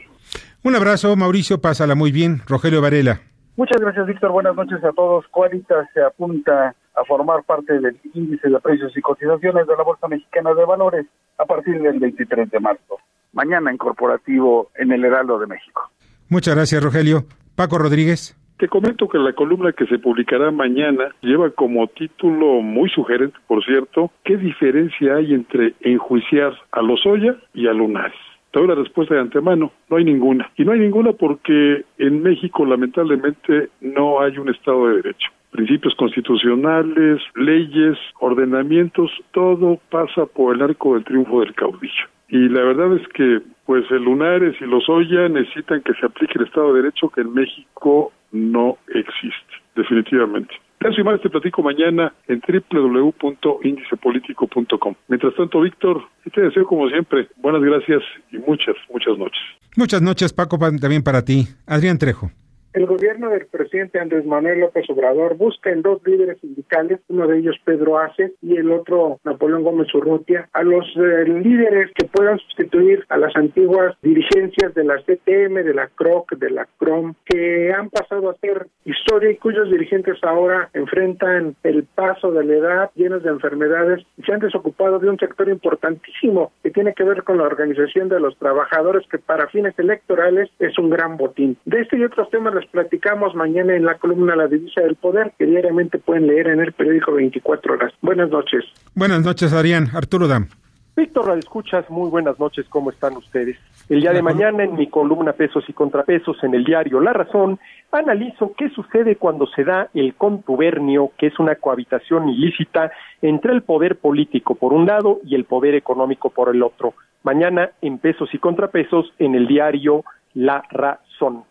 Un 0.63 0.75
abrazo, 0.75 1.15
Mauricio, 1.15 1.59
pásala 1.61 1.95
muy 1.95 2.11
bien. 2.11 2.41
Rogelio 2.47 2.81
Varela. 2.81 3.21
Muchas 3.55 3.79
gracias, 3.79 4.05
Víctor. 4.05 4.31
Buenas 4.31 4.55
noches 4.55 4.83
a 4.83 4.91
todos. 4.91 5.25
Cualita 5.29 5.89
se 5.93 6.01
apunta 6.01 6.75
a 6.95 7.03
formar 7.05 7.43
parte 7.43 7.79
del 7.79 7.97
índice 8.13 8.49
de 8.49 8.59
precios 8.59 8.95
y 8.95 9.01
cotizaciones 9.01 9.67
de 9.67 9.75
la 9.75 9.83
Bolsa 9.83 10.07
Mexicana 10.07 10.53
de 10.53 10.65
Valores 10.65 11.05
a 11.37 11.45
partir 11.45 11.81
del 11.81 11.99
23 11.99 12.49
de 12.49 12.59
marzo. 12.59 12.97
Mañana 13.33 13.71
en 13.71 13.77
corporativo 13.77 14.71
en 14.75 14.91
el 14.91 15.03
Heraldo 15.03 15.39
de 15.39 15.47
México. 15.47 15.89
Muchas 16.29 16.55
gracias, 16.55 16.83
Rogelio. 16.83 17.25
Paco 17.55 17.77
Rodríguez. 17.77 18.37
Te 18.57 18.69
comento 18.69 19.09
que 19.09 19.17
la 19.17 19.33
columna 19.33 19.73
que 19.73 19.85
se 19.85 19.99
publicará 19.99 20.49
mañana 20.49 21.09
lleva 21.21 21.49
como 21.49 21.87
título 21.87 22.61
muy 22.61 22.89
sugerente, 22.89 23.37
por 23.47 23.61
cierto, 23.65 24.11
¿qué 24.23 24.37
diferencia 24.37 25.15
hay 25.15 25.33
entre 25.33 25.73
enjuiciar 25.81 26.53
a 26.71 26.81
Lozoya 26.81 27.35
y 27.53 27.67
a 27.67 27.73
Lunares? 27.73 28.15
Te 28.51 28.59
doy 28.59 28.69
la 28.69 28.75
respuesta 28.75 29.13
de 29.13 29.19
antemano, 29.19 29.73
no 29.89 29.97
hay 29.97 30.05
ninguna. 30.05 30.49
Y 30.55 30.63
no 30.63 30.71
hay 30.71 30.79
ninguna 30.79 31.11
porque 31.11 31.83
en 31.97 32.23
México 32.23 32.65
lamentablemente 32.65 33.67
no 33.81 34.21
hay 34.21 34.37
un 34.37 34.47
Estado 34.47 34.87
de 34.87 34.95
Derecho. 35.01 35.29
principios 35.51 35.95
constitucionales, 35.95 37.21
leyes, 37.35 37.97
ordenamientos, 38.19 39.11
todo 39.31 39.79
pasa 39.89 40.25
por 40.25 40.55
el 40.55 40.61
arco 40.61 40.93
del 40.93 41.03
triunfo 41.03 41.41
del 41.41 41.53
caudillo. 41.53 42.07
Y 42.29 42.49
la 42.49 42.61
verdad 42.63 42.95
es 42.95 43.07
que 43.09 43.41
pues 43.65 43.89
el 43.89 44.03
Lunares 44.03 44.55
y 44.61 44.65
los 44.65 44.87
Oya 44.89 45.27
necesitan 45.27 45.81
que 45.81 45.93
se 45.93 46.05
aplique 46.05 46.37
el 46.37 46.45
Estado 46.45 46.73
de 46.73 46.81
Derecho 46.81 47.09
que 47.09 47.21
en 47.21 47.33
México 47.33 48.11
no 48.35 48.77
existe, 48.87 49.53
definitivamente. 49.75 50.53
Eso 50.81 50.99
y 51.01 51.03
más 51.03 51.19
te 51.21 51.29
platico 51.31 51.63
mañana 51.63 52.13
en 52.27 52.39
www.indicepolitico.com. 52.47 54.95
Mientras 55.07 55.33
tanto, 55.35 55.61
Víctor, 55.61 56.03
te 56.31 56.41
deseo 56.41 56.67
como 56.67 56.87
siempre 56.89 57.27
buenas 57.37 57.63
gracias 57.63 58.03
y 58.31 58.37
muchas, 58.37 58.75
muchas 58.91 59.17
noches. 59.17 59.41
Muchas 59.75 60.03
noches, 60.03 60.31
Paco, 60.31 60.59
también 60.59 61.01
para 61.01 61.25
ti. 61.25 61.47
Adrián 61.65 61.97
Trejo. 61.97 62.29
El 62.75 62.87
gobierno 62.87 63.29
del 63.29 63.45
presidente 63.45 64.01
Andrés 64.01 64.25
Manuel 64.25 64.59
López 64.59 64.83
Obrador 64.89 65.37
busca 65.37 65.71
en 65.71 65.81
dos 65.81 66.01
líderes 66.05 66.41
sindicales, 66.41 66.99
uno 67.07 67.25
de 67.25 67.37
ellos 67.37 67.55
Pedro 67.63 67.99
Ace 67.99 68.33
y 68.41 68.57
el 68.57 68.69
otro 68.69 69.17
Napoleón 69.23 69.63
Gómez 69.63 69.87
Urrutia, 69.95 70.49
a 70.51 70.61
los 70.61 70.85
eh, 70.97 71.23
líderes 71.25 71.89
que 71.95 72.05
puedan 72.05 72.37
sustituir 72.39 73.05
a 73.07 73.17
las 73.17 73.33
antiguas 73.37 73.95
dirigencias 74.01 74.73
de 74.73 74.83
la 74.83 74.97
CTM, 74.97 75.63
de 75.63 75.73
la 75.73 75.87
CROC, 75.87 76.35
de 76.35 76.49
la 76.49 76.67
CROM, 76.77 77.13
que 77.23 77.71
han 77.71 77.89
pasado 77.89 78.29
a 78.29 78.35
ser 78.39 78.67
historia 78.83 79.31
y 79.31 79.37
cuyos 79.37 79.71
dirigentes 79.71 80.17
ahora 80.21 80.69
enfrentan 80.73 81.55
el 81.63 81.85
paso 81.85 82.33
de 82.33 82.43
la 82.43 82.55
edad 82.55 82.91
llenos 82.95 83.23
de 83.23 83.29
enfermedades 83.29 84.05
y 84.17 84.23
se 84.23 84.33
han 84.33 84.41
desocupado 84.41 84.99
de 84.99 85.09
un 85.09 85.17
sector 85.17 85.47
importantísimo 85.47 86.51
que 86.61 86.71
tiene 86.71 86.93
que 86.93 87.05
ver 87.05 87.23
con 87.23 87.37
la 87.37 87.45
organización 87.45 88.09
de 88.09 88.19
los 88.19 88.37
trabajadores 88.37 89.07
que 89.09 89.17
para 89.17 89.47
fines 89.47 89.79
electorales 89.79 90.49
es 90.59 90.77
un 90.77 90.89
gran 90.89 91.15
botín. 91.15 91.57
De 91.63 91.79
este 91.79 91.95
y 91.95 92.03
otros 92.03 92.29
temas 92.29 92.53
les 92.53 92.64
platicamos 92.67 93.35
mañana 93.35 93.75
en 93.75 93.85
la 93.85 93.95
columna 93.95 94.35
La 94.35 94.47
Divisa 94.47 94.81
del 94.81 94.95
Poder, 94.95 95.33
que 95.37 95.45
diariamente 95.45 95.97
pueden 95.97 96.27
leer 96.27 96.47
en 96.47 96.59
el 96.59 96.71
periódico 96.73 97.13
24 97.13 97.73
horas. 97.73 97.93
Buenas 98.01 98.29
noches. 98.29 98.65
Buenas 98.93 99.23
noches, 99.23 99.53
Arián. 99.53 99.89
Arturo 99.93 100.27
Dam. 100.27 100.47
Víctor 100.95 101.37
Escuchas, 101.37 101.89
muy 101.89 102.09
buenas 102.09 102.39
noches, 102.39 102.65
¿cómo 102.69 102.89
están 102.89 103.17
ustedes? 103.17 103.57
El 103.89 103.99
día 103.99 104.13
de 104.13 104.21
mañana 104.21 104.63
en 104.63 104.75
mi 104.75 104.87
columna 104.87 105.33
Pesos 105.33 105.65
y 105.67 105.73
Contrapesos 105.73 106.41
en 106.41 106.55
el 106.55 106.63
diario 106.63 107.01
La 107.01 107.11
Razón, 107.11 107.59
analizo 107.91 108.53
qué 108.57 108.69
sucede 108.69 109.17
cuando 109.17 109.45
se 109.45 109.65
da 109.65 109.89
el 109.93 110.15
contubernio, 110.15 111.11
que 111.17 111.27
es 111.27 111.37
una 111.37 111.55
cohabitación 111.55 112.29
ilícita 112.29 112.93
entre 113.21 113.51
el 113.51 113.63
poder 113.63 113.97
político 113.97 114.55
por 114.55 114.71
un 114.71 114.85
lado 114.85 115.19
y 115.25 115.35
el 115.35 115.43
poder 115.43 115.75
económico 115.75 116.29
por 116.29 116.47
el 116.47 116.63
otro. 116.63 116.93
Mañana 117.23 117.71
en 117.81 117.97
Pesos 117.97 118.29
y 118.33 118.37
Contrapesos 118.37 119.11
en 119.19 119.35
el 119.35 119.47
diario 119.47 120.05
La 120.33 120.63
Razón. 120.69 121.43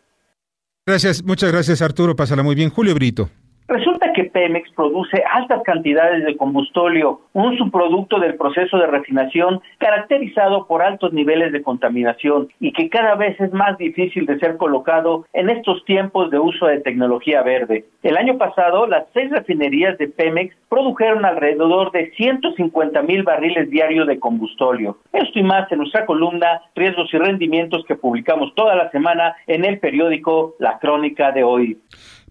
Gracias, 0.87 1.25
muchas 1.25 1.51
gracias 1.51 1.81
Arturo, 1.81 2.15
pásala 2.15 2.43
muy 2.43 2.55
bien. 2.55 2.69
Julio 2.69 2.95
Brito. 2.95 3.31
Resulta 3.67 4.13
que 4.13 4.25
Pemex 4.25 4.71
produce 4.73 5.25
altas 5.33 5.63
cantidades 5.63 6.23
de 6.25 6.37
combustóleo, 6.37 7.23
un 7.33 7.57
subproducto 7.57 8.21
del 8.21 8.35
proceso 8.35 8.77
de 8.77 8.87
refinación 8.87 9.63
caracterizado 9.79 10.67
por 10.67 10.83
altos 10.83 11.15
niveles 11.15 11.51
de 11.51 11.63
contaminación 11.63 12.49
y 12.61 12.73
que 12.73 12.91
cada 12.91 13.15
vez 13.15 13.41
es 13.41 13.55
más 13.55 13.79
difícil 13.79 14.27
de 14.27 14.39
ser 14.39 14.59
colocado 14.59 15.25
en 15.33 15.49
estos 15.49 15.83
tiempos 15.87 16.31
de 16.31 16.39
uso 16.39 16.67
de 16.67 16.81
tecnología 16.81 17.43
verde. 17.43 17.87
El 18.03 18.19
año 18.19 18.37
pasado, 18.37 18.87
las 18.87 19.07
seis 19.15 19.31
refinerías 19.31 19.97
de 19.97 20.09
Pemex 20.09 20.55
produjeron 20.69 21.25
alrededor 21.25 21.91
de 21.93 22.11
150 22.11 23.01
mil 23.01 23.23
barriles 23.23 23.71
diarios 23.71 24.07
de 24.07 24.21
combustóleo. 24.21 24.99
Esto 25.11 25.39
y 25.39 25.43
más 25.43 25.73
en 25.73 25.79
nuestra 25.79 26.05
columna 26.05 26.61
Riesgos 26.75 27.09
y 27.15 27.17
Rendimientos 27.17 27.83
que 27.87 27.97
publicamos 27.97 28.55
toda 28.55 28.75
la 28.77 28.91
semana 28.91 29.35
en 29.47 29.65
el 29.65 29.79
periódico 29.79 30.55
La 30.59 30.79
Crónica 30.79 31.33
de 31.33 31.45
hoy. 31.45 31.79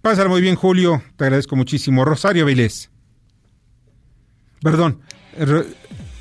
Pásala 0.04 0.28
muy 0.28 0.42
bien, 0.42 0.58
Julio. 0.58 1.02
Te 1.16 1.24
agradezco 1.24 1.56
muchísimo. 1.56 2.04
Rosario 2.04 2.46
Vilés. 2.46 2.92
Perdón. 4.62 5.00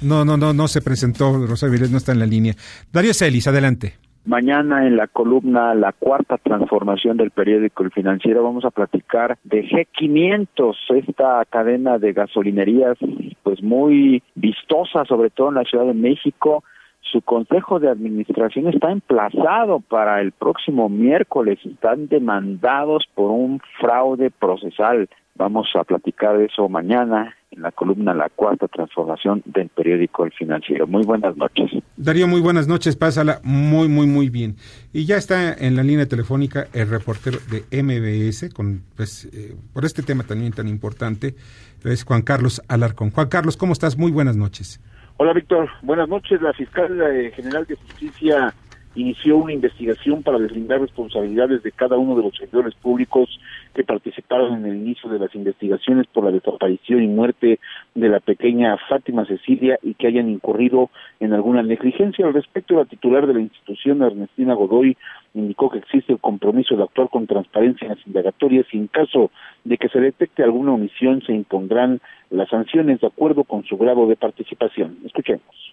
No, 0.01 0.24
no, 0.24 0.37
no, 0.37 0.53
no 0.53 0.68
se 0.68 0.80
presentó. 0.80 1.45
Rosario 1.49 1.72
Vilés 1.72 1.91
no 1.91 1.99
está 1.99 2.12
en 2.12 2.20
la 2.20 2.26
línea. 2.26 2.55
Darío 2.93 3.12
Celis, 3.12 3.49
adelante. 3.49 3.95
Mañana 4.24 4.87
en 4.87 4.97
la 4.97 5.09
columna 5.09 5.74
La 5.74 5.91
Cuarta 5.91 6.39
Transformación 6.39 7.16
del 7.16 7.33
periódico 7.33 7.83
El 7.83 7.91
Financiero 7.91 8.45
vamos 8.45 8.64
a 8.64 8.70
platicar 8.70 9.37
de 9.43 9.64
G500, 9.64 10.76
esta 10.95 11.45
cadena 11.51 11.99
de 11.99 12.12
gasolinerías 12.12 12.97
pues 13.43 13.64
muy 13.64 14.22
vistosa, 14.37 15.05
sobre 15.07 15.30
todo 15.30 15.49
en 15.49 15.57
la 15.57 15.64
Ciudad 15.64 15.87
de 15.87 15.95
México, 15.95 16.62
su 17.11 17.20
consejo 17.22 17.78
de 17.80 17.90
administración 17.90 18.68
está 18.68 18.90
emplazado 18.90 19.80
para 19.80 20.20
el 20.20 20.32
próximo 20.32 20.88
miércoles. 20.88 21.59
Están 21.64 22.09
demandados 22.09 23.05
por 23.14 23.30
un 23.30 23.61
fraude 23.80 24.30
procesal. 24.30 25.09
Vamos 25.34 25.68
a 25.74 25.84
platicar 25.84 26.38
de 26.38 26.46
eso 26.46 26.68
mañana 26.68 27.34
en 27.50 27.62
la 27.62 27.72
columna 27.72 28.14
La 28.14 28.28
Cuarta 28.28 28.68
Transformación 28.68 29.42
del 29.46 29.68
periódico 29.68 30.24
El 30.24 30.32
Financiero. 30.32 30.86
Muy 30.86 31.05
buenas 31.05 31.36
noches. 31.36 31.70
Darío, 31.96 32.28
muy 32.28 32.40
buenas 32.40 32.68
noches. 32.68 32.96
Pásala 32.96 33.40
muy, 33.42 33.88
muy, 33.88 34.07
muy 34.07 34.28
bien. 34.28 34.57
Y 34.92 35.05
ya 35.05 35.16
está 35.16 35.53
en 35.55 35.76
la 35.76 35.82
línea 35.82 36.07
telefónica 36.07 36.66
el 36.72 36.88
reportero 36.88 37.38
de 37.50 37.82
MBS 37.82 38.53
con, 38.55 38.82
pues, 38.96 39.26
eh, 39.32 39.55
por 39.72 39.84
este 39.84 40.03
tema 40.03 40.24
también 40.24 40.53
tan 40.53 40.68
importante. 40.68 41.34
Es 41.84 42.05
Juan 42.05 42.22
Carlos 42.22 42.62
Alarcón. 42.68 43.11
Juan 43.11 43.28
Carlos, 43.28 43.57
¿cómo 43.57 43.72
estás? 43.72 43.98
Muy 43.98 44.12
buenas 44.12 44.36
noches. 44.36 44.80
Hola 45.25 45.35
Víctor, 45.35 45.70
buenas 45.83 46.09
noches. 46.09 46.43
La 46.43 46.53
fiscal 46.53 47.01
eh, 47.01 47.31
general 47.31 47.64
de 47.64 47.77
justicia 47.77 48.53
inició 48.97 49.37
una 49.37 49.53
investigación 49.53 50.25
para 50.25 50.37
deslindar 50.37 50.81
responsabilidades 50.81 51.62
de 51.62 51.70
cada 51.70 51.97
uno 51.97 52.16
de 52.16 52.25
los 52.25 52.37
servidores 52.37 52.75
públicos 52.75 53.31
que 53.75 53.85
participaron 53.85 54.59
en 54.59 54.66
el 54.66 54.77
inicio 54.77 55.09
de 55.11 55.18
las 55.18 55.35
investigaciones 55.35 56.07
por 56.07 56.25
la 56.25 56.31
desaparición 56.31 57.03
y 57.03 57.09
muerte 57.09 57.59
de 57.95 58.09
la 58.09 58.20
pequeña 58.20 58.77
Fátima 58.89 59.25
Cecilia 59.25 59.79
y 59.83 59.95
que 59.95 60.07
hayan 60.07 60.29
incurrido 60.29 60.91
en 61.20 61.33
alguna 61.33 61.62
negligencia. 61.62 62.27
Al 62.27 62.35
respecto, 62.35 62.75
la 62.75 62.85
titular 62.85 63.27
de 63.27 63.35
la 63.35 63.41
institución, 63.41 64.03
Ernestina 64.03 64.55
Godoy, 64.55 64.97
indicó 65.35 65.70
que 65.70 65.79
existe 65.79 66.12
el 66.12 66.18
compromiso 66.18 66.77
de 66.77 66.83
actuar 66.83 67.09
con 67.09 67.27
transparencia 67.27 67.87
en 67.87 67.97
las 67.97 68.07
indagatorias 68.07 68.66
y 68.73 68.79
en 68.79 68.87
caso 68.89 69.31
de 69.64 69.79
que 69.79 69.89
se 69.89 70.01
detecte 70.01 70.43
alguna 70.43 70.73
omisión 70.73 71.23
se 71.23 71.33
impondrán 71.33 72.01
las 72.31 72.49
sanciones 72.49 73.01
de 73.01 73.07
acuerdo 73.07 73.45
con 73.45 73.64
su 73.64 73.77
grado 73.77 74.07
de 74.07 74.16
participación. 74.16 74.99
Escuchemos. 75.05 75.73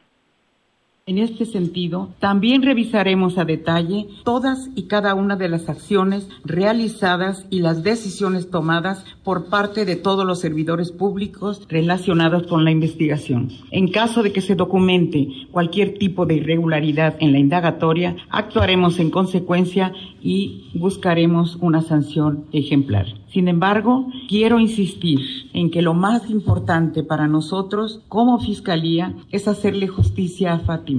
En 1.10 1.18
este 1.18 1.48
sentido, 1.48 2.10
también 2.20 2.62
revisaremos 2.62 3.40
a 3.40 3.44
detalle 3.44 4.06
todas 4.24 4.70
y 4.76 4.84
cada 4.84 5.16
una 5.16 5.38
de 5.38 5.50
las 5.50 5.68
acciones 5.68 6.30
realizadas 6.46 7.48
y 7.50 7.62
las 7.62 7.82
decisiones 7.82 8.52
tomadas 8.52 9.04
por 9.24 9.50
parte 9.50 9.86
de 9.86 9.96
todos 9.96 10.24
los 10.24 10.40
servidores 10.40 10.92
públicos 10.92 11.66
relacionados 11.68 12.46
con 12.46 12.64
la 12.64 12.70
investigación. 12.70 13.50
En 13.72 13.88
caso 13.88 14.22
de 14.22 14.32
que 14.32 14.42
se 14.42 14.54
documente 14.54 15.48
cualquier 15.52 15.98
tipo 15.98 16.28
de 16.28 16.36
irregularidad 16.36 17.16
en 17.20 17.32
la 17.32 17.40
indagatoria, 17.40 18.16
actuaremos 18.30 19.00
en 19.00 19.10
consecuencia 19.10 19.92
y 20.22 20.70
buscaremos 20.76 21.58
una 21.60 21.82
sanción 21.82 22.46
ejemplar. 22.52 23.08
Sin 23.32 23.48
embargo, 23.48 24.08
quiero 24.28 24.60
insistir 24.60 25.20
en 25.54 25.70
que 25.70 25.82
lo 25.82 25.94
más 25.94 26.30
importante 26.30 27.04
para 27.04 27.28
nosotros 27.28 28.02
como 28.08 28.40
Fiscalía 28.40 29.14
es 29.32 29.48
hacerle 29.48 29.88
justicia 29.88 30.54
a 30.54 30.60
Fátima. 30.60 30.99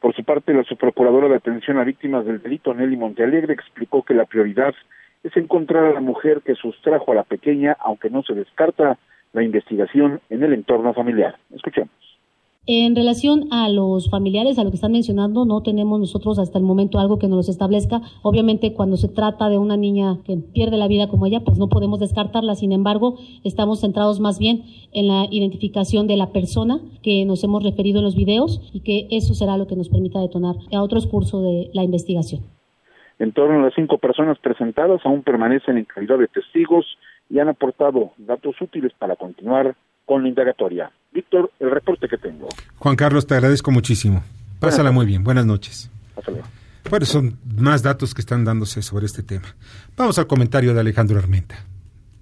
Por 0.00 0.14
su 0.14 0.24
parte, 0.24 0.52
la 0.52 0.64
subprocuradora 0.64 1.28
de 1.28 1.36
atención 1.36 1.78
a 1.78 1.84
víctimas 1.84 2.26
del 2.26 2.42
delito, 2.42 2.74
Nelly 2.74 2.96
Montealegre, 2.96 3.54
explicó 3.54 4.02
que 4.02 4.14
la 4.14 4.24
prioridad 4.24 4.74
es 5.22 5.36
encontrar 5.36 5.84
a 5.84 5.92
la 5.92 6.00
mujer 6.00 6.42
que 6.44 6.54
sustrajo 6.54 7.12
a 7.12 7.14
la 7.14 7.22
pequeña, 7.22 7.76
aunque 7.78 8.10
no 8.10 8.22
se 8.22 8.34
descarta 8.34 8.98
la 9.32 9.42
investigación 9.42 10.20
en 10.28 10.42
el 10.42 10.52
entorno 10.52 10.92
familiar. 10.92 11.36
Escuchemos. 11.54 12.11
En 12.64 12.94
relación 12.94 13.48
a 13.50 13.68
los 13.68 14.08
familiares, 14.08 14.56
a 14.56 14.62
lo 14.62 14.70
que 14.70 14.76
están 14.76 14.92
mencionando, 14.92 15.44
no 15.44 15.64
tenemos 15.64 15.98
nosotros 15.98 16.38
hasta 16.38 16.58
el 16.58 16.64
momento 16.64 17.00
algo 17.00 17.18
que 17.18 17.26
nos 17.26 17.38
los 17.38 17.48
establezca. 17.48 18.02
Obviamente, 18.22 18.72
cuando 18.72 18.96
se 18.96 19.08
trata 19.08 19.48
de 19.48 19.58
una 19.58 19.76
niña 19.76 20.18
que 20.24 20.36
pierde 20.36 20.76
la 20.76 20.86
vida 20.86 21.08
como 21.08 21.26
ella, 21.26 21.40
pues 21.40 21.58
no 21.58 21.68
podemos 21.68 21.98
descartarla. 21.98 22.54
Sin 22.54 22.70
embargo, 22.70 23.18
estamos 23.42 23.80
centrados 23.80 24.20
más 24.20 24.38
bien 24.38 24.62
en 24.92 25.08
la 25.08 25.26
identificación 25.28 26.06
de 26.06 26.16
la 26.16 26.30
persona 26.30 26.78
que 27.02 27.24
nos 27.24 27.42
hemos 27.42 27.64
referido 27.64 27.98
en 27.98 28.04
los 28.04 28.14
videos 28.14 28.60
y 28.72 28.84
que 28.84 29.08
eso 29.10 29.34
será 29.34 29.56
lo 29.56 29.66
que 29.66 29.74
nos 29.74 29.88
permita 29.88 30.20
detonar 30.20 30.54
a 30.72 30.82
otros 30.84 31.08
cursos 31.08 31.42
de 31.42 31.68
la 31.74 31.82
investigación. 31.82 32.42
En 33.18 33.32
torno 33.32 33.58
a 33.58 33.62
las 33.62 33.74
cinco 33.74 33.98
personas 33.98 34.38
presentadas 34.38 35.00
aún 35.04 35.24
permanecen 35.24 35.78
en 35.78 35.84
calidad 35.84 36.16
de 36.16 36.28
testigos 36.28 36.86
y 37.28 37.40
han 37.40 37.48
aportado 37.48 38.12
datos 38.18 38.54
útiles 38.60 38.92
para 38.96 39.16
continuar 39.16 39.74
con 40.06 40.22
la 40.22 40.28
indagatoria. 40.28 40.92
Víctor, 41.12 41.50
el 41.60 41.70
reporte 41.70 42.08
que 42.08 42.16
tengo. 42.16 42.48
Juan 42.78 42.96
Carlos, 42.96 43.26
te 43.26 43.34
agradezco 43.34 43.70
muchísimo. 43.70 44.22
Pásala 44.60 44.92
muy 44.92 45.06
bien. 45.06 45.24
Buenas 45.24 45.44
noches. 45.44 45.90
Bueno, 46.90 47.06
son 47.06 47.38
más 47.56 47.82
datos 47.82 48.14
que 48.14 48.20
están 48.20 48.44
dándose 48.44 48.82
sobre 48.82 49.06
este 49.06 49.22
tema. 49.22 49.54
Vamos 49.96 50.18
al 50.18 50.26
comentario 50.26 50.74
de 50.74 50.80
Alejandro 50.80 51.18
Armenta. 51.18 51.56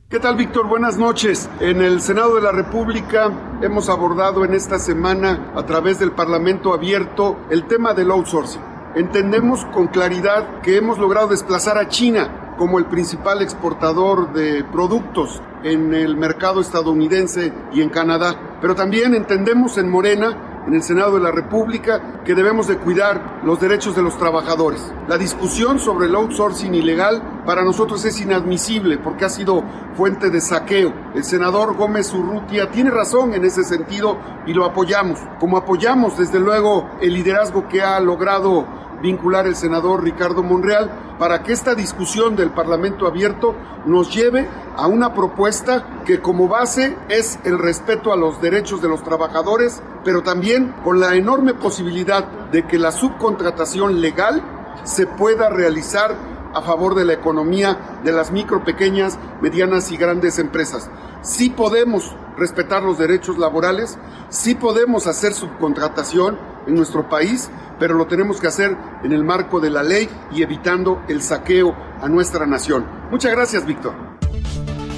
¿Qué 0.08 0.18
tal, 0.18 0.36
Víctor? 0.36 0.66
Buenas 0.66 0.98
noches. 0.98 1.48
En 1.60 1.80
el 1.80 2.00
Senado 2.00 2.34
de 2.34 2.42
la 2.42 2.50
República 2.50 3.30
hemos 3.62 3.88
abordado 3.88 4.44
en 4.44 4.54
esta 4.54 4.78
semana, 4.78 5.52
a 5.54 5.64
través 5.64 6.00
del 6.00 6.12
Parlamento 6.12 6.74
abierto, 6.74 7.46
el 7.50 7.66
tema 7.68 7.94
del 7.94 8.10
outsourcing. 8.10 8.60
Entendemos 8.96 9.64
con 9.66 9.86
claridad 9.86 10.60
que 10.62 10.76
hemos 10.76 10.98
logrado 10.98 11.28
desplazar 11.28 11.78
a 11.78 11.88
China 11.88 12.54
como 12.58 12.80
el 12.80 12.86
principal 12.86 13.40
exportador 13.40 14.32
de 14.32 14.64
productos 14.64 15.40
en 15.62 15.94
el 15.94 16.16
mercado 16.16 16.60
estadounidense 16.60 17.52
y 17.72 17.80
en 17.80 17.88
Canadá. 17.90 18.49
Pero 18.60 18.74
también 18.74 19.14
entendemos 19.14 19.78
en 19.78 19.88
Morena 19.88 20.50
en 20.66 20.74
el 20.74 20.82
Senado 20.82 21.14
de 21.14 21.20
la 21.20 21.30
República 21.30 22.22
que 22.24 22.34
debemos 22.34 22.66
de 22.68 22.76
cuidar 22.76 23.40
los 23.44 23.60
derechos 23.60 23.96
de 23.96 24.02
los 24.02 24.16
trabajadores. 24.18 24.92
La 25.08 25.16
discusión 25.16 25.78
sobre 25.78 26.06
el 26.06 26.14
outsourcing 26.14 26.74
ilegal 26.74 27.42
para 27.46 27.64
nosotros 27.64 28.04
es 28.04 28.20
inadmisible 28.20 28.98
porque 28.98 29.24
ha 29.24 29.30
sido 29.30 29.64
fuente 29.94 30.30
de 30.30 30.40
saqueo. 30.40 30.92
El 31.14 31.24
senador 31.24 31.76
Gómez 31.76 32.12
Urrutia 32.12 32.70
tiene 32.70 32.90
razón 32.90 33.34
en 33.34 33.44
ese 33.44 33.64
sentido 33.64 34.18
y 34.46 34.52
lo 34.52 34.64
apoyamos, 34.64 35.18
como 35.38 35.56
apoyamos 35.56 36.18
desde 36.18 36.38
luego 36.38 36.90
el 37.00 37.14
liderazgo 37.14 37.68
que 37.68 37.82
ha 37.82 37.98
logrado 38.00 38.66
vincular 39.02 39.46
el 39.46 39.56
senador 39.56 40.02
Ricardo 40.02 40.42
Monreal 40.42 41.16
para 41.18 41.42
que 41.42 41.52
esta 41.52 41.74
discusión 41.74 42.36
del 42.36 42.50
Parlamento 42.50 43.06
abierto 43.06 43.54
nos 43.86 44.14
lleve 44.14 44.48
a 44.76 44.86
una 44.86 45.14
propuesta 45.14 46.02
que 46.04 46.20
como 46.20 46.48
base 46.48 46.96
es 47.08 47.38
el 47.44 47.58
respeto 47.58 48.12
a 48.12 48.16
los 48.16 48.40
derechos 48.40 48.80
de 48.80 48.88
los 48.88 49.02
trabajadores, 49.02 49.82
pero 50.04 50.22
también 50.22 50.74
con 50.84 51.00
la 51.00 51.14
enorme 51.14 51.54
posibilidad 51.54 52.24
de 52.24 52.66
que 52.66 52.78
la 52.78 52.92
subcontratación 52.92 54.00
legal 54.00 54.42
se 54.84 55.06
pueda 55.06 55.50
realizar 55.50 56.16
a 56.54 56.62
favor 56.62 56.94
de 56.94 57.04
la 57.04 57.12
economía 57.12 58.00
de 58.04 58.12
las 58.12 58.30
micro, 58.30 58.64
pequeñas, 58.64 59.18
medianas 59.40 59.90
y 59.92 59.96
grandes 59.96 60.38
empresas. 60.38 60.90
Sí 61.22 61.50
podemos 61.50 62.14
respetar 62.36 62.82
los 62.82 62.98
derechos 62.98 63.38
laborales, 63.38 63.98
sí 64.30 64.54
podemos 64.54 65.06
hacer 65.06 65.34
subcontratación 65.34 66.38
en 66.66 66.74
nuestro 66.74 67.08
país, 67.08 67.50
pero 67.78 67.94
lo 67.94 68.06
tenemos 68.06 68.40
que 68.40 68.46
hacer 68.46 68.76
en 69.02 69.12
el 69.12 69.24
marco 69.24 69.60
de 69.60 69.70
la 69.70 69.82
ley 69.82 70.08
y 70.32 70.42
evitando 70.42 71.02
el 71.08 71.22
saqueo 71.22 71.74
a 72.00 72.08
nuestra 72.08 72.46
nación. 72.46 72.86
Muchas 73.10 73.32
gracias, 73.32 73.66
Víctor. 73.66 73.94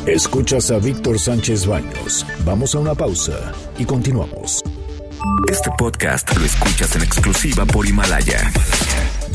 Escuchas 0.07 0.71
a 0.73 0.79
Víctor 0.79 1.19
Sánchez 1.19 1.67
Baños. 1.67 2.27
Vamos 2.45 2.75
a 2.75 2.81
una 2.81 2.95
pausa 2.95 3.53
y 3.79 3.85
continuamos. 3.85 4.63
Este 5.51 5.71
podcast 5.79 6.37
lo 6.37 6.45
escuchas 6.45 6.97
en 6.97 7.03
exclusiva 7.03 7.65
por 7.67 7.87
Himalaya. 7.87 8.51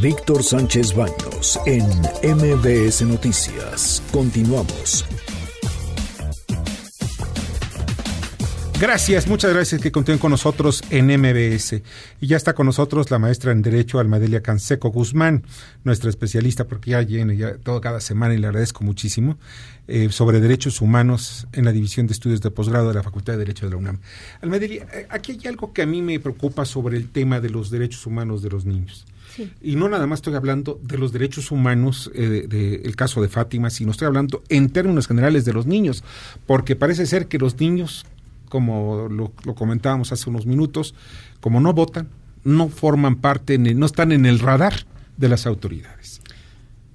Víctor 0.01 0.43
Sánchez 0.43 0.93
Baños 0.95 1.59
en 1.65 1.85
MBS 2.23 3.03
Noticias. 3.03 4.01
Continuamos. 4.11 5.05
Gracias, 8.79 9.27
muchas 9.27 9.51
gracias 9.51 9.81
que 9.81 9.91
continúen 9.91 10.19
con 10.19 10.29
nosotros 10.29 10.83
en 10.91 11.07
MBS. 11.07 11.81
Y 12.21 12.27
ya 12.27 12.37
está 12.37 12.53
con 12.53 12.67
nosotros 12.67 13.09
la 13.09 13.17
maestra 13.17 13.51
en 13.51 13.63
Derecho 13.63 13.97
Almadelia 13.97 14.43
Canseco 14.43 14.89
Guzmán, 14.89 15.43
nuestra 15.83 16.11
especialista, 16.11 16.67
porque 16.67 16.91
ya 16.91 17.01
viene 17.01 17.35
ya 17.35 17.57
todo 17.57 17.81
cada 17.81 17.99
semana 17.99 18.35
y 18.35 18.37
le 18.37 18.45
agradezco 18.45 18.83
muchísimo, 18.83 19.39
eh, 19.87 20.09
sobre 20.11 20.39
derechos 20.41 20.79
humanos 20.79 21.47
en 21.53 21.65
la 21.65 21.71
División 21.71 22.05
de 22.05 22.13
Estudios 22.13 22.39
de 22.41 22.51
Posgrado 22.51 22.89
de 22.89 22.93
la 22.93 23.01
Facultad 23.01 23.33
de 23.33 23.39
Derecho 23.39 23.65
de 23.65 23.71
la 23.71 23.77
UNAM. 23.77 23.99
Almadelia, 24.41 24.85
eh, 24.93 25.07
aquí 25.09 25.31
hay 25.31 25.47
algo 25.47 25.73
que 25.73 25.81
a 25.81 25.87
mí 25.87 26.03
me 26.03 26.19
preocupa 26.19 26.63
sobre 26.63 26.97
el 26.97 27.09
tema 27.09 27.39
de 27.39 27.49
los 27.49 27.71
derechos 27.71 28.05
humanos 28.05 28.43
de 28.43 28.51
los 28.51 28.65
niños. 28.65 29.07
Y 29.61 29.75
no 29.75 29.89
nada 29.89 30.07
más 30.07 30.17
estoy 30.17 30.35
hablando 30.35 30.79
de 30.83 30.97
los 30.97 31.11
derechos 31.11 31.51
humanos 31.51 32.11
del 32.13 32.47
eh, 32.51 32.79
de, 32.83 32.93
caso 32.93 33.21
de 33.21 33.27
Fátima, 33.27 33.69
sino 33.69 33.91
estoy 33.91 34.07
hablando 34.07 34.43
en 34.49 34.69
términos 34.69 35.07
generales 35.07 35.45
de 35.45 35.53
los 35.53 35.65
niños, 35.65 36.03
porque 36.45 36.75
parece 36.75 37.05
ser 37.05 37.27
que 37.27 37.37
los 37.37 37.59
niños 37.59 38.05
como 38.49 39.07
lo, 39.09 39.33
comentábamos 39.55 40.11
hace 40.11 40.29
unos 40.29 40.45
minutos, 40.45 40.95
como 41.41 41.59
no 41.59 41.73
votan, 41.73 42.09
no 42.43 42.69
forman 42.69 43.17
parte, 43.17 43.57
no 43.57 43.85
están 43.85 44.11
en 44.11 44.25
el 44.25 44.39
radar 44.39 44.85
de 45.17 45.29
las 45.29 45.45
autoridades. 45.45 46.21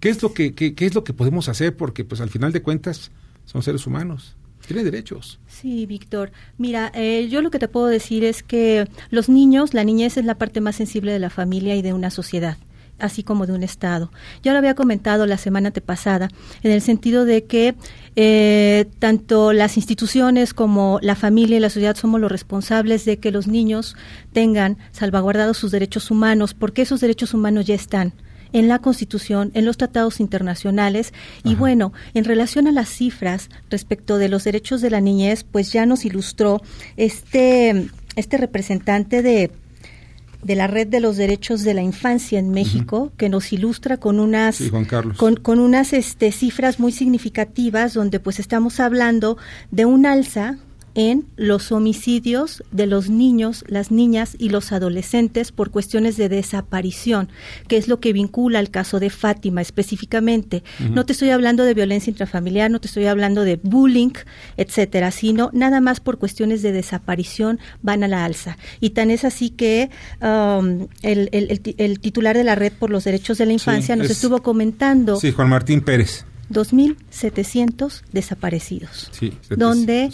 ¿Qué 0.00 0.08
es 0.08 0.22
lo 0.22 0.32
que, 0.32 0.54
qué, 0.54 0.74
es 0.78 0.94
lo 0.94 1.04
que 1.04 1.12
podemos 1.12 1.48
hacer? 1.48 1.76
Porque 1.76 2.04
pues 2.04 2.20
al 2.20 2.30
final 2.30 2.52
de 2.52 2.62
cuentas 2.62 3.10
son 3.44 3.62
seres 3.62 3.86
humanos, 3.86 4.36
tienen 4.66 4.84
derechos. 4.84 5.38
Sí, 5.46 5.86
Víctor. 5.86 6.32
Mira, 6.58 6.90
eh, 6.94 7.28
yo 7.30 7.42
lo 7.42 7.50
que 7.50 7.58
te 7.58 7.68
puedo 7.68 7.86
decir 7.86 8.24
es 8.24 8.42
que 8.42 8.88
los 9.10 9.28
niños, 9.28 9.74
la 9.74 9.84
niñez 9.84 10.16
es 10.16 10.24
la 10.24 10.38
parte 10.38 10.60
más 10.60 10.76
sensible 10.76 11.12
de 11.12 11.18
la 11.18 11.30
familia 11.30 11.76
y 11.76 11.82
de 11.82 11.92
una 11.92 12.10
sociedad 12.10 12.56
así 13.02 13.22
como 13.22 13.46
de 13.46 13.52
un 13.52 13.62
Estado. 13.62 14.10
Ya 14.42 14.52
lo 14.52 14.58
había 14.58 14.74
comentado 14.74 15.26
la 15.26 15.36
semana 15.36 15.70
pasada, 15.70 16.28
en 16.62 16.70
el 16.70 16.80
sentido 16.80 17.24
de 17.24 17.44
que 17.44 17.74
eh, 18.16 18.86
tanto 18.98 19.52
las 19.52 19.76
instituciones 19.76 20.54
como 20.54 20.98
la 21.02 21.14
familia 21.14 21.56
y 21.56 21.60
la 21.60 21.70
sociedad 21.70 21.96
somos 21.96 22.20
los 22.20 22.32
responsables 22.32 23.04
de 23.04 23.18
que 23.18 23.30
los 23.30 23.48
niños 23.48 23.96
tengan 24.32 24.78
salvaguardados 24.92 25.56
sus 25.56 25.72
derechos 25.72 26.10
humanos, 26.10 26.54
porque 26.54 26.82
esos 26.82 27.00
derechos 27.00 27.34
humanos 27.34 27.66
ya 27.66 27.74
están 27.74 28.12
en 28.52 28.68
la 28.68 28.78
Constitución, 28.80 29.50
en 29.54 29.64
los 29.64 29.76
tratados 29.76 30.20
internacionales. 30.20 31.12
Y 31.42 31.54
bueno, 31.54 31.92
en 32.14 32.24
relación 32.24 32.66
a 32.66 32.72
las 32.72 32.88
cifras 32.88 33.48
respecto 33.70 34.18
de 34.18 34.28
los 34.28 34.44
derechos 34.44 34.80
de 34.80 34.90
la 34.90 35.00
niñez, 35.00 35.44
pues 35.44 35.72
ya 35.72 35.86
nos 35.86 36.04
ilustró 36.04 36.60
este, 36.96 37.88
este 38.16 38.36
representante 38.36 39.22
de 39.22 39.50
de 40.42 40.56
la 40.56 40.66
Red 40.66 40.88
de 40.88 41.00
los 41.00 41.16
Derechos 41.16 41.62
de 41.62 41.74
la 41.74 41.82
Infancia 41.82 42.38
en 42.38 42.50
México, 42.50 43.12
que 43.16 43.28
nos 43.28 43.52
ilustra 43.52 43.96
con 43.96 44.18
unas, 44.18 44.60
Con, 45.16 45.36
con, 45.36 45.60
unas 45.60 45.92
este, 45.92 46.32
cifras 46.32 46.80
muy 46.80 46.92
significativas, 46.92 47.94
donde 47.94 48.20
pues 48.20 48.40
estamos 48.40 48.80
hablando 48.80 49.38
de 49.70 49.84
un 49.86 50.06
alza 50.06 50.58
en 50.94 51.26
los 51.36 51.72
homicidios 51.72 52.62
de 52.70 52.86
los 52.86 53.08
niños, 53.08 53.64
las 53.66 53.90
niñas 53.90 54.36
y 54.38 54.50
los 54.50 54.72
adolescentes 54.72 55.52
por 55.52 55.70
cuestiones 55.70 56.16
de 56.16 56.28
desaparición, 56.28 57.28
que 57.68 57.76
es 57.76 57.88
lo 57.88 58.00
que 58.00 58.12
vincula 58.12 58.58
al 58.58 58.70
caso 58.70 59.00
de 59.00 59.10
Fátima 59.10 59.60
específicamente. 59.60 60.62
No 60.90 61.06
te 61.06 61.12
estoy 61.12 61.30
hablando 61.30 61.64
de 61.64 61.74
violencia 61.74 62.10
intrafamiliar, 62.10 62.70
no 62.70 62.80
te 62.80 62.88
estoy 62.88 63.06
hablando 63.06 63.42
de 63.42 63.56
bullying, 63.56 64.12
etcétera, 64.56 65.10
sino 65.10 65.50
nada 65.52 65.80
más 65.80 66.00
por 66.00 66.18
cuestiones 66.18 66.62
de 66.62 66.72
desaparición 66.72 67.58
van 67.82 68.04
a 68.04 68.08
la 68.08 68.24
alza. 68.24 68.58
Y 68.80 68.90
tan 68.90 69.10
es 69.10 69.24
así 69.24 69.50
que 69.50 69.90
um, 70.20 70.88
el, 71.02 72.00
titular 72.00 72.36
de 72.36 72.44
la 72.44 72.54
Red 72.54 72.72
por 72.78 72.90
los 72.90 73.04
Derechos 73.04 73.38
de 73.38 73.46
la 73.46 73.52
Infancia 73.52 73.96
nos 73.96 74.10
estuvo 74.10 74.42
comentando. 74.42 75.16
Sí, 75.16 75.30
Juan 75.32 75.48
Martín 75.48 75.80
Pérez. 75.80 76.24
2.700 76.50 78.02
desaparecidos. 78.12 79.08
Sí, 79.12 79.32
donde 79.48 80.10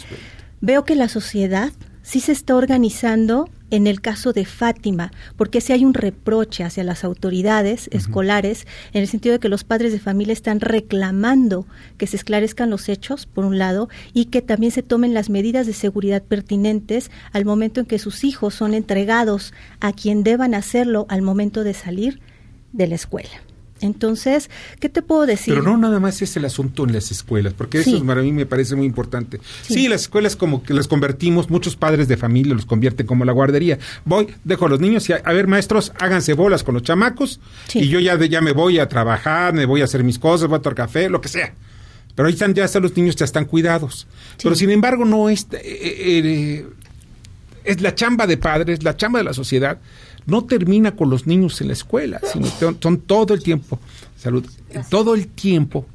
veo 0.61 0.85
que 0.85 0.95
la 0.95 1.09
sociedad 1.09 1.71
sí 2.01 2.19
se 2.19 2.31
está 2.31 2.55
organizando 2.55 3.49
en 3.71 3.85
el 3.85 4.01
caso 4.01 4.33
de 4.33 4.45
Fátima, 4.45 5.11
porque 5.37 5.61
si 5.61 5.73
hay 5.73 5.85
un 5.85 5.93
reproche 5.93 6.63
hacia 6.63 6.83
las 6.83 7.03
autoridades 7.03 7.87
escolares, 7.91 8.65
en 8.93 9.01
el 9.01 9.07
sentido 9.07 9.33
de 9.33 9.39
que 9.39 9.49
los 9.49 9.63
padres 9.63 9.91
de 9.91 9.99
familia 9.99 10.33
están 10.33 10.59
reclamando 10.59 11.67
que 11.97 12.07
se 12.07 12.15
esclarezcan 12.15 12.71
los 12.71 12.89
hechos, 12.89 13.27
por 13.27 13.45
un 13.45 13.59
lado, 13.59 13.89
y 14.13 14.25
que 14.25 14.41
también 14.41 14.71
se 14.71 14.81
tomen 14.81 15.13
las 15.13 15.29
medidas 15.29 15.67
de 15.67 15.73
seguridad 15.73 16.23
pertinentes 16.23 17.11
al 17.31 17.45
momento 17.45 17.79
en 17.79 17.85
que 17.85 17.99
sus 17.99 18.23
hijos 18.23 18.55
son 18.55 18.73
entregados 18.73 19.53
a 19.79 19.93
quien 19.93 20.23
deban 20.23 20.55
hacerlo 20.55 21.05
al 21.09 21.21
momento 21.21 21.63
de 21.63 21.75
salir 21.75 22.19
de 22.73 22.87
la 22.87 22.95
escuela. 22.95 23.48
Entonces, 23.81 24.49
¿qué 24.79 24.89
te 24.89 25.01
puedo 25.01 25.25
decir? 25.25 25.53
Pero 25.53 25.63
no 25.63 25.77
nada 25.77 25.99
más 25.99 26.21
es 26.21 26.35
el 26.37 26.45
asunto 26.45 26.85
en 26.85 26.93
las 26.93 27.11
escuelas, 27.11 27.53
porque 27.53 27.79
eso 27.79 28.03
para 28.05 28.21
mí 28.21 28.31
me 28.31 28.45
parece 28.45 28.75
muy 28.75 28.85
importante. 28.85 29.39
Sí. 29.61 29.87
las 29.87 30.01
escuelas 30.01 30.35
como 30.35 30.63
que 30.63 30.73
las 30.73 30.87
convertimos, 30.87 31.49
muchos 31.49 31.75
padres 31.75 32.07
de 32.07 32.17
familia 32.17 32.53
los 32.53 32.65
convierten 32.65 33.05
como 33.05 33.25
la 33.25 33.31
guardería. 33.31 33.79
Voy, 34.05 34.27
dejo 34.43 34.65
a 34.65 34.69
los 34.69 34.79
niños 34.79 35.09
y 35.09 35.13
a, 35.13 35.31
ver, 35.31 35.47
maestros, 35.47 35.91
háganse 35.99 36.33
bolas 36.33 36.63
con 36.63 36.73
los 36.75 36.83
chamacos 36.83 37.39
y 37.73 37.87
yo 37.87 37.99
ya, 37.99 38.17
ya 38.25 38.41
me 38.41 38.51
voy 38.51 38.79
a 38.79 38.87
trabajar, 38.87 39.53
me 39.53 39.65
voy 39.65 39.81
a 39.81 39.85
hacer 39.85 40.03
mis 40.03 40.19
cosas, 40.19 40.47
voy 40.47 40.57
a 40.57 40.61
tomar 40.61 40.75
café, 40.75 41.09
lo 41.09 41.21
que 41.21 41.29
sea. 41.29 41.53
Pero 42.15 42.27
ahí 42.27 42.33
están, 42.33 42.53
ya 42.53 42.65
están 42.65 42.83
los 42.83 42.95
niños, 42.97 43.15
ya 43.15 43.25
están 43.25 43.45
cuidados. 43.45 44.07
Pero 44.41 44.53
sin 44.55 44.69
embargo, 44.71 45.05
no 45.05 45.29
es, 45.29 45.47
eh, 45.51 45.61
eh, 45.63 46.21
eh, 46.25 46.67
es 47.63 47.81
la 47.81 47.95
chamba 47.95 48.27
de 48.27 48.37
padres, 48.37 48.83
la 48.83 48.97
chamba 48.97 49.19
de 49.19 49.25
la 49.25 49.33
sociedad 49.33 49.79
no 50.29 50.45
termina 50.45 50.95
con 50.95 51.09
los 51.09 51.27
niños 51.27 51.59
en 51.61 51.67
la 51.67 51.73
escuela, 51.73 52.21
sino 52.31 52.47
son 52.79 52.99
todo 52.99 53.33
el 53.33 53.43
tiempo, 53.43 53.79
salud, 54.17 54.45
todo 54.89 55.15
el 55.15 55.27
tiempo 55.27 55.85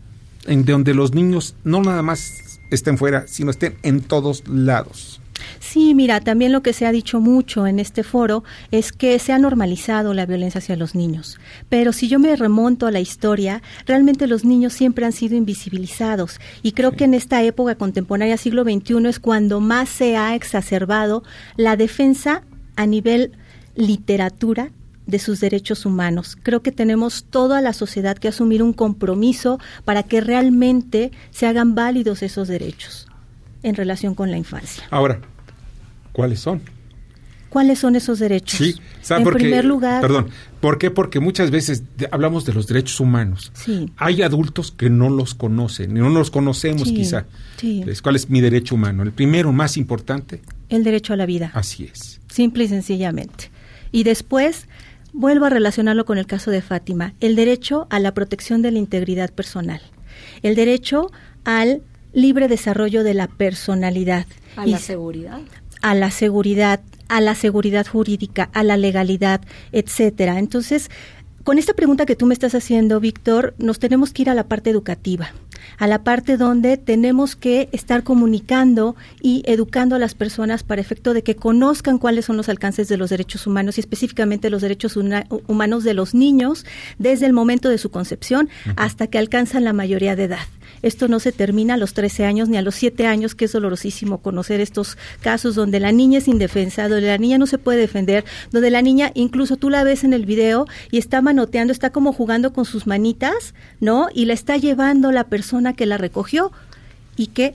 en 0.46 0.64
donde 0.64 0.94
los 0.94 1.14
niños 1.14 1.54
no 1.64 1.82
nada 1.82 2.02
más 2.02 2.60
estén 2.70 2.98
fuera, 2.98 3.26
sino 3.26 3.50
estén 3.50 3.76
en 3.82 4.02
todos 4.02 4.46
lados. 4.48 5.20
Sí, 5.58 5.94
mira, 5.94 6.20
también 6.20 6.52
lo 6.52 6.62
que 6.62 6.72
se 6.72 6.86
ha 6.86 6.92
dicho 6.92 7.20
mucho 7.20 7.66
en 7.66 7.78
este 7.80 8.02
foro 8.04 8.44
es 8.70 8.92
que 8.92 9.18
se 9.18 9.32
ha 9.32 9.38
normalizado 9.38 10.14
la 10.14 10.26
violencia 10.26 10.58
hacia 10.58 10.76
los 10.76 10.94
niños. 10.94 11.38
Pero 11.68 11.92
si 11.92 12.08
yo 12.08 12.18
me 12.18 12.36
remonto 12.36 12.86
a 12.86 12.90
la 12.90 13.00
historia, 13.00 13.62
realmente 13.86 14.26
los 14.26 14.44
niños 14.44 14.72
siempre 14.72 15.04
han 15.04 15.12
sido 15.12 15.36
invisibilizados. 15.36 16.40
Y 16.62 16.72
creo 16.72 16.92
que 16.92 17.04
en 17.04 17.14
esta 17.14 17.42
época 17.42 17.74
contemporánea, 17.74 18.36
siglo 18.36 18.62
XXI, 18.62 19.08
es 19.08 19.18
cuando 19.18 19.60
más 19.60 19.88
se 19.88 20.16
ha 20.16 20.34
exacerbado 20.34 21.24
la 21.56 21.76
defensa 21.76 22.42
a 22.76 22.86
nivel 22.86 23.32
literatura 23.74 24.70
de 25.06 25.18
sus 25.18 25.40
derechos 25.40 25.84
humanos. 25.84 26.36
Creo 26.42 26.62
que 26.62 26.72
tenemos 26.72 27.24
toda 27.24 27.60
la 27.60 27.72
sociedad 27.72 28.16
que 28.16 28.28
asumir 28.28 28.62
un 28.62 28.72
compromiso 28.72 29.58
para 29.84 30.02
que 30.02 30.20
realmente 30.20 31.12
se 31.30 31.46
hagan 31.46 31.74
válidos 31.74 32.22
esos 32.22 32.48
derechos 32.48 33.06
en 33.62 33.74
relación 33.74 34.14
con 34.14 34.30
la 34.30 34.38
infancia. 34.38 34.84
Ahora, 34.90 35.20
¿cuáles 36.12 36.40
son? 36.40 36.62
¿Cuáles 37.50 37.78
son 37.78 37.94
esos 37.94 38.18
derechos? 38.18 38.58
Sí, 38.58 38.74
en 39.10 39.24
primer 39.24 39.64
lugar. 39.64 40.00
Perdón, 40.00 40.28
¿por 40.60 40.76
qué? 40.76 40.90
Porque 40.90 41.20
muchas 41.20 41.52
veces 41.52 41.84
hablamos 42.10 42.44
de 42.44 42.52
los 42.52 42.66
derechos 42.66 42.98
humanos. 42.98 43.52
Sí. 43.54 43.92
Hay 43.96 44.22
adultos 44.22 44.72
que 44.72 44.90
no 44.90 45.08
los 45.08 45.34
conocen, 45.34 45.94
no 45.94 46.08
los 46.08 46.32
conocemos 46.32 46.88
quizá. 46.88 47.26
Sí. 47.56 47.84
¿Cuál 48.02 48.16
es 48.16 48.28
mi 48.28 48.40
derecho 48.40 48.74
humano? 48.74 49.04
El 49.04 49.12
primero, 49.12 49.52
más 49.52 49.76
importante. 49.76 50.42
El 50.68 50.82
derecho 50.82 51.12
a 51.12 51.16
la 51.16 51.26
vida. 51.26 51.52
Así 51.54 51.84
es. 51.84 52.20
Simple 52.28 52.64
y 52.64 52.68
sencillamente. 52.68 53.53
Y 53.94 54.02
después, 54.02 54.66
vuelvo 55.12 55.44
a 55.44 55.50
relacionarlo 55.50 56.04
con 56.04 56.18
el 56.18 56.26
caso 56.26 56.50
de 56.50 56.62
Fátima, 56.62 57.14
el 57.20 57.36
derecho 57.36 57.86
a 57.90 58.00
la 58.00 58.12
protección 58.12 58.60
de 58.60 58.72
la 58.72 58.80
integridad 58.80 59.30
personal. 59.30 59.80
El 60.42 60.56
derecho 60.56 61.12
al 61.44 61.80
libre 62.12 62.48
desarrollo 62.48 63.04
de 63.04 63.14
la 63.14 63.28
personalidad. 63.28 64.26
A 64.56 64.66
la 64.66 64.80
seguridad. 64.80 65.38
A 65.80 65.94
la 65.94 66.10
seguridad, 66.10 66.80
a 67.06 67.20
la 67.20 67.36
seguridad 67.36 67.86
jurídica, 67.86 68.50
a 68.52 68.64
la 68.64 68.76
legalidad, 68.76 69.42
etcétera. 69.70 70.40
Entonces, 70.40 70.90
con 71.44 71.58
esta 71.58 71.74
pregunta 71.74 72.04
que 72.04 72.16
tú 72.16 72.26
me 72.26 72.34
estás 72.34 72.56
haciendo, 72.56 72.98
Víctor, 72.98 73.54
nos 73.58 73.78
tenemos 73.78 74.12
que 74.12 74.22
ir 74.22 74.30
a 74.30 74.34
la 74.34 74.48
parte 74.48 74.70
educativa, 74.70 75.34
a 75.78 75.86
la 75.86 76.04
parte 76.04 76.36
donde 76.36 76.76
tenemos 76.76 77.36
que 77.36 77.68
estar 77.72 78.02
comunicando 78.02 78.96
y 79.20 79.42
educando 79.46 79.96
a 79.96 79.98
las 79.98 80.14
personas 80.14 80.62
para 80.62 80.80
efecto 80.80 81.14
de 81.14 81.22
que 81.22 81.36
conozcan 81.36 81.98
cuáles 81.98 82.24
son 82.24 82.36
los 82.36 82.48
alcances 82.48 82.88
de 82.88 82.96
los 82.96 83.10
derechos 83.10 83.46
humanos 83.46 83.76
y 83.76 83.80
específicamente 83.80 84.50
los 84.50 84.62
derechos 84.62 84.96
humanos 84.96 85.84
de 85.84 85.94
los 85.94 86.14
niños 86.14 86.64
desde 86.98 87.26
el 87.26 87.32
momento 87.32 87.68
de 87.68 87.78
su 87.78 87.90
concepción 87.90 88.48
hasta 88.76 89.06
que 89.06 89.18
alcanzan 89.18 89.64
la 89.64 89.72
mayoría 89.72 90.16
de 90.16 90.24
edad. 90.24 90.46
Esto 90.84 91.08
no 91.08 91.18
se 91.18 91.32
termina 91.32 91.74
a 91.74 91.76
los 91.78 91.94
13 91.94 92.26
años 92.26 92.50
ni 92.50 92.58
a 92.58 92.62
los 92.62 92.74
7 92.74 93.06
años, 93.06 93.34
que 93.34 93.46
es 93.46 93.52
dolorosísimo 93.52 94.18
conocer 94.18 94.60
estos 94.60 94.98
casos 95.22 95.54
donde 95.54 95.80
la 95.80 95.92
niña 95.92 96.18
es 96.18 96.28
indefensa, 96.28 96.90
donde 96.90 97.06
la 97.06 97.16
niña 97.16 97.38
no 97.38 97.46
se 97.46 97.56
puede 97.56 97.78
defender, 97.78 98.26
donde 98.52 98.70
la 98.70 98.82
niña 98.82 99.10
incluso 99.14 99.56
tú 99.56 99.70
la 99.70 99.82
ves 99.82 100.04
en 100.04 100.12
el 100.12 100.26
video 100.26 100.66
y 100.90 100.98
está 100.98 101.22
manoteando, 101.22 101.72
está 101.72 101.88
como 101.88 102.12
jugando 102.12 102.52
con 102.52 102.66
sus 102.66 102.86
manitas, 102.86 103.54
¿no? 103.80 104.08
Y 104.12 104.26
la 104.26 104.34
está 104.34 104.58
llevando 104.58 105.10
la 105.10 105.24
persona 105.24 105.72
que 105.72 105.86
la 105.86 105.96
recogió 105.96 106.52
y 107.16 107.28
que 107.28 107.54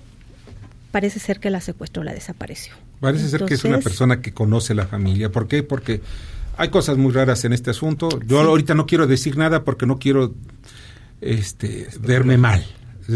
parece 0.90 1.20
ser 1.20 1.40
que 1.40 1.52
la 1.52 1.62
secuestró, 1.62 2.04
la 2.04 2.16
desapareció. 2.16 2.74
Parece 3.00 3.30
ser 3.30 3.46
que 3.46 3.54
es 3.54 3.64
una 3.64 3.78
persona 3.78 4.24
que 4.24 4.34
conoce 4.34 4.74
la 4.74 4.88
familia. 4.88 5.32
¿Por 5.32 5.48
qué? 5.48 5.62
Porque 5.62 6.02
hay 6.58 6.70
cosas 6.70 6.98
muy 6.98 7.14
raras 7.14 7.46
en 7.46 7.54
este 7.54 7.70
asunto. 7.70 8.10
Yo 8.26 8.40
ahorita 8.40 8.74
no 8.74 8.88
quiero 8.88 9.06
decir 9.06 9.38
nada 9.38 9.64
porque 9.64 9.86
no 9.86 10.00
quiero 10.00 10.34
este, 11.22 11.90
verme 12.00 12.40
mal 12.40 12.66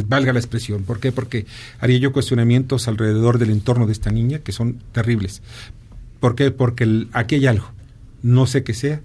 valga 0.07 0.33
la 0.33 0.39
expresión. 0.39 0.83
¿Por 0.83 0.99
qué? 0.99 1.11
Porque 1.11 1.45
haría 1.79 1.97
yo 1.97 2.11
cuestionamientos 2.11 2.87
alrededor 2.87 3.37
del 3.37 3.51
entorno 3.51 3.85
de 3.85 3.93
esta 3.93 4.11
niña 4.11 4.39
que 4.39 4.51
son 4.51 4.79
terribles. 4.91 5.41
¿Por 6.19 6.35
qué? 6.35 6.51
Porque 6.51 7.07
aquí 7.13 7.35
hay 7.35 7.47
algo, 7.47 7.71
no 8.21 8.45
sé 8.45 8.63
qué 8.63 8.73
sea, 8.73 9.01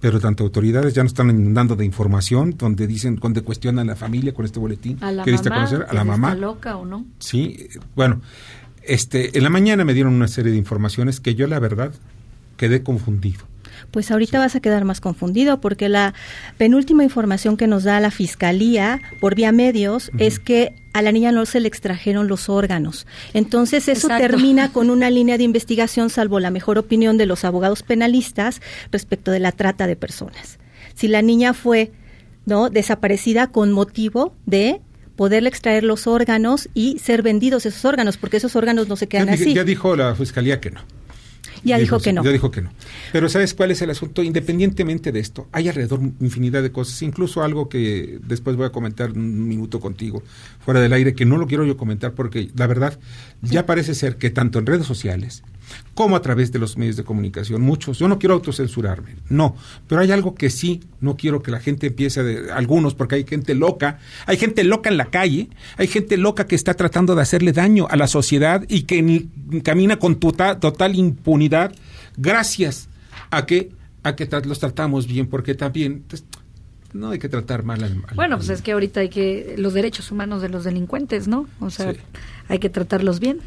pero 0.00 0.20
tanto 0.20 0.44
autoridades 0.44 0.94
ya 0.94 1.02
nos 1.02 1.12
están 1.12 1.30
inundando 1.30 1.76
de 1.76 1.84
información 1.84 2.54
donde 2.56 2.86
dicen, 2.86 3.16
donde 3.16 3.42
cuestionan 3.42 3.88
a 3.88 3.92
la 3.92 3.96
familia 3.96 4.32
con 4.32 4.44
este 4.44 4.58
boletín. 4.58 4.98
A 5.02 5.12
la 5.12 5.24
mamá, 5.24 5.42
conocer? 5.42 5.86
A 5.88 5.92
la 5.92 6.04
mamá. 6.04 6.34
loca 6.34 6.76
o 6.76 6.86
no? 6.86 7.04
Sí, 7.18 7.68
bueno, 7.94 8.20
este, 8.82 9.36
en 9.36 9.44
la 9.44 9.50
mañana 9.50 9.84
me 9.84 9.94
dieron 9.94 10.14
una 10.14 10.28
serie 10.28 10.52
de 10.52 10.58
informaciones 10.58 11.20
que 11.20 11.34
yo 11.34 11.46
la 11.46 11.58
verdad 11.58 11.92
quedé 12.56 12.82
confundido 12.82 13.49
pues 13.90 14.10
ahorita 14.10 14.38
vas 14.38 14.56
a 14.56 14.60
quedar 14.60 14.84
más 14.84 15.00
confundido 15.00 15.60
porque 15.60 15.88
la 15.88 16.14
penúltima 16.58 17.04
información 17.04 17.56
que 17.56 17.66
nos 17.66 17.84
da 17.84 18.00
la 18.00 18.10
Fiscalía 18.10 19.00
por 19.20 19.34
vía 19.34 19.52
medios 19.52 20.10
es 20.18 20.38
que 20.38 20.74
a 20.92 21.02
la 21.02 21.12
niña 21.12 21.32
no 21.32 21.46
se 21.46 21.60
le 21.60 21.68
extrajeron 21.68 22.28
los 22.28 22.48
órganos. 22.48 23.06
Entonces 23.34 23.88
eso 23.88 24.08
termina 24.08 24.72
con 24.72 24.90
una 24.90 25.10
línea 25.10 25.38
de 25.38 25.44
investigación 25.44 26.10
salvo 26.10 26.40
la 26.40 26.50
mejor 26.50 26.78
opinión 26.78 27.16
de 27.16 27.26
los 27.26 27.44
abogados 27.44 27.82
penalistas 27.82 28.60
respecto 28.90 29.30
de 29.30 29.40
la 29.40 29.52
trata 29.52 29.86
de 29.86 29.96
personas. 29.96 30.58
Si 30.94 31.08
la 31.08 31.22
niña 31.22 31.54
fue 31.54 31.92
no 32.46 32.70
desaparecida 32.70 33.48
con 33.48 33.72
motivo 33.72 34.34
de 34.46 34.80
poderle 35.16 35.50
extraer 35.50 35.84
los 35.84 36.06
órganos 36.06 36.68
y 36.74 36.98
ser 36.98 37.22
vendidos 37.22 37.66
esos 37.66 37.84
órganos, 37.84 38.16
porque 38.16 38.38
esos 38.38 38.56
órganos 38.56 38.88
no 38.88 38.96
se 38.96 39.06
quedan 39.06 39.28
así. 39.28 39.52
Ya 39.52 39.64
dijo 39.64 39.94
la 39.94 40.14
fiscalía 40.14 40.60
que 40.60 40.70
no. 40.70 40.80
Ya 41.64 41.78
dijo, 41.78 42.00
que 42.00 42.12
no. 42.12 42.24
Ya 42.24 42.30
dijo 42.30 42.50
que 42.50 42.62
no. 42.62 42.70
Pero 43.12 43.28
¿sabes 43.28 43.54
cuál 43.54 43.70
es 43.70 43.82
el 43.82 43.90
asunto? 43.90 44.22
Independientemente 44.22 45.12
de 45.12 45.20
esto, 45.20 45.48
hay 45.52 45.68
alrededor 45.68 46.00
infinidad 46.20 46.62
de 46.62 46.72
cosas, 46.72 47.02
incluso 47.02 47.42
algo 47.42 47.68
que 47.68 48.18
después 48.26 48.56
voy 48.56 48.66
a 48.66 48.70
comentar 48.70 49.12
un 49.12 49.48
minuto 49.48 49.80
contigo, 49.80 50.22
fuera 50.64 50.80
del 50.80 50.92
aire, 50.92 51.14
que 51.14 51.24
no 51.24 51.36
lo 51.36 51.46
quiero 51.46 51.64
yo 51.64 51.76
comentar 51.76 52.14
porque 52.14 52.50
la 52.54 52.66
verdad 52.66 52.98
ya 53.42 53.66
parece 53.66 53.94
ser 53.94 54.16
que 54.16 54.30
tanto 54.30 54.58
en 54.58 54.66
redes 54.66 54.86
sociales 54.86 55.42
como 55.94 56.16
a 56.16 56.22
través 56.22 56.52
de 56.52 56.58
los 56.58 56.76
medios 56.76 56.96
de 56.96 57.04
comunicación, 57.04 57.60
muchos, 57.60 57.98
yo 57.98 58.08
no 58.08 58.18
quiero 58.18 58.34
autocensurarme, 58.34 59.16
no, 59.28 59.56
pero 59.86 60.00
hay 60.00 60.10
algo 60.10 60.34
que 60.34 60.50
sí, 60.50 60.80
no 61.00 61.16
quiero 61.16 61.42
que 61.42 61.50
la 61.50 61.60
gente 61.60 61.88
empiece, 61.88 62.22
de, 62.22 62.52
algunos, 62.52 62.94
porque 62.94 63.16
hay 63.16 63.24
gente 63.24 63.54
loca, 63.54 63.98
hay 64.26 64.36
gente 64.36 64.64
loca 64.64 64.88
en 64.88 64.96
la 64.96 65.06
calle, 65.06 65.48
hay 65.76 65.88
gente 65.88 66.16
loca 66.16 66.46
que 66.46 66.54
está 66.54 66.74
tratando 66.74 67.14
de 67.14 67.22
hacerle 67.22 67.52
daño 67.52 67.86
a 67.90 67.96
la 67.96 68.06
sociedad 68.06 68.64
y 68.68 68.82
que 68.82 69.26
camina 69.62 69.98
con 69.98 70.16
total, 70.16 70.58
total 70.58 70.94
impunidad 70.94 71.72
gracias 72.16 72.88
a 73.30 73.46
que, 73.46 73.70
a 74.02 74.16
que 74.16 74.28
los 74.44 74.58
tratamos 74.58 75.06
bien, 75.06 75.26
porque 75.26 75.54
también... 75.54 76.04
Pues, 76.08 76.24
no 76.92 77.10
hay 77.10 77.20
que 77.20 77.28
tratar 77.28 77.62
mal 77.62 77.84
al, 77.84 78.02
Bueno, 78.16 78.36
pues 78.36 78.48
es 78.48 78.62
que 78.62 78.72
ahorita 78.72 78.98
hay 78.98 79.10
que 79.10 79.54
los 79.56 79.74
derechos 79.74 80.10
humanos 80.10 80.42
de 80.42 80.48
los 80.48 80.64
delincuentes, 80.64 81.28
¿no? 81.28 81.46
O 81.60 81.70
sea, 81.70 81.94
hay 82.48 82.58
que 82.58 82.68
tratarlos 82.68 83.20
bien 83.20 83.38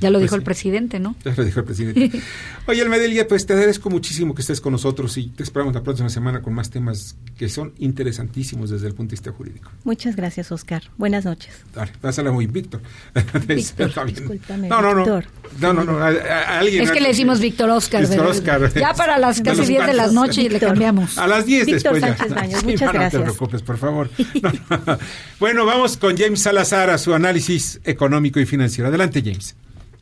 ya 0.00 0.10
lo 0.10 0.18
pues 0.18 0.22
dijo 0.22 0.36
el 0.36 0.42
presidente, 0.42 1.00
¿no? 1.00 1.16
Ya 1.24 1.34
lo 1.36 1.44
dijo 1.44 1.60
el 1.60 1.66
presidente. 1.66 2.10
Oye, 2.66 2.82
Almedelia, 2.82 3.26
pues 3.26 3.46
te 3.46 3.52
agradezco 3.52 3.90
muchísimo 3.90 4.34
que 4.34 4.42
estés 4.42 4.60
con 4.60 4.72
nosotros 4.72 5.16
y 5.16 5.28
te 5.28 5.42
esperamos 5.42 5.74
la 5.74 5.82
próxima 5.82 6.08
semana 6.08 6.42
con 6.42 6.54
más 6.54 6.70
temas 6.70 7.16
que 7.36 7.48
son 7.48 7.72
interesantísimos 7.78 8.70
desde 8.70 8.86
el 8.86 8.94
punto 8.94 9.10
de 9.10 9.14
vista 9.14 9.32
jurídico. 9.32 9.70
Muchas 9.84 10.16
gracias, 10.16 10.52
Oscar. 10.52 10.82
Buenas 10.96 11.24
noches. 11.24 11.54
Dale, 11.74 11.92
pásala 12.00 12.30
muy 12.30 12.46
Víctor. 12.46 12.80
Víctor, 13.46 14.06
discúlpame. 14.06 14.68
No, 14.68 14.80
no, 14.80 14.94
no. 14.94 15.04
Víctor. 15.04 15.26
No, 15.60 15.72
no, 15.72 15.84
no. 15.84 16.02
alguien, 16.02 16.82
es 16.82 16.90
que 16.90 17.00
le 17.00 17.08
decimos 17.08 17.40
Víctor 17.40 17.70
Oscar. 17.70 18.06
Víctor 18.06 18.26
Oscar. 18.26 18.72
Ya 18.74 18.94
para 18.94 19.18
las 19.18 19.40
casi 19.40 19.64
10 19.64 19.86
de 19.86 19.94
la 19.94 20.08
noche 20.08 20.42
y 20.42 20.48
le 20.48 20.60
cambiamos. 20.60 21.18
A 21.18 21.26
las 21.26 21.46
10 21.46 21.66
Víctor 21.66 21.94
después 21.94 22.16
Sánchez 22.16 22.34
Baños, 22.34 22.64
muchas 22.64 22.92
gracias. 22.92 23.14
No 23.14 23.18
te 23.18 23.24
preocupes, 23.24 23.62
por 23.62 23.78
favor. 23.78 24.10
bueno, 25.40 25.66
vamos 25.66 25.96
con 25.96 26.16
James 26.16 26.40
Salazar 26.40 26.90
a 26.90 26.98
su 26.98 27.14
análisis 27.14 27.80
económico 27.84 28.40
y 28.40 28.46
financiero. 28.46 28.88
Adelante, 28.88 29.22
James. 29.24 29.56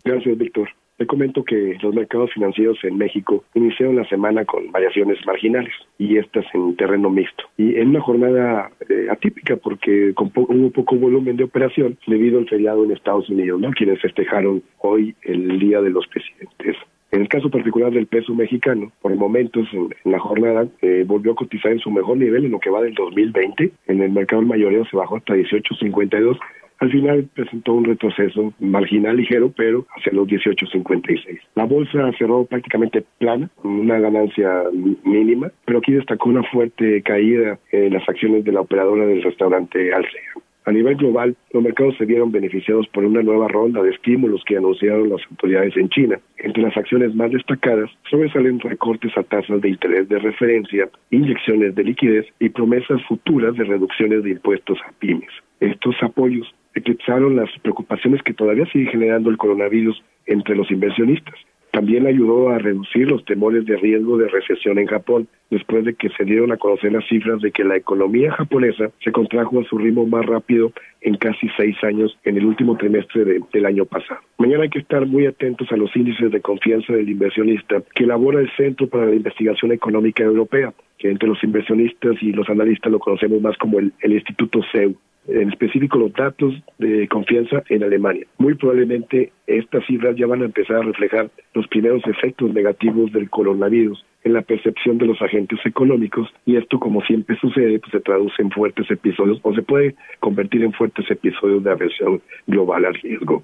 Gracias, 0.05 0.37
Víctor. 0.37 0.69
Le 0.99 1.07
comento 1.07 1.43
que 1.43 1.77
los 1.83 1.95
mercados 1.95 2.33
financieros 2.33 2.79
en 2.85 2.99
México 2.99 3.43
iniciaron 3.55 3.97
la 3.97 4.05
semana 4.09 4.45
con 4.45 4.71
variaciones 4.71 5.19
marginales 5.27 5.73
y 5.99 6.19
estas 6.19 6.45
en 6.55 6.77
terreno 6.77 7.11
mixto. 7.11 7.45
Y 7.57 7.77
en 7.77 7.89
una 7.89 8.01
jornada 8.01 8.71
eh, 8.89 9.09
atípica 9.11 9.57
porque 9.57 10.13
con 10.15 10.31
hubo 10.35 10.71
poco 10.71 10.97
volumen 10.97 11.37
de 11.37 11.45
operación 11.45 11.99
debido 12.07 12.39
al 12.39 12.49
feriado 12.49 12.85
en 12.85 12.93
Estados 12.93 13.29
Unidos, 13.31 13.61
¿no? 13.61 13.71
quienes 13.73 14.01
festejaron 14.01 14.63
hoy 14.79 15.15
el 15.23 15.59
Día 15.59 15.81
de 15.81 15.91
los 15.91 16.07
Presidentes. 16.07 16.77
En 17.11 17.21
el 17.21 17.29
caso 17.29 17.51
particular 17.51 17.93
del 17.93 18.07
peso 18.07 18.35
mexicano, 18.35 18.91
por 19.03 19.15
momentos 19.17 19.69
en, 19.73 19.91
la 20.11 20.19
jornada 20.19 20.67
eh, 20.81 21.05
volvió 21.07 21.33
a 21.33 21.37
cotizar 21.37 21.73
en 21.73 21.79
su 21.79 21.91
mejor 21.91 22.17
nivel 22.17 22.47
en 22.47 22.53
lo 22.53 22.61
que 22.61 22.71
va 22.71 22.81
del 22.81 22.95
2020. 22.95 23.71
En 23.89 24.03
el 24.03 24.11
mercado 24.11 24.41
mayoreo 24.43 24.85
se 24.87 24.97
bajó 24.97 25.17
hasta 25.17 25.35
18.52 25.35 26.39
al 26.83 26.91
final 26.91 27.29
presentó 27.33 27.75
un 27.75 27.85
retroceso 27.85 28.53
marginal 28.59 29.17
ligero, 29.17 29.53
pero 29.57 29.87
hacia 29.97 30.13
los 30.13 30.27
18.56. 30.27 31.39
La 31.55 31.65
bolsa 31.65 32.11
cerró 32.19 32.45
prácticamente 32.45 33.05
plana, 33.19 33.49
una 33.63 34.01
ganancia 34.01 34.65
mínima, 35.05 35.53
pero 35.65 35.79
aquí 35.79 35.93
destacó 35.93 36.31
una 36.31 36.43
fuerte 36.43 37.01
caída 37.03 37.61
en 37.71 37.93
las 37.93 38.09
acciones 38.09 38.45
de 38.45 38.51
la 38.51 38.63
operadora 38.63 39.07
del 39.07 39.23
restaurante 39.23 39.95
Alsea. 39.95 40.33
A 40.65 40.73
nivel 40.73 40.97
global, 40.97 41.37
los 41.53 41.63
mercados 41.63 41.97
se 41.99 42.05
vieron 42.05 42.33
beneficiados 42.33 42.89
por 42.89 43.05
una 43.05 43.23
nueva 43.23 43.47
ronda 43.47 43.81
de 43.81 43.91
estímulos 43.91 44.43
que 44.45 44.57
anunciaron 44.57 45.09
las 45.09 45.21
autoridades 45.31 45.77
en 45.77 45.89
China. 45.89 46.19
Entre 46.39 46.63
las 46.65 46.77
acciones 46.77 47.15
más 47.15 47.31
destacadas 47.31 47.91
sobresalen 48.11 48.59
recortes 48.59 49.17
a 49.17 49.23
tasas 49.23 49.61
de 49.61 49.69
interés 49.69 50.09
de 50.09 50.19
referencia, 50.19 50.89
inyecciones 51.11 51.77
de 51.77 51.85
liquidez 51.85 52.27
y 52.41 52.49
promesas 52.49 53.01
futuras 53.09 53.57
de 53.57 53.65
reducciones 53.65 54.25
de 54.25 54.31
impuestos 54.31 54.79
a 54.85 54.93
pymes. 54.99 55.31
Estos 55.61 55.95
apoyos 56.03 56.53
eclipsaron 56.75 57.37
las 57.37 57.51
preocupaciones 57.61 58.23
que 58.23 58.35
todavía 58.35 58.67
sigue 58.67 58.91
generando 58.91 59.31
el 59.31 59.37
coronavirus 59.37 60.03
entre 60.27 60.57
los 60.57 60.71
inversionistas. 60.71 61.35
También 61.73 62.07
ayudó 62.07 62.51
a 62.51 62.59
reducir 62.59 63.11
los 63.11 63.25
temores 63.25 63.65
de 63.65 63.79
riesgo 63.79 64.19
de 64.19 64.29
recesión 64.29 64.79
en 64.79 64.87
Japón, 64.87 65.27
después 65.51 65.87
de 65.87 65.95
que 65.95 66.11
se 66.11 66.25
dieron 66.25 66.53
a 66.53 66.59
conocer 66.59 66.93
las 66.93 67.07
cifras 67.09 67.41
de 67.41 67.51
que 67.51 67.65
la 67.65 67.77
economía 67.77 68.31
japonesa 68.31 68.91
se 69.03 69.11
contrajo 69.11 69.59
a 69.59 69.65
su 69.65 69.79
ritmo 69.79 70.07
más 70.07 70.27
rápido 70.27 70.73
en 71.01 71.17
casi 71.17 71.49
seis 71.57 71.75
años 71.83 72.15
en 72.25 72.37
el 72.37 72.45
último 72.45 72.77
trimestre 72.77 73.41
del 73.51 73.65
año 73.65 73.87
pasado. 73.87 74.21
Mañana 74.37 74.65
hay 74.65 74.69
que 74.69 74.81
estar 74.81 75.07
muy 75.07 75.25
atentos 75.25 75.73
a 75.73 75.77
los 75.77 75.97
índices 75.97 76.31
de 76.31 76.43
confianza 76.43 76.93
del 76.93 77.09
inversionista 77.09 77.83
que 77.95 78.05
elabora 78.05 78.41
el 78.41 78.51
Centro 78.55 78.87
para 78.87 79.07
la 79.07 79.15
Investigación 79.15 79.73
Económica 79.73 80.23
Europea, 80.23 80.75
que 80.99 81.09
entre 81.09 81.27
los 81.27 81.43
inversionistas 81.43 82.23
y 82.23 82.33
los 82.33 82.51
analistas 82.51 82.93
lo 82.93 82.99
conocemos 82.99 83.41
más 83.41 83.57
como 83.57 83.79
el, 83.79 83.95
el 84.03 84.13
Instituto 84.13 84.61
CEU. 84.73 84.95
En 85.29 85.51
específico 85.51 85.99
los 85.99 86.13
datos 86.13 86.55
de 86.79 87.07
confianza 87.09 87.63
en 87.69 87.85
Alemania. 87.85 88.27
Muy 88.39 88.55
probablemente 88.55 89.33
estas 89.47 89.85
cifras 89.87 90.17
ya 90.17 90.27
van 90.27 90.43
a 90.43 90.47
empezar 90.47 90.77
a 90.77 90.83
reflejar 90.83 91.31
los 91.55 91.67
primeros 91.69 92.03
efectos 92.07 92.53
negativos 92.53 93.13
del 93.13 93.31
coronavirus 93.31 94.05
en 94.25 94.33
la 94.35 94.43
percepción 94.43 94.99
de 94.99 95.07
los 95.07 95.21
agentes 95.21 95.59
económicos 95.65 96.29
y 96.47 96.57
esto 96.57 96.79
como 96.79 97.03
siempre 97.03 97.37
sucede 97.41 97.79
pues 97.79 97.93
se 97.93 98.01
traduce 98.01 98.41
en 98.43 98.51
fuertes 98.51 98.91
episodios 98.91 99.39
o 99.43 99.55
se 99.55 99.63
puede 99.63 99.95
convertir 100.21 100.63
en 100.65 100.73
fuertes 100.73 101.11
episodios 101.11 101.63
de 101.65 101.71
aversión 101.71 102.21
global 102.47 102.85
al 102.85 102.95
riesgo. 102.95 103.43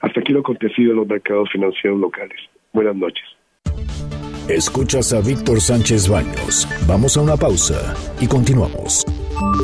Hasta 0.00 0.20
aquí 0.20 0.32
lo 0.32 0.40
acontecido 0.40 0.92
en 0.92 0.98
los 0.98 1.08
mercados 1.08 1.48
financieros 1.50 1.98
locales. 1.98 2.38
Buenas 2.72 2.96
noches. 2.96 3.24
Escuchas 4.48 5.12
a 5.12 5.20
Víctor 5.20 5.60
Sánchez 5.60 6.08
Baños. 6.08 6.66
Vamos 6.86 7.16
a 7.16 7.20
una 7.20 7.36
pausa 7.36 7.94
y 8.20 8.26
continuamos. 8.26 9.04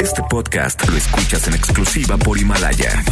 Este 0.01 0.23
podcast 0.31 0.89
lo 0.89 0.97
escuchas 0.97 1.49
en 1.49 1.55
exclusiva 1.55 2.17
por 2.17 2.39
Himalaya. 2.39 3.03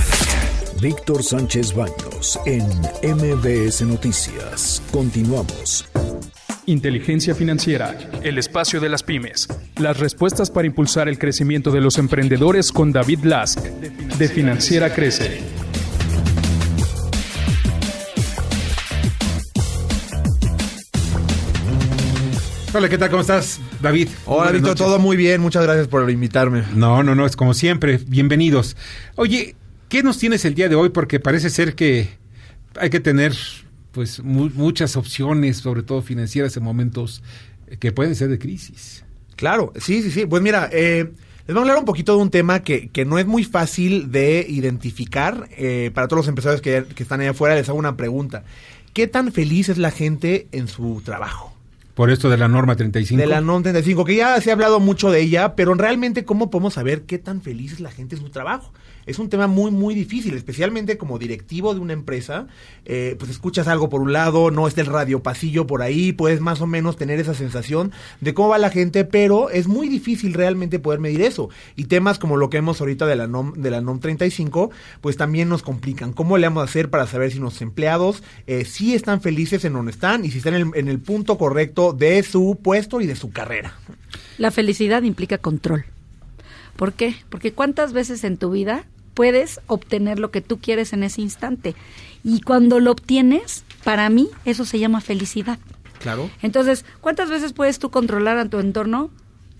Víctor 0.80 1.22
Sánchez 1.22 1.74
Baños 1.74 2.38
en 2.46 2.64
MBS 3.02 3.82
Noticias. 3.82 4.82
Continuamos. 4.92 5.86
Inteligencia 6.66 7.34
Financiera, 7.34 7.98
el 8.22 8.38
espacio 8.38 8.80
de 8.80 8.88
las 8.88 9.02
pymes. 9.02 9.48
Las 9.80 9.98
respuestas 9.98 10.50
para 10.50 10.66
impulsar 10.66 11.08
el 11.08 11.18
crecimiento 11.18 11.72
de 11.72 11.80
los 11.80 11.98
emprendedores 11.98 12.70
con 12.70 12.92
David 12.92 13.24
Lask, 13.24 13.58
de 13.60 14.28
Financiera 14.28 14.94
Crece. 14.94 15.61
Hola, 22.74 22.88
¿qué 22.88 22.96
tal? 22.96 23.10
¿Cómo 23.10 23.20
estás, 23.20 23.60
David? 23.82 24.08
Hola, 24.24 24.50
Víctor, 24.50 24.74
todo 24.74 24.98
muy 24.98 25.14
bien. 25.14 25.42
Muchas 25.42 25.62
gracias 25.62 25.88
por 25.88 26.10
invitarme. 26.10 26.64
No, 26.74 27.02
no, 27.02 27.14
no, 27.14 27.26
es 27.26 27.36
como 27.36 27.52
siempre. 27.52 28.00
Bienvenidos. 28.06 28.78
Oye, 29.16 29.56
¿qué 29.90 30.02
nos 30.02 30.16
tienes 30.16 30.46
el 30.46 30.54
día 30.54 30.70
de 30.70 30.74
hoy? 30.74 30.88
Porque 30.88 31.20
parece 31.20 31.50
ser 31.50 31.74
que 31.74 32.08
hay 32.76 32.88
que 32.88 32.98
tener 32.98 33.34
pues 33.90 34.22
muchas 34.22 34.96
opciones, 34.96 35.58
sobre 35.58 35.82
todo 35.82 36.00
financieras, 36.00 36.56
en 36.56 36.62
momentos 36.62 37.22
que 37.78 37.92
pueden 37.92 38.14
ser 38.14 38.30
de 38.30 38.38
crisis. 38.38 39.04
Claro, 39.36 39.74
sí, 39.76 40.02
sí, 40.02 40.10
sí. 40.10 40.24
Pues 40.24 40.42
mira, 40.42 40.70
eh, 40.72 41.12
les 41.46 41.54
voy 41.54 41.58
a 41.58 41.60
hablar 41.60 41.76
un 41.76 41.84
poquito 41.84 42.16
de 42.16 42.22
un 42.22 42.30
tema 42.30 42.62
que, 42.62 42.88
que 42.88 43.04
no 43.04 43.18
es 43.18 43.26
muy 43.26 43.44
fácil 43.44 44.10
de 44.10 44.46
identificar. 44.48 45.46
Eh, 45.58 45.90
para 45.92 46.08
todos 46.08 46.20
los 46.20 46.28
empresarios 46.28 46.62
que, 46.62 46.86
que 46.94 47.02
están 47.02 47.20
allá 47.20 47.32
afuera, 47.32 47.54
les 47.54 47.68
hago 47.68 47.78
una 47.78 47.98
pregunta. 47.98 48.44
¿Qué 48.94 49.06
tan 49.08 49.30
feliz 49.30 49.68
es 49.68 49.76
la 49.76 49.90
gente 49.90 50.48
en 50.52 50.68
su 50.68 51.02
trabajo? 51.04 51.52
Por 51.95 52.11
esto 52.11 52.30
de 52.30 52.38
la 52.38 52.49
norma 52.49 52.74
35. 52.76 53.20
De 53.20 53.26
la 53.26 53.40
norma 53.40 53.64
35, 53.64 54.05
que 54.05 54.16
ya 54.16 54.40
se 54.40 54.51
ha 54.51 54.55
hablado 54.55 54.80
mucho 54.80 55.11
de 55.11 55.20
ella, 55.20 55.55
pero 55.55 55.74
realmente 55.74 56.24
cómo 56.24 56.51
podemos 56.51 56.74
saber 56.74 57.03
qué 57.03 57.18
tan 57.18 57.43
feliz 57.43 57.72
es 57.72 57.80
la 57.80 57.90
gente 57.90 58.16
en 58.16 58.22
su 58.22 58.30
trabajo 58.30 58.72
es 59.07 59.18
un 59.18 59.28
tema 59.28 59.46
muy, 59.46 59.70
muy 59.70 59.94
difícil, 59.94 60.34
especialmente 60.34 60.98
como 60.98 61.18
directivo 61.18 61.74
de 61.74 61.80
una 61.80 61.92
empresa, 61.92 62.46
eh, 62.84 63.16
pues 63.18 63.30
escuchas 63.30 63.68
algo 63.68 63.88
por 63.88 64.00
un 64.00 64.12
lado, 64.12 64.50
no 64.50 64.68
está 64.68 64.80
el 64.80 64.86
radio 64.86 65.22
pasillo 65.22 65.66
por 65.66 65.82
ahí, 65.82 66.12
puedes 66.12 66.40
más 66.40 66.61
o 66.61 66.66
menos 66.66 66.96
tener 66.96 67.18
esa 67.20 67.34
sensación 67.34 67.92
de 68.20 68.34
cómo 68.34 68.50
va 68.50 68.59
la 68.59 68.70
gente, 68.70 69.05
pero 69.05 69.50
es 69.50 69.66
muy 69.66 69.88
difícil 69.88 70.34
realmente 70.34 70.78
poder 70.78 71.00
medir 71.00 71.22
eso. 71.22 71.48
Y 71.76 71.84
temas 71.84 72.18
como 72.18 72.36
lo 72.36 72.50
que 72.50 72.59
vemos 72.59 72.80
ahorita 72.80 73.07
de 73.07 73.16
la 73.16 73.26
NOM, 73.26 73.55
de 73.55 73.70
la 73.70 73.80
NOM 73.80 74.00
35, 74.00 74.70
pues 75.00 75.16
también 75.16 75.48
nos 75.48 75.62
complican. 75.62 76.12
¿Cómo 76.12 76.38
le 76.38 76.46
vamos 76.46 76.62
a 76.62 76.64
hacer 76.64 76.90
para 76.90 77.07
saber 77.07 77.32
si 77.32 77.40
nuestros 77.40 77.62
empleados 77.62 78.22
eh, 78.46 78.64
sí 78.64 78.94
están 78.94 79.20
felices 79.20 79.64
en 79.64 79.72
donde 79.72 79.92
están 79.92 80.24
y 80.24 80.30
si 80.30 80.38
están 80.38 80.55
en 80.55 80.68
el, 80.68 80.78
en 80.78 80.88
el 80.88 81.00
punto 81.00 81.38
correcto 81.38 81.92
de 81.92 82.22
su 82.22 82.59
puesto 82.62 83.00
y 83.00 83.07
de 83.07 83.16
su 83.16 83.30
carrera? 83.30 83.74
La 84.38 84.50
felicidad 84.50 85.03
implica 85.03 85.38
control. 85.38 85.84
¿Por 86.76 86.92
qué? 86.92 87.16
Porque 87.28 87.52
cuántas 87.52 87.92
veces 87.92 88.24
en 88.24 88.36
tu 88.36 88.50
vida 88.50 88.86
puedes 89.14 89.60
obtener 89.66 90.18
lo 90.18 90.30
que 90.30 90.40
tú 90.40 90.58
quieres 90.58 90.92
en 90.92 91.02
ese 91.02 91.20
instante. 91.20 91.74
Y 92.24 92.40
cuando 92.40 92.80
lo 92.80 92.92
obtienes, 92.92 93.64
para 93.84 94.08
mí, 94.08 94.30
eso 94.44 94.64
se 94.64 94.78
llama 94.78 95.00
felicidad. 95.00 95.58
Claro. 96.00 96.30
Entonces, 96.40 96.84
¿cuántas 97.00 97.30
veces 97.30 97.52
puedes 97.52 97.78
tú 97.78 97.90
controlar 97.90 98.38
a 98.38 98.48
tu 98.48 98.58
entorno? 98.58 99.10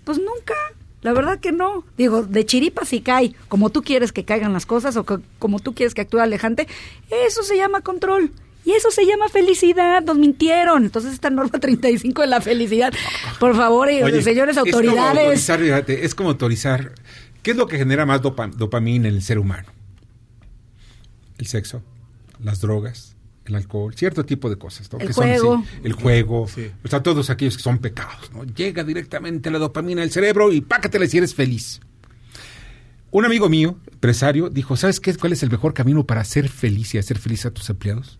Pues 0.03 0.17
nunca. 0.17 0.55
La 1.01 1.13
verdad 1.13 1.39
que 1.39 1.51
no. 1.51 1.83
Digo, 1.97 2.23
de 2.23 2.45
chiripa 2.45 2.85
si 2.85 3.01
cae, 3.01 3.35
como 3.49 3.69
tú 3.69 3.83
quieres 3.83 4.11
que 4.11 4.25
caigan 4.25 4.53
las 4.53 4.65
cosas 4.65 4.95
o 4.95 5.05
como 5.39 5.59
tú 5.59 5.73
quieres 5.73 5.93
que 5.93 6.01
actúe 6.01 6.19
Alejante, 6.19 6.67
eso 7.09 7.43
se 7.43 7.57
llama 7.57 7.81
control. 7.81 8.31
Y 8.65 8.71
eso 8.71 8.91
se 8.91 9.05
llama 9.05 9.29
felicidad, 9.29 10.03
nos 10.03 10.17
mintieron. 10.17 10.85
Entonces 10.85 11.13
esta 11.13 11.29
norma 11.29 11.59
35 11.59 12.21
de 12.21 12.27
la 12.27 12.41
felicidad, 12.41 12.93
por 13.39 13.55
favor, 13.55 13.89
eh, 13.89 14.21
señores 14.21 14.57
autoridades. 14.57 15.49
Es 15.87 16.15
como 16.15 16.29
autorizar, 16.29 16.93
¿qué 17.41 17.51
es 17.51 17.57
lo 17.57 17.67
que 17.67 17.77
genera 17.77 18.05
más 18.05 18.21
dopamina 18.21 19.07
en 19.07 19.15
el 19.15 19.21
ser 19.21 19.39
humano? 19.39 19.69
El 21.37 21.47
sexo, 21.47 21.81
las 22.41 22.61
drogas, 22.61 23.15
el 23.45 23.55
alcohol, 23.55 23.93
cierto 23.95 24.25
tipo 24.25 24.49
de 24.49 24.57
cosas. 24.57 24.89
El, 24.99 25.11
juego. 25.11 25.63
el 25.83 25.93
juego. 25.93 26.43
O 26.43 26.87
sea, 26.87 27.03
todos 27.03 27.29
aquellos 27.29 27.57
que 27.57 27.63
son 27.63 27.79
pecados. 27.79 28.31
¿no? 28.31 28.45
Llega 28.45 28.83
directamente 28.83 29.51
la 29.51 29.59
dopamina 29.59 30.03
al 30.03 30.11
cerebro 30.11 30.51
y 30.51 30.61
pácatela 30.61 31.05
si 31.07 31.17
eres 31.17 31.35
feliz. 31.35 31.81
Un 33.11 33.25
amigo 33.25 33.47
mío, 33.47 33.77
empresario, 33.91 34.49
dijo, 34.49 34.75
¿sabes 34.75 34.99
qué? 34.99 35.13
¿Cuál 35.15 35.33
es 35.33 35.43
el 35.43 35.51
mejor 35.51 35.73
camino 35.73 36.03
para 36.03 36.23
ser 36.23 36.49
feliz 36.49 36.95
y 36.95 36.97
hacer 36.97 37.19
feliz 37.19 37.45
a 37.45 37.51
tus 37.51 37.69
empleados? 37.69 38.19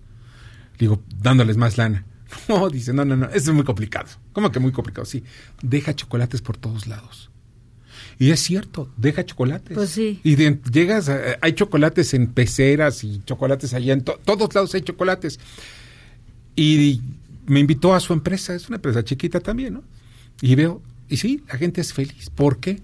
Digo, 0.84 1.02
dándoles 1.22 1.56
más 1.56 1.78
lana. 1.78 2.06
No, 2.50 2.70
dice, 2.70 2.92
no, 2.92 3.06
no, 3.06 3.16
no, 3.16 3.28
eso 3.28 3.52
es 3.52 3.56
muy 3.56 3.64
complicado. 3.64 4.10
¿Cómo 4.34 4.52
que 4.52 4.60
muy 4.60 4.74
complicado? 4.74 5.06
Sí, 5.06 5.24
deja 5.62 5.96
chocolates 5.96 6.42
por 6.42 6.58
todos 6.58 6.88
lados. 6.88 7.30
Y 8.20 8.32
es 8.32 8.42
cierto, 8.42 8.92
deja 8.98 9.24
chocolates. 9.24 9.78
Pues 9.78 9.92
sí. 9.92 10.20
Y 10.26 10.36
llegas, 10.70 11.10
hay 11.40 11.54
chocolates 11.54 12.14
en 12.14 12.28
peceras 12.34 13.06
y 13.06 13.22
chocolates 13.24 13.74
allá, 13.74 13.94
en 13.94 14.04
todos 14.04 14.54
lados 14.54 14.76
hay 14.76 14.82
chocolates. 14.82 15.40
Y 16.58 17.02
me 17.46 17.62
invitó 17.62 17.96
a 17.96 18.02
su 18.02 18.12
empresa, 18.12 18.54
es 18.54 18.68
una 18.68 18.76
empresa 18.76 19.06
chiquita 19.06 19.40
también, 19.40 19.76
¿no? 19.76 19.84
Y 20.42 20.56
veo, 20.56 20.82
y 21.08 21.16
sí, 21.16 21.44
la 21.48 21.58
gente 21.58 21.80
es 21.80 21.94
feliz. 21.94 22.30
¿Por 22.30 22.60
qué? 22.60 22.82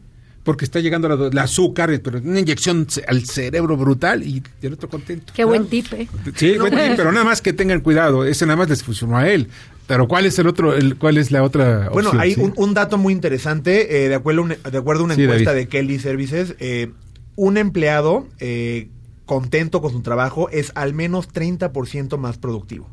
Porque 0.49 0.65
está 0.65 0.79
llegando 0.79 1.29
la, 1.31 1.43
azúcar, 1.43 1.91
pero 2.03 2.17
una 2.17 2.39
inyección 2.39 2.87
al 3.07 3.23
cerebro 3.25 3.77
brutal 3.77 4.23
y 4.23 4.41
el 4.63 4.73
otro 4.73 4.89
contento. 4.89 5.31
Qué 5.35 5.43
buen 5.43 5.67
tip, 5.67 5.85
¿eh? 5.93 6.07
Sí, 6.33 6.57
buen 6.57 6.73
tip, 6.73 6.93
pero 6.97 7.11
nada 7.11 7.23
más 7.23 7.43
que 7.43 7.53
tengan 7.53 7.81
cuidado, 7.81 8.25
ese 8.25 8.47
nada 8.47 8.55
más 8.55 8.67
les 8.67 8.81
funcionó 8.81 9.15
a 9.15 9.29
él. 9.29 9.47
Pero 9.85 10.07
¿cuál 10.07 10.25
es 10.25 10.39
el 10.39 10.47
otro, 10.47 10.73
el, 10.73 10.95
cuál 10.95 11.19
es 11.19 11.29
la 11.29 11.43
otra 11.43 11.89
Bueno, 11.89 12.13
hay 12.17 12.35
un, 12.55 12.73
dato 12.73 12.97
muy 12.97 13.13
interesante, 13.13 14.05
eh, 14.05 14.09
de, 14.09 14.15
acuerdo, 14.15 14.47
de 14.47 14.75
acuerdo 14.75 15.03
a 15.03 15.05
una 15.05 15.13
encuesta 15.13 15.53
de 15.53 15.67
Kelly 15.67 15.99
Services, 15.99 16.55
eh, 16.57 16.93
un 17.35 17.57
empleado 17.57 18.25
eh, 18.39 18.89
contento 19.27 19.83
con 19.83 19.91
su 19.91 20.01
trabajo 20.01 20.49
es 20.49 20.71
al 20.73 20.95
menos 20.95 21.31
30% 21.31 22.17
más 22.17 22.39
productivo. 22.39 22.89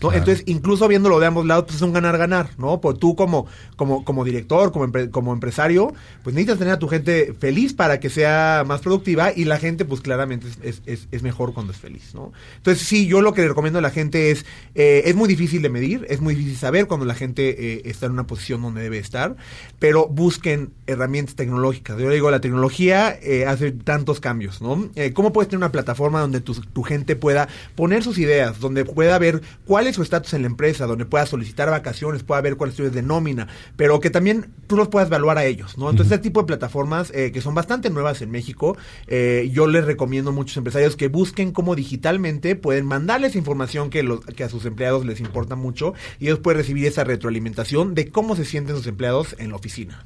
Entonces, 0.00 0.42
incluso 0.46 0.88
viéndolo 0.88 1.18
de 1.18 1.26
ambos 1.26 1.46
lados, 1.46 1.64
pues 1.64 1.76
es 1.76 1.82
un 1.82 1.92
ganar-ganar, 1.92 2.50
¿no? 2.58 2.80
Pues 2.80 2.98
tú 2.98 3.16
como, 3.16 3.46
como, 3.76 4.04
como 4.04 4.24
director, 4.24 4.72
como, 4.72 4.92
como 5.10 5.32
empresario, 5.32 5.94
pues 6.22 6.34
necesitas 6.34 6.58
tener 6.58 6.74
a 6.74 6.78
tu 6.78 6.88
gente 6.88 7.34
feliz 7.38 7.72
para 7.72 7.98
que 7.98 8.10
sea 8.10 8.64
más 8.66 8.80
productiva 8.80 9.32
y 9.34 9.44
la 9.44 9.58
gente, 9.58 9.84
pues 9.84 10.00
claramente 10.00 10.48
es, 10.62 10.82
es, 10.86 11.08
es 11.10 11.22
mejor 11.22 11.54
cuando 11.54 11.72
es 11.72 11.78
feliz, 11.78 12.14
¿no? 12.14 12.32
Entonces, 12.58 12.86
sí, 12.86 13.06
yo 13.06 13.22
lo 13.22 13.32
que 13.32 13.42
le 13.42 13.48
recomiendo 13.48 13.78
a 13.78 13.82
la 13.82 13.90
gente 13.90 14.30
es, 14.30 14.44
eh, 14.74 15.02
es 15.06 15.14
muy 15.14 15.28
difícil 15.28 15.62
de 15.62 15.70
medir, 15.70 16.06
es 16.08 16.20
muy 16.20 16.34
difícil 16.34 16.58
saber 16.58 16.86
cuando 16.86 17.06
la 17.06 17.14
gente 17.14 17.74
eh, 17.74 17.82
está 17.86 18.06
en 18.06 18.12
una 18.12 18.26
posición 18.26 18.62
donde 18.62 18.82
debe 18.82 18.98
estar, 18.98 19.36
pero 19.78 20.08
busquen 20.08 20.72
herramientas 20.86 21.36
tecnológicas. 21.36 21.98
Yo 21.98 22.10
digo, 22.10 22.30
la 22.30 22.40
tecnología 22.40 23.18
eh, 23.22 23.46
hace 23.46 23.72
tantos 23.72 24.20
cambios, 24.20 24.60
¿no? 24.60 24.90
¿Cómo 25.14 25.32
puedes 25.32 25.48
tener 25.48 25.58
una 25.58 25.72
plataforma 25.72 26.20
donde 26.20 26.40
tu, 26.40 26.54
tu 26.54 26.82
gente 26.82 27.16
pueda 27.16 27.48
poner 27.74 28.02
sus 28.02 28.18
ideas, 28.18 28.60
donde 28.60 28.84
pueda 28.84 29.18
ver 29.18 29.40
cuál 29.64 29.85
su 29.92 30.02
estatus 30.02 30.34
en 30.34 30.42
la 30.42 30.48
empresa, 30.48 30.86
donde 30.86 31.04
pueda 31.04 31.26
solicitar 31.26 31.70
vacaciones, 31.70 32.22
pueda 32.22 32.40
ver 32.40 32.56
cuáles 32.56 32.76
son 32.76 32.90
de 32.90 33.02
nómina, 33.02 33.48
pero 33.76 34.00
que 34.00 34.10
también 34.10 34.46
tú 34.66 34.76
los 34.76 34.88
puedas 34.88 35.08
evaluar 35.08 35.38
a 35.38 35.44
ellos, 35.44 35.78
¿no? 35.78 35.90
Entonces, 35.90 36.12
este 36.12 36.22
tipo 36.22 36.40
de 36.40 36.46
plataformas 36.46 37.10
eh, 37.14 37.32
que 37.32 37.40
son 37.40 37.54
bastante 37.54 37.90
nuevas 37.90 38.22
en 38.22 38.30
México, 38.30 38.76
eh, 39.06 39.50
yo 39.52 39.66
les 39.66 39.84
recomiendo 39.84 40.30
a 40.30 40.32
muchos 40.32 40.56
empresarios 40.56 40.96
que 40.96 41.08
busquen 41.08 41.52
cómo 41.52 41.74
digitalmente 41.74 42.56
pueden 42.56 42.86
mandarles 42.86 43.36
información 43.36 43.90
que, 43.90 44.02
los, 44.02 44.20
que 44.20 44.44
a 44.44 44.48
sus 44.48 44.64
empleados 44.64 45.04
les 45.04 45.20
importa 45.20 45.56
mucho 45.56 45.94
y 46.18 46.26
ellos 46.26 46.38
pueden 46.38 46.58
recibir 46.58 46.86
esa 46.86 47.04
retroalimentación 47.04 47.94
de 47.94 48.08
cómo 48.08 48.36
se 48.36 48.44
sienten 48.44 48.76
sus 48.76 48.86
empleados 48.86 49.36
en 49.38 49.50
la 49.50 49.56
oficina. 49.56 50.04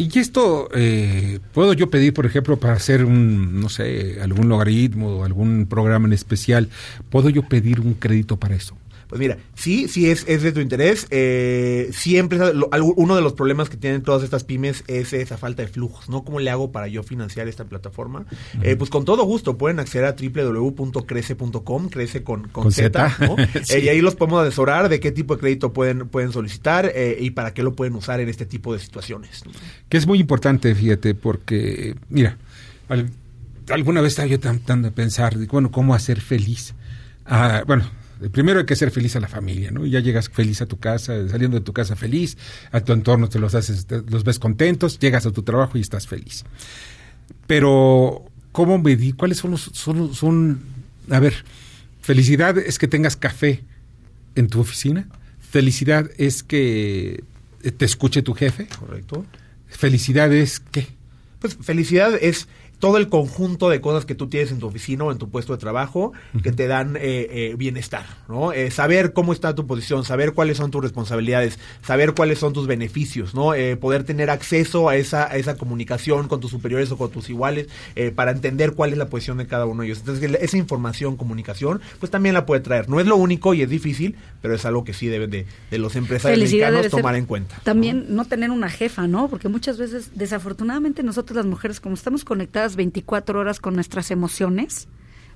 Y 0.00 0.18
esto, 0.18 0.70
eh, 0.74 1.40
¿puedo 1.52 1.74
yo 1.74 1.90
pedir, 1.90 2.14
por 2.14 2.24
ejemplo, 2.24 2.58
para 2.58 2.72
hacer 2.72 3.04
un, 3.04 3.60
no 3.60 3.68
sé, 3.68 4.18
algún 4.22 4.48
logaritmo 4.48 5.18
o 5.18 5.24
algún 5.24 5.66
programa 5.66 6.06
en 6.06 6.14
especial, 6.14 6.70
¿puedo 7.10 7.28
yo 7.28 7.42
pedir 7.42 7.80
un 7.80 7.92
crédito 7.92 8.38
para 8.38 8.54
eso? 8.54 8.78
Pues 9.10 9.18
mira, 9.18 9.38
sí, 9.56 9.88
sí 9.88 10.08
es, 10.08 10.24
es 10.28 10.44
de 10.44 10.52
tu 10.52 10.60
interés. 10.60 11.08
Eh, 11.10 11.90
siempre 11.92 12.38
uno 12.94 13.16
de 13.16 13.22
los 13.22 13.32
problemas 13.32 13.68
que 13.68 13.76
tienen 13.76 14.02
todas 14.02 14.22
estas 14.22 14.44
pymes 14.44 14.84
es 14.86 15.12
esa 15.12 15.36
falta 15.36 15.62
de 15.62 15.68
flujos, 15.68 16.08
¿no? 16.08 16.22
¿Cómo 16.22 16.38
le 16.38 16.48
hago 16.48 16.70
para 16.70 16.86
yo 16.86 17.02
financiar 17.02 17.48
esta 17.48 17.64
plataforma? 17.64 18.24
Eh, 18.62 18.76
pues 18.76 18.88
con 18.88 19.04
todo 19.04 19.24
gusto 19.24 19.58
pueden 19.58 19.80
acceder 19.80 20.04
a 20.04 20.14
www.crece.com, 20.14 21.88
crece 21.88 22.22
con, 22.22 22.46
con, 22.50 22.70
Z, 22.70 23.16
¿no? 23.18 23.36
Eh, 23.70 23.80
y 23.80 23.88
ahí 23.88 24.00
los 24.00 24.14
podemos 24.14 24.42
asesorar 24.46 24.88
de 24.88 25.00
qué 25.00 25.10
tipo 25.10 25.34
de 25.34 25.40
crédito 25.40 25.72
pueden, 25.72 26.08
pueden 26.08 26.30
solicitar 26.30 26.92
y 27.18 27.30
para 27.30 27.52
qué 27.52 27.64
lo 27.64 27.74
pueden 27.74 27.96
usar 27.96 28.20
en 28.20 28.28
este 28.28 28.46
tipo 28.46 28.72
de 28.72 28.78
situaciones. 28.78 29.42
Que 29.88 29.96
es 29.96 30.06
muy 30.06 30.20
importante, 30.20 30.72
fíjate, 30.72 31.16
porque, 31.16 31.96
mira, 32.10 32.36
alguna 33.70 34.02
vez 34.02 34.12
estaba 34.12 34.28
yo 34.28 34.38
tratando 34.38 34.88
de 34.88 34.92
pensar, 34.92 35.36
bueno, 35.48 35.72
¿cómo 35.72 35.94
hacer 35.94 36.20
feliz? 36.20 36.74
bueno, 37.66 37.84
primero 38.28 38.60
hay 38.60 38.66
que 38.66 38.76
ser 38.76 38.90
feliz 38.90 39.16
a 39.16 39.20
la 39.20 39.28
familia, 39.28 39.70
¿no? 39.70 39.86
Ya 39.86 40.00
llegas 40.00 40.28
feliz 40.28 40.60
a 40.62 40.66
tu 40.66 40.78
casa, 40.78 41.28
saliendo 41.28 41.58
de 41.58 41.64
tu 41.64 41.72
casa 41.72 41.96
feliz, 41.96 42.36
a 42.72 42.80
tu 42.80 42.92
entorno 42.92 43.28
te 43.28 43.38
los 43.38 43.54
haces, 43.54 43.86
los 44.08 44.24
ves 44.24 44.38
contentos, 44.38 44.98
llegas 44.98 45.26
a 45.26 45.30
tu 45.30 45.42
trabajo 45.42 45.78
y 45.78 45.80
estás 45.80 46.06
feliz. 46.06 46.44
Pero, 47.46 48.24
¿cómo 48.52 48.78
medir? 48.78 49.16
¿Cuáles 49.16 49.38
son 49.38 49.52
los, 49.52 49.62
son, 49.72 50.14
son, 50.14 50.60
a 51.10 51.20
ver, 51.20 51.34
felicidad 52.02 52.58
es 52.58 52.78
que 52.78 52.88
tengas 52.88 53.16
café 53.16 53.62
en 54.34 54.48
tu 54.48 54.60
oficina, 54.60 55.08
felicidad 55.40 56.10
es 56.18 56.42
que 56.42 57.24
te 57.76 57.84
escuche 57.84 58.22
tu 58.22 58.34
jefe. 58.34 58.66
Correcto. 58.78 59.26
Felicidad 59.68 60.32
es 60.32 60.60
qué? 60.60 60.86
Pues 61.40 61.56
felicidad 61.60 62.12
es 62.20 62.48
todo 62.80 62.96
el 62.96 63.08
conjunto 63.08 63.68
de 63.68 63.80
cosas 63.80 64.06
que 64.06 64.14
tú 64.14 64.28
tienes 64.28 64.50
en 64.50 64.58
tu 64.58 64.66
oficina 64.66 65.04
o 65.04 65.12
en 65.12 65.18
tu 65.18 65.28
puesto 65.28 65.52
de 65.52 65.58
trabajo 65.58 66.12
que 66.42 66.50
te 66.50 66.66
dan 66.66 66.96
eh, 66.96 67.00
eh, 67.30 67.54
bienestar, 67.56 68.06
¿no? 68.28 68.52
Eh, 68.52 68.70
saber 68.70 69.12
cómo 69.12 69.32
está 69.32 69.54
tu 69.54 69.66
posición, 69.66 70.02
saber 70.04 70.32
cuáles 70.32 70.56
son 70.56 70.70
tus 70.70 70.82
responsabilidades, 70.82 71.58
saber 71.82 72.14
cuáles 72.14 72.38
son 72.38 72.52
tus 72.52 72.66
beneficios, 72.66 73.34
¿no? 73.34 73.52
poder 73.78 74.04
tener 74.04 74.30
acceso 74.30 74.88
a 74.88 74.96
esa, 74.96 75.26
a 75.26 75.36
esa 75.36 75.56
comunicación 75.56 76.28
con 76.28 76.40
tus 76.40 76.50
superiores 76.50 76.90
o 76.90 76.96
con 76.96 77.10
tus 77.10 77.28
iguales 77.28 77.68
para 78.14 78.30
entender 78.30 78.72
cuál 78.72 78.92
es 78.92 78.98
la 78.98 79.08
posición 79.08 79.36
de 79.36 79.46
cada 79.46 79.66
uno 79.66 79.82
de 79.82 79.88
ellos. 79.88 79.98
Entonces, 79.98 80.38
esa 80.40 80.56
información, 80.56 81.16
comunicación, 81.16 81.80
pues 81.98 82.10
también 82.10 82.34
la 82.34 82.46
puede 82.46 82.62
traer. 82.62 82.88
No 82.88 83.00
es 83.00 83.06
lo 83.06 83.16
único 83.16 83.52
y 83.52 83.62
es 83.62 83.68
difícil, 83.68 84.16
pero 84.40 84.54
es 84.54 84.64
algo 84.64 84.84
que 84.84 84.94
sí 84.94 85.08
deben 85.08 85.30
de, 85.30 85.46
de 85.70 85.78
los 85.78 85.94
empresarios 85.96 86.40
mexicanos 86.40 86.88
tomar 86.88 87.16
en 87.16 87.26
cuenta. 87.26 87.56
También 87.62 88.06
¿no? 88.08 88.24
tener 88.24 88.50
una 88.50 88.70
jefa, 88.70 89.06
¿no? 89.06 89.28
Porque 89.28 89.48
muchas 89.48 89.76
veces, 89.76 90.12
desafortunadamente, 90.14 91.02
nosotros 91.02 91.36
las 91.36 91.46
mujeres, 91.46 91.80
como 91.80 91.94
estamos 91.94 92.24
conectadas 92.24 92.69
24 92.76 93.40
horas 93.40 93.60
con 93.60 93.74
nuestras 93.74 94.10
emociones, 94.10 94.88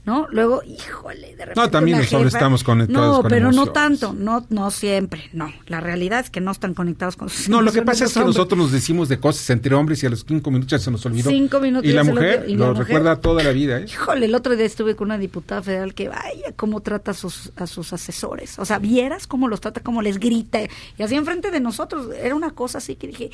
¿no? 0.05 0.27
Luego, 0.31 0.63
híjole, 0.65 1.29
de 1.35 1.47
repente. 1.47 1.61
No, 1.61 1.71
también 1.71 1.99
nosotros 1.99 2.35
estamos 2.35 2.63
conectados. 2.63 3.23
No, 3.23 3.29
pero 3.29 3.53
no 3.53 3.67
tanto, 3.67 4.13
no, 4.13 4.45
no 4.51 4.71
siempre, 4.71 5.31
no. 5.33 5.53
La 5.67 5.81
realidad 5.81 6.21
es 6.21 6.31
que 6.31 6.41
no 6.41 6.51
están 6.51 6.75
conectados 6.75 7.17
con 7.17 7.29
sus 7.31 7.49
No, 7.49 7.63
lo 7.63 7.73
que 7.73 7.83
pasa 7.83 8.05
es 8.05 8.13
que 8.13 8.21
nosotros 8.21 8.59
nos 8.59 8.73
decimos 8.73 9.09
de 9.09 9.19
cosas 9.19 9.49
entre 9.51 9.75
hombres 9.75 10.03
y 10.03 10.07
a 10.07 10.11
los 10.11 10.25
cinco 10.27 10.51
minutos 10.51 10.83
se 10.83 10.91
nos 10.91 11.05
olvidó. 11.07 11.31
Cinco 11.31 11.61
minutos. 11.61 11.89
Y 11.89 11.93
la 11.93 12.05
mujer 12.05 12.51
lo, 12.51 12.75
recuerda 12.75 13.21
toda 13.21 13.43
la 13.43 13.53
vida, 13.53 13.81
¿eh? 13.81 13.87
Híjole, 13.89 14.27
el 14.27 14.35
otro 14.35 14.57
día 14.57 14.67
estuve 14.67 14.95
con 14.95 15.07
una 15.09 15.19
diputada 15.19 15.63
federal 15.63 15.95
que, 15.95 16.09
vaya, 16.09 16.53
cómo 16.57 16.81
trata 16.81 17.13
a 17.13 17.15
sus, 17.15 17.53
a 17.57 17.67
sus 17.67 17.93
asesores. 17.93 18.59
O 18.59 18.65
sea, 18.65 18.79
vieras 18.79 19.27
cómo 19.27 19.49
los 19.49 19.61
trata, 19.61 19.81
cómo 19.83 20.03
les 20.03 20.19
grita. 20.19 20.61
Y 20.99 21.03
así 21.03 21.15
enfrente 21.15 21.51
de 21.51 21.61
nosotros. 21.61 22.09
Era 22.15 22.35
una 22.35 22.51
cosa 22.51 22.79
así 22.79 22.97
que 22.97 23.07
dije, 23.09 23.31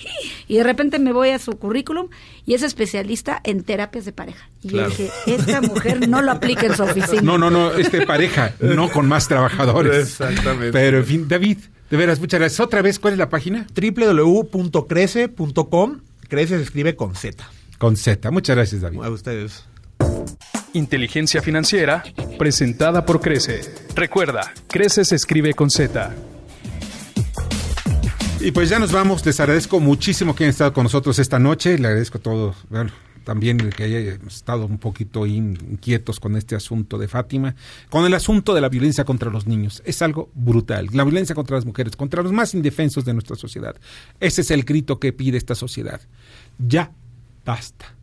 y 0.46 0.56
de 0.56 0.62
repente 0.62 0.98
me 0.98 1.12
voy 1.12 1.30
a 1.30 1.38
su 1.38 1.52
currículum 1.58 2.08
y 2.46 2.54
es 2.54 2.62
especialista 2.62 3.40
en 3.44 3.62
terapias 3.64 4.04
de 4.04 4.12
pareja. 4.12 4.48
Y 4.62 4.68
yo 4.68 4.86
dije, 4.86 5.10
esta 5.26 5.60
mujer 5.60 6.08
no 6.08 6.22
lo 6.22 6.32
aplica 6.32 6.59
en 6.66 6.76
su 6.76 6.82
oficina. 6.82 7.22
No, 7.22 7.38
no, 7.38 7.50
no, 7.50 7.72
este 7.72 8.06
pareja, 8.06 8.54
no 8.60 8.90
con 8.90 9.08
más 9.08 9.28
trabajadores. 9.28 10.08
Exactamente. 10.08 10.72
Pero 10.72 10.98
en 10.98 11.04
fin, 11.06 11.28
David, 11.28 11.58
de 11.90 11.96
veras, 11.96 12.20
muchas 12.20 12.40
gracias. 12.40 12.60
Otra 12.60 12.82
vez, 12.82 12.98
¿cuál 12.98 13.14
es 13.14 13.18
la 13.18 13.28
página? 13.28 13.66
www.crece.com. 13.74 15.30
Crece 16.28 16.56
se 16.56 16.62
escribe 16.62 16.94
con 16.94 17.14
Z. 17.16 17.44
Con 17.78 17.96
Z. 17.96 18.30
Muchas 18.30 18.56
gracias, 18.56 18.82
David. 18.82 19.00
A 19.02 19.10
ustedes. 19.10 19.64
Inteligencia 20.72 21.42
financiera 21.42 22.04
presentada 22.38 23.04
por 23.04 23.20
Crece. 23.20 23.62
Recuerda, 23.96 24.52
Crece 24.68 25.04
se 25.04 25.16
escribe 25.16 25.54
con 25.54 25.70
Z. 25.70 26.14
Y 28.38 28.52
pues 28.52 28.68
ya 28.68 28.78
nos 28.78 28.92
vamos. 28.92 29.26
Les 29.26 29.40
agradezco 29.40 29.80
muchísimo 29.80 30.34
que 30.34 30.44
hayan 30.44 30.50
estado 30.50 30.72
con 30.72 30.84
nosotros 30.84 31.18
esta 31.18 31.38
noche. 31.38 31.76
Le 31.76 31.88
agradezco 31.88 32.18
a 32.18 32.20
todos. 32.22 32.56
Bueno, 32.70 32.90
también 33.24 33.58
que 33.58 33.84
hayamos 33.84 34.36
estado 34.36 34.66
un 34.66 34.78
poquito 34.78 35.26
inquietos 35.26 36.20
con 36.20 36.36
este 36.36 36.56
asunto 36.56 36.98
de 36.98 37.08
Fátima, 37.08 37.54
con 37.88 38.04
el 38.04 38.14
asunto 38.14 38.54
de 38.54 38.60
la 38.60 38.68
violencia 38.68 39.04
contra 39.04 39.30
los 39.30 39.46
niños. 39.46 39.82
Es 39.84 40.02
algo 40.02 40.30
brutal. 40.34 40.88
La 40.92 41.04
violencia 41.04 41.34
contra 41.34 41.56
las 41.56 41.66
mujeres, 41.66 41.96
contra 41.96 42.22
los 42.22 42.32
más 42.32 42.54
indefensos 42.54 43.04
de 43.04 43.12
nuestra 43.12 43.36
sociedad. 43.36 43.76
Ese 44.18 44.40
es 44.42 44.50
el 44.50 44.64
grito 44.64 44.98
que 44.98 45.12
pide 45.12 45.38
esta 45.38 45.54
sociedad. 45.54 46.00
Ya 46.58 46.92
basta. 47.44 47.94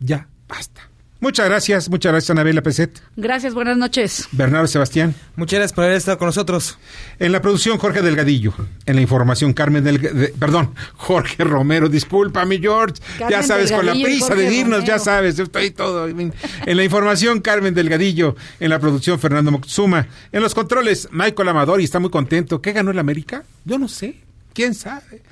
Ya 0.00 0.28
basta. 0.48 0.91
Muchas 1.22 1.46
gracias, 1.46 1.88
muchas 1.88 2.10
gracias 2.10 2.30
Anabela 2.30 2.62
Peset. 2.62 3.00
Gracias, 3.14 3.54
buenas 3.54 3.76
noches. 3.76 4.26
Bernardo 4.32 4.66
Sebastián. 4.66 5.14
Muchas 5.36 5.60
gracias 5.60 5.72
por 5.72 5.84
haber 5.84 5.96
estado 5.96 6.18
con 6.18 6.26
nosotros. 6.26 6.78
En 7.20 7.30
la 7.30 7.40
producción 7.40 7.78
Jorge 7.78 8.02
Delgadillo, 8.02 8.52
en 8.86 8.96
la 8.96 9.02
información 9.02 9.52
Carmen 9.52 9.84
del 9.84 10.00
perdón, 10.36 10.74
Jorge 10.96 11.44
Romero, 11.44 11.88
discúlpame 11.88 12.58
George, 12.58 13.00
ya 13.30 13.44
sabes 13.44 13.70
con 13.70 13.86
la 13.86 13.92
prisa 13.92 14.34
de 14.34 14.52
irnos, 14.52 14.84
ya 14.84 14.98
sabes, 14.98 15.38
estoy 15.38 15.70
todo 15.70 16.08
en 16.08 16.32
la 16.64 16.82
información 16.82 17.40
Carmen 17.40 17.72
Delgadillo, 17.72 18.34
en 18.58 18.70
la 18.70 18.80
producción 18.80 19.20
Fernando 19.20 19.52
Moxuma, 19.52 20.08
en 20.32 20.42
los 20.42 20.56
controles 20.56 21.08
Michael 21.12 21.50
Amador 21.50 21.80
y 21.80 21.84
está 21.84 22.00
muy 22.00 22.10
contento. 22.10 22.60
¿Qué 22.60 22.72
ganó 22.72 22.90
el 22.90 22.98
América? 22.98 23.44
Yo 23.64 23.78
no 23.78 23.86
sé, 23.86 24.16
quién 24.52 24.74
sabe. 24.74 25.22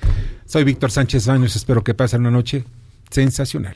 Soy 0.45 0.63
Víctor 0.63 0.89
Sánchez 0.89 1.27
Baños, 1.27 1.53
espero 1.57 1.83
que 1.83 1.93
pasen 1.93 2.21
una 2.21 2.31
noche 2.31 2.63
sensacional. 3.09 3.75